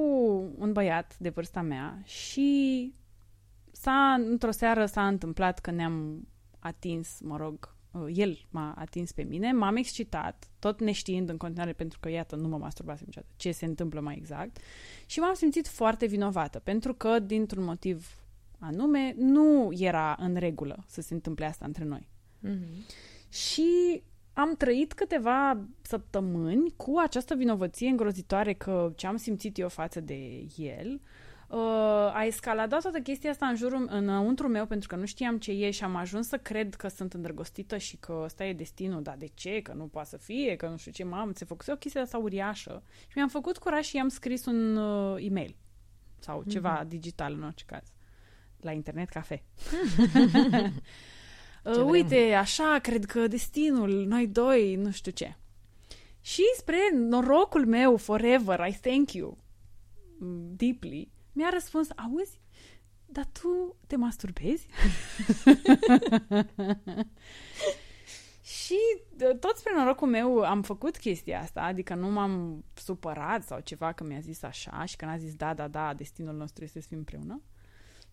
un 0.58 0.72
băiat 0.72 1.16
de 1.18 1.28
vârsta 1.28 1.60
mea 1.60 1.98
și 2.04 2.92
s-a, 3.72 4.12
într-o 4.12 4.50
seară 4.50 4.86
s-a 4.86 5.06
întâmplat 5.06 5.58
că 5.58 5.70
ne-am 5.70 6.28
atins, 6.58 7.18
mă 7.20 7.36
rog, 7.36 7.54
uh, 7.54 7.73
el 8.12 8.46
m-a 8.50 8.74
atins 8.78 9.12
pe 9.12 9.22
mine, 9.22 9.52
m-am 9.52 9.76
excitat, 9.76 10.48
tot 10.58 10.80
neștiind 10.80 11.28
în 11.28 11.36
continuare, 11.36 11.72
pentru 11.72 11.98
că, 12.00 12.08
iată, 12.08 12.36
nu 12.36 12.48
mă 12.48 12.56
masturbasem 12.56 13.04
niciodată, 13.06 13.32
ce 13.36 13.52
se 13.52 13.64
întâmplă 13.64 14.00
mai 14.00 14.16
exact, 14.16 14.56
și 15.06 15.18
m-am 15.18 15.34
simțit 15.34 15.68
foarte 15.68 16.06
vinovată, 16.06 16.58
pentru 16.58 16.94
că, 16.94 17.18
dintr-un 17.18 17.64
motiv 17.64 18.18
anume, 18.58 19.14
nu 19.16 19.70
era 19.72 20.16
în 20.18 20.34
regulă 20.34 20.84
să 20.86 21.00
se 21.00 21.14
întâmple 21.14 21.44
asta 21.44 21.64
între 21.64 21.84
noi. 21.84 22.08
Mhm. 22.38 22.86
Și 23.28 24.02
am 24.32 24.54
trăit 24.56 24.92
câteva 24.92 25.60
săptămâni 25.82 26.74
cu 26.76 26.94
această 26.98 27.34
vinovăție 27.34 27.88
îngrozitoare 27.88 28.52
că 28.52 28.92
ce 28.96 29.06
am 29.06 29.16
simțit 29.16 29.58
eu 29.58 29.68
față 29.68 30.00
de 30.00 30.46
el 30.56 30.92
uh, 30.92 31.00
a 32.14 32.24
escaladat 32.24 32.82
toată 32.82 32.98
chestia 32.98 33.30
asta 33.30 33.46
în 33.46 33.56
jurul, 33.56 33.86
înăuntru 33.90 34.48
meu 34.48 34.66
pentru 34.66 34.88
că 34.88 34.96
nu 34.96 35.04
știam 35.04 35.38
ce 35.38 35.50
e 35.50 35.70
și 35.70 35.84
am 35.84 35.96
ajuns 35.96 36.28
să 36.28 36.38
cred 36.38 36.74
că 36.74 36.88
sunt 36.88 37.12
îndrăgostită 37.12 37.76
și 37.76 37.96
că 37.96 38.20
ăsta 38.24 38.44
e 38.44 38.52
destinul, 38.52 39.02
dar 39.02 39.16
de 39.16 39.30
ce? 39.34 39.60
Că 39.62 39.72
nu 39.72 39.84
poate 39.84 40.08
să 40.08 40.16
fie, 40.16 40.56
că 40.56 40.68
nu 40.68 40.76
știu 40.76 40.92
ce, 40.92 41.04
mamă, 41.04 41.30
se 41.34 41.44
făcuse 41.44 41.72
o 41.72 41.76
chestie 41.76 42.00
asta 42.00 42.18
uriașă. 42.18 42.82
Și 43.00 43.12
mi-am 43.14 43.28
făcut 43.28 43.58
curaj 43.58 43.84
și 43.84 43.96
i-am 43.96 44.08
scris 44.08 44.44
un 44.44 44.76
uh, 44.76 45.24
e-mail 45.26 45.56
sau 46.18 46.42
ceva 46.48 46.84
digital 46.88 47.32
în 47.32 47.42
orice 47.42 47.64
caz. 47.66 47.92
La 48.60 48.72
internet 48.72 49.08
cafe. 49.08 49.42
Uh, 51.64 51.72
vrem. 51.72 51.88
uite, 51.88 52.32
așa, 52.32 52.78
cred 52.82 53.04
că 53.04 53.26
destinul, 53.26 54.06
noi 54.06 54.26
doi, 54.26 54.74
nu 54.74 54.90
știu 54.90 55.12
ce. 55.12 55.36
Și 56.20 56.42
spre 56.56 56.78
norocul 56.92 57.66
meu, 57.66 57.96
forever, 57.96 58.66
I 58.68 58.78
thank 58.80 59.12
you, 59.12 59.38
mm, 60.18 60.52
deeply, 60.56 61.10
mi-a 61.34 61.48
răspuns, 61.52 61.88
auzi, 61.96 62.40
dar 63.06 63.26
tu 63.32 63.76
te 63.86 63.96
masturbezi? 63.96 64.66
și 68.42 68.78
d- 69.16 69.38
tot 69.40 69.56
spre 69.56 69.72
norocul 69.76 70.08
meu 70.08 70.38
am 70.42 70.62
făcut 70.62 70.96
chestia 70.96 71.40
asta, 71.40 71.62
adică 71.62 71.94
nu 71.94 72.08
m-am 72.10 72.64
supărat 72.74 73.42
sau 73.42 73.60
ceva 73.60 73.92
că 73.92 74.04
mi-a 74.04 74.20
zis 74.20 74.42
așa 74.42 74.84
și 74.84 74.96
că 74.96 75.04
n-a 75.04 75.16
zis 75.16 75.34
da, 75.34 75.54
da, 75.54 75.68
da, 75.68 75.94
destinul 75.94 76.34
nostru 76.34 76.64
este 76.64 76.80
să 76.80 76.86
fim 76.88 76.98
împreună. 76.98 77.42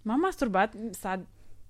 M-am 0.01 0.19
masturbat, 0.19 0.74
s-a 0.91 1.26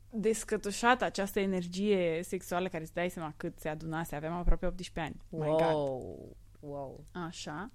descătușat 0.09 1.01
această 1.01 1.39
energie 1.39 2.21
sexuală 2.23 2.67
care 2.67 2.83
îți 2.83 2.93
dai 2.93 3.09
seama 3.09 3.33
cât 3.37 3.59
se 3.59 3.69
adunase, 3.69 4.15
aveam 4.15 4.33
aproape 4.33 4.65
18 4.65 4.99
ani. 4.99 5.21
My 5.29 5.47
God. 5.49 5.73
Wow. 5.73 6.35
Wow. 6.59 7.03
Așa. 7.11 7.71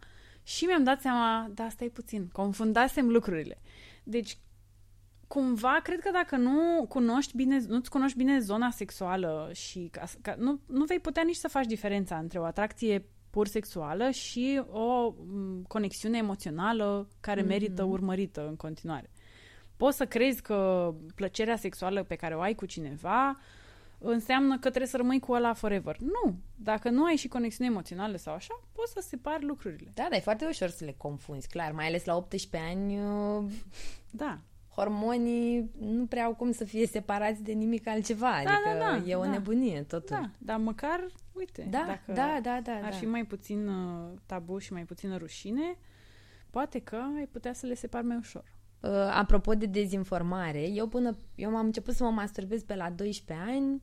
Și 0.46 0.64
mi-am 0.64 0.84
dat 0.84 1.00
seama, 1.00 1.50
da, 1.54 1.68
stai 1.68 1.88
puțin, 1.88 2.28
confundasem 2.32 3.08
lucrurile. 3.08 3.60
Deci, 4.04 4.38
cumva, 5.26 5.80
cred 5.82 6.00
că 6.00 6.10
dacă 6.12 6.36
nu 6.36 6.86
cunoști 6.88 7.36
bine, 7.36 7.64
nu-ți 7.68 7.90
cunoști 7.90 8.16
bine 8.16 8.38
zona 8.38 8.70
sexuală 8.70 9.50
și 9.54 9.88
ca, 9.92 10.04
ca, 10.22 10.34
nu, 10.38 10.60
nu 10.66 10.84
vei 10.84 10.98
putea 10.98 11.22
nici 11.22 11.36
să 11.36 11.48
faci 11.48 11.66
diferența 11.66 12.18
între 12.18 12.38
o 12.38 12.44
atracție 12.44 13.04
pur 13.30 13.46
sexuală 13.46 14.10
și 14.10 14.62
o 14.70 15.08
m, 15.08 15.62
conexiune 15.68 16.18
emoțională 16.18 17.08
care 17.20 17.40
merită 17.42 17.82
urmărită 17.82 18.46
în 18.48 18.56
continuare. 18.56 19.10
Poți 19.76 19.96
să 19.96 20.06
crezi 20.06 20.42
că 20.42 20.90
plăcerea 21.14 21.56
sexuală 21.56 22.02
pe 22.02 22.14
care 22.14 22.34
o 22.34 22.40
ai 22.40 22.54
cu 22.54 22.66
cineva 22.66 23.38
înseamnă 23.98 24.54
că 24.54 24.68
trebuie 24.68 24.86
să 24.86 24.96
rămâi 24.96 25.20
cu 25.20 25.32
ăla 25.32 25.52
forever. 25.52 25.96
Nu. 25.98 26.38
Dacă 26.54 26.90
nu 26.90 27.04
ai 27.04 27.16
și 27.16 27.28
conexiune 27.28 27.70
emoțională 27.70 28.16
sau 28.16 28.34
așa, 28.34 28.60
poți 28.72 28.92
să 28.92 29.04
separi 29.08 29.44
lucrurile. 29.44 29.90
Da, 29.94 30.02
dar 30.02 30.18
e 30.18 30.22
foarte 30.22 30.46
ușor 30.46 30.68
să 30.68 30.84
le 30.84 30.94
confunzi, 30.96 31.48
clar. 31.48 31.72
Mai 31.72 31.86
ales 31.86 32.04
la 32.04 32.16
18 32.16 32.70
ani, 32.70 33.00
uh, 33.00 33.44
Da. 34.10 34.38
hormonii 34.74 35.70
nu 35.78 36.06
prea 36.06 36.24
au 36.24 36.34
cum 36.34 36.52
să 36.52 36.64
fie 36.64 36.86
separați 36.86 37.42
de 37.42 37.52
nimic 37.52 37.86
altceva. 37.86 38.32
adică 38.34 38.52
da, 38.78 38.98
da, 38.98 39.02
e 39.06 39.14
o 39.14 39.22
da. 39.22 39.30
nebunie 39.30 39.82
totul. 39.82 40.16
Da, 40.20 40.30
dar 40.38 40.56
măcar, 40.56 41.06
uite, 41.32 41.66
da, 41.70 41.84
dacă 41.86 42.12
da, 42.12 42.38
da, 42.42 42.60
da, 42.62 42.72
ar 42.72 42.90
da. 42.90 42.96
fi 42.96 43.06
mai 43.06 43.24
puțin 43.24 43.68
uh, 43.68 44.10
tabu 44.26 44.58
și 44.58 44.72
mai 44.72 44.82
puțină 44.84 45.16
rușine, 45.16 45.78
poate 46.50 46.78
că 46.78 46.96
ai 47.16 47.26
putea 47.32 47.52
să 47.52 47.66
le 47.66 47.74
separi 47.74 48.06
mai 48.06 48.16
ușor. 48.16 48.54
Uh, 48.86 48.92
apropo 49.10 49.54
de 49.54 49.66
dezinformare, 49.66 50.68
eu 50.68 50.86
până 50.86 51.16
eu 51.34 51.50
m-am 51.50 51.66
început 51.66 51.94
să 51.94 52.04
mă 52.04 52.10
masturbez 52.10 52.62
pe 52.62 52.74
la 52.74 52.90
12 52.90 53.46
ani. 53.46 53.82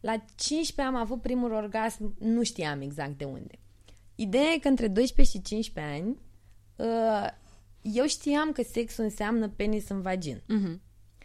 La 0.00 0.16
15 0.34 0.94
am 0.94 0.94
avut 0.94 1.20
primul 1.20 1.52
orgasm, 1.52 2.14
nu 2.18 2.42
știam 2.42 2.80
exact 2.80 3.18
de 3.18 3.24
unde. 3.24 3.58
Ideea 4.14 4.52
e 4.54 4.58
că 4.58 4.68
între 4.68 4.88
12 4.88 5.36
și 5.36 5.42
15 5.42 5.94
ani 5.94 6.18
uh, 6.76 7.28
eu 7.82 8.06
știam 8.06 8.52
că 8.52 8.62
sexul 8.62 9.04
înseamnă 9.04 9.48
penis 9.48 9.88
în 9.88 10.00
vagin. 10.00 10.42
Mhm. 10.46 10.80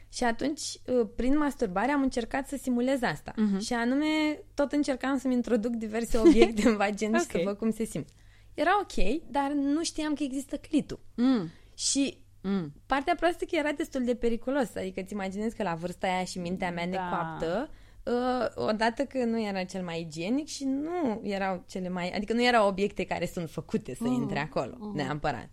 Și 0.09 0.23
atunci, 0.23 0.61
uh, 0.61 1.07
prin 1.15 1.37
masturbare, 1.37 1.91
am 1.91 2.01
încercat 2.01 2.47
să 2.47 2.57
simulez 2.61 3.01
asta. 3.01 3.33
Mhm. 3.35 3.59
Și 3.59 3.73
anume, 3.73 4.43
tot 4.53 4.71
încercam 4.71 5.17
să-mi 5.17 5.33
introduc 5.33 5.71
diverse 5.71 6.17
obiecte 6.17 6.67
în 6.67 6.75
vagin 6.75 7.13
și 7.13 7.25
să 7.31 7.37
Ok. 7.37 7.43
văd 7.43 7.57
cum 7.57 7.71
se 7.71 7.83
simt. 7.83 8.07
Era 8.53 8.71
ok, 8.81 9.21
dar 9.31 9.51
nu 9.51 9.83
știam 9.83 10.13
că 10.13 10.23
există 10.23 10.55
clitul. 10.55 10.99
Mm. 11.15 11.49
Și 11.75 12.17
Mm. 12.49 12.73
Partea 12.85 13.15
proastă 13.15 13.45
că 13.45 13.55
era 13.55 13.71
destul 13.71 14.03
de 14.03 14.15
periculos, 14.15 14.75
adică 14.75 15.01
îți 15.01 15.13
imaginezi 15.13 15.55
că 15.55 15.63
la 15.63 15.73
vârsta 15.73 16.07
aia 16.07 16.23
și 16.23 16.39
mintea 16.39 16.71
mea 16.71 16.87
Da. 16.87 17.03
necoaptă, 17.03 17.69
uh, 18.03 18.65
odată 18.67 19.03
că 19.03 19.23
nu 19.23 19.41
era 19.41 19.63
cel 19.63 19.83
mai 19.83 19.99
igienic 20.01 20.47
și 20.47 20.63
nu 20.63 21.21
erau 21.23 21.63
cele 21.67 21.89
mai, 21.89 22.09
adică 22.11 22.33
nu 22.33 22.43
erau 22.43 22.67
obiecte 22.67 23.05
care 23.05 23.25
sunt 23.25 23.49
făcute 23.49 23.95
să 23.95 24.07
intre 24.07 24.39
acolo, 24.39 24.77
neapărat. 24.93 25.49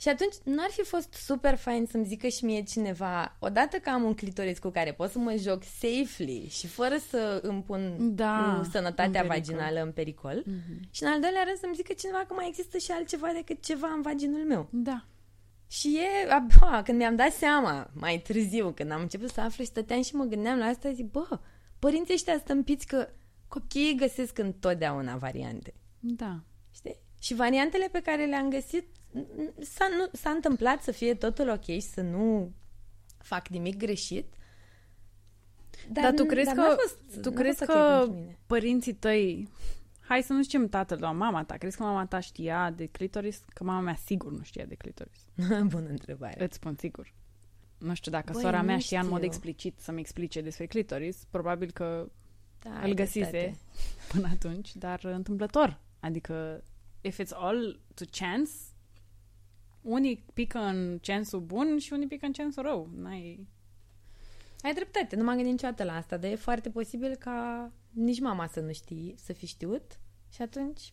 Și 0.00 0.08
atunci 0.08 0.34
n-ar 0.44 0.68
fi 0.70 0.82
fost 0.84 1.12
super 1.12 1.56
fain 1.56 1.86
să-mi 1.90 2.04
zică 2.04 2.26
și 2.28 2.44
mie 2.44 2.62
cineva, 2.62 3.36
odată 3.38 3.76
că 3.76 3.90
am 3.90 4.02
un 4.02 4.14
clitoris 4.14 4.58
cu 4.58 4.68
care 4.68 4.92
pot 4.92 5.10
să 5.10 5.18
mă 5.18 5.34
joc 5.38 5.62
safely 5.62 6.46
și 6.50 6.66
fără 6.66 6.96
să 7.08 7.40
îmi 7.42 7.62
pun 7.62 7.96
Da, 8.14 8.58
uh, 8.60 8.66
sănătatea 8.70 9.04
în 9.20 9.28
pericol. 9.28 9.36
vaginală 9.36 9.82
în 9.82 9.92
pericol, 9.92 10.44
și 10.90 11.02
în 11.02 11.08
al 11.08 11.20
doilea 11.20 11.42
rând 11.44 11.58
să-mi 11.58 11.74
zică 11.74 11.92
cineva 11.92 12.24
că 12.28 12.34
mai 12.34 12.48
există 12.48 12.78
și 12.78 12.90
altceva 12.90 13.28
decât 13.34 13.62
ceva 13.64 13.88
în 13.96 14.02
vaginul 14.02 14.44
meu. 14.44 14.68
Da. 14.70 15.04
Și 15.68 15.98
e, 15.98 16.32
abia, 16.32 16.82
când 16.82 16.98
mi-am 16.98 17.16
dat 17.16 17.32
seama, 17.32 17.90
mai 17.94 18.18
târziu, 18.18 18.72
când 18.72 18.90
am 18.90 19.00
început 19.00 19.30
să 19.30 19.40
aflu 19.40 19.64
și 19.64 19.70
stăteam 19.70 20.02
și 20.02 20.14
mă 20.14 20.24
gândeam 20.24 20.58
la 20.58 20.64
asta, 20.64 20.92
zic, 20.92 21.10
bă, 21.10 21.38
părinții 21.78 22.14
ăștia 22.14 22.38
stâmpiți 22.38 22.86
că 22.86 23.08
copiii 23.48 23.96
găsesc 23.96 24.38
întotdeauna 24.38 25.16
variante. 25.16 25.74
Da. 26.00 26.40
Știi? 26.74 26.96
Și 27.20 27.34
variantele 27.34 27.88
pe 27.92 28.00
care 28.00 28.24
le-am 28.26 28.50
găsit, 28.50 28.86
n- 29.18 29.62
s-a, 29.62 29.88
nu, 29.96 30.08
s-a 30.12 30.30
întâmplat 30.30 30.82
să 30.82 30.90
fie 30.90 31.14
totul 31.14 31.48
ok 31.48 31.64
și 31.64 31.80
să 31.80 32.00
nu 32.00 32.52
fac 33.18 33.48
nimic 33.48 33.76
greșit. 33.76 34.34
Dar, 35.90 36.12
tu 36.12 36.24
crezi 36.24 36.52
n-a 36.54 36.62
că, 36.68 36.76
fost- 36.80 37.22
tu 37.22 37.30
n-a 37.30 37.36
crezi 37.36 37.56
fost 37.58 37.70
ok 37.70 37.76
că 37.76 37.96
pentru 37.98 38.14
mine. 38.20 38.38
părinții 38.46 38.94
tăi, 38.94 39.48
hai 40.08 40.22
să 40.22 40.32
nu 40.32 40.42
zicem 40.42 40.68
tatăl, 40.68 40.98
dar 40.98 41.14
mama 41.14 41.44
ta, 41.44 41.56
crezi 41.56 41.76
că 41.76 41.82
mama 41.82 42.06
ta 42.06 42.20
știa 42.20 42.70
de 42.70 42.86
clitoris? 42.86 43.42
Că 43.54 43.64
mama 43.64 43.80
mea 43.80 43.94
sigur 43.94 44.32
nu 44.32 44.42
știa 44.42 44.64
de 44.64 44.74
clitoris. 44.74 45.24
Bună 45.72 45.88
întrebare. 45.88 46.44
Îți 46.44 46.54
spun 46.54 46.74
sigur. 46.74 47.12
Nu 47.78 47.94
știu 47.94 48.10
dacă 48.10 48.32
Băi, 48.32 48.42
sora 48.42 48.62
mea 48.62 48.74
nu 48.74 48.80
știa 48.80 49.00
în 49.00 49.08
mod 49.08 49.16
știu. 49.16 49.28
explicit 49.28 49.80
să-mi 49.80 50.00
explice 50.00 50.40
despre 50.40 50.66
clitoris, 50.66 51.26
probabil 51.30 51.70
că 51.70 52.10
Da, 52.62 52.70
îl 52.70 52.84
ai 52.84 52.94
găsise 52.94 53.30
dreptate. 53.30 53.58
până 54.12 54.28
atunci, 54.32 54.76
dar 54.76 55.04
întâmplător. 55.04 55.80
Adică, 56.00 56.62
if 57.00 57.20
it's 57.22 57.32
all 57.32 57.80
to 57.94 58.04
chance, 58.10 58.50
unii 59.80 60.24
pică 60.34 60.58
în 60.58 60.98
censul 61.00 61.40
bun 61.40 61.78
și 61.78 61.92
unii 61.92 62.06
pică 62.06 62.26
în 62.26 62.32
censul 62.32 62.62
rău. 62.62 62.90
N-ai... 62.94 63.46
Ai 64.62 64.74
dreptate, 64.74 65.16
nu 65.16 65.24
m-am 65.24 65.34
gândit 65.34 65.52
niciodată 65.52 65.84
la 65.84 65.96
asta, 65.96 66.16
dar 66.16 66.30
e 66.30 66.34
foarte 66.34 66.70
posibil 66.70 67.14
ca 67.14 67.70
nici 67.96 68.20
mama 68.20 68.46
să 68.46 68.60
nu 68.60 68.72
știi, 68.72 69.14
să 69.24 69.32
fi 69.32 69.46
știut 69.46 69.98
și 70.32 70.42
atunci 70.42 70.90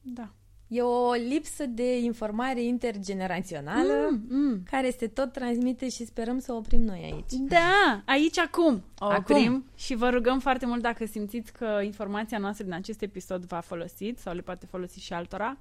Da. 0.00 0.32
e 0.68 0.82
o 0.82 1.12
lipsă 1.12 1.66
de 1.66 1.98
informare 1.98 2.62
intergenerațională 2.62 4.08
Mm, 4.10 4.24
mm. 4.28 4.62
care 4.70 4.90
se 4.90 5.08
tot 5.08 5.32
transmite 5.32 5.88
și 5.88 6.04
sperăm 6.04 6.38
să 6.38 6.52
o 6.52 6.56
oprim 6.56 6.80
noi 6.82 7.00
aici. 7.12 7.32
Da, 7.48 8.02
aici 8.06 8.38
acum 8.38 8.82
o 8.98 9.04
Acum. 9.04 9.16
oprim 9.36 9.64
și 9.76 9.94
vă 9.94 10.08
rugăm 10.08 10.38
foarte 10.40 10.66
mult 10.66 10.82
dacă 10.82 11.04
simțiți 11.06 11.52
că 11.52 11.80
informația 11.84 12.38
noastră 12.38 12.64
din 12.64 12.72
acest 12.74 13.02
episod 13.02 13.44
v-a 13.44 13.60
folosit 13.60 14.18
sau 14.18 14.34
le 14.34 14.40
poate 14.40 14.66
folosi 14.66 15.00
și 15.00 15.12
altora, 15.12 15.58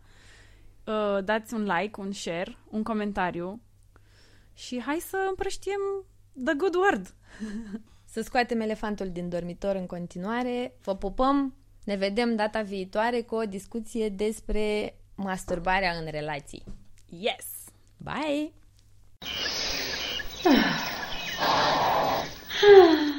uh, 0.86 1.24
dați 1.24 1.54
un 1.54 1.64
like, 1.64 2.00
un 2.02 2.12
share, 2.12 2.58
un 2.70 2.84
comentariu 2.84 3.62
și 4.54 4.82
hai 4.82 4.98
să 5.00 5.26
împrăștiem 5.30 5.80
the 6.46 6.54
good 6.54 6.76
word. 6.76 7.14
să 8.12 8.22
scoatem 8.22 8.60
elefantul 8.60 9.10
din 9.10 9.30
dormitor 9.30 9.76
în 9.76 9.86
continuare. 9.86 10.74
Vă 10.84 10.96
pupăm, 10.96 11.56
ne 11.84 11.96
vedem 11.96 12.36
data 12.36 12.62
viitoare 12.62 13.22
cu 13.22 13.36
o 13.36 13.44
discuție 13.44 14.10
despre 14.10 14.96
masturbarea 15.16 15.92
în 15.92 16.12
relații. 16.12 16.64
Yes! 17.10 17.46
Bye! 17.98 18.52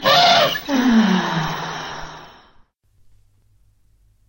Ah. 0.05 1.66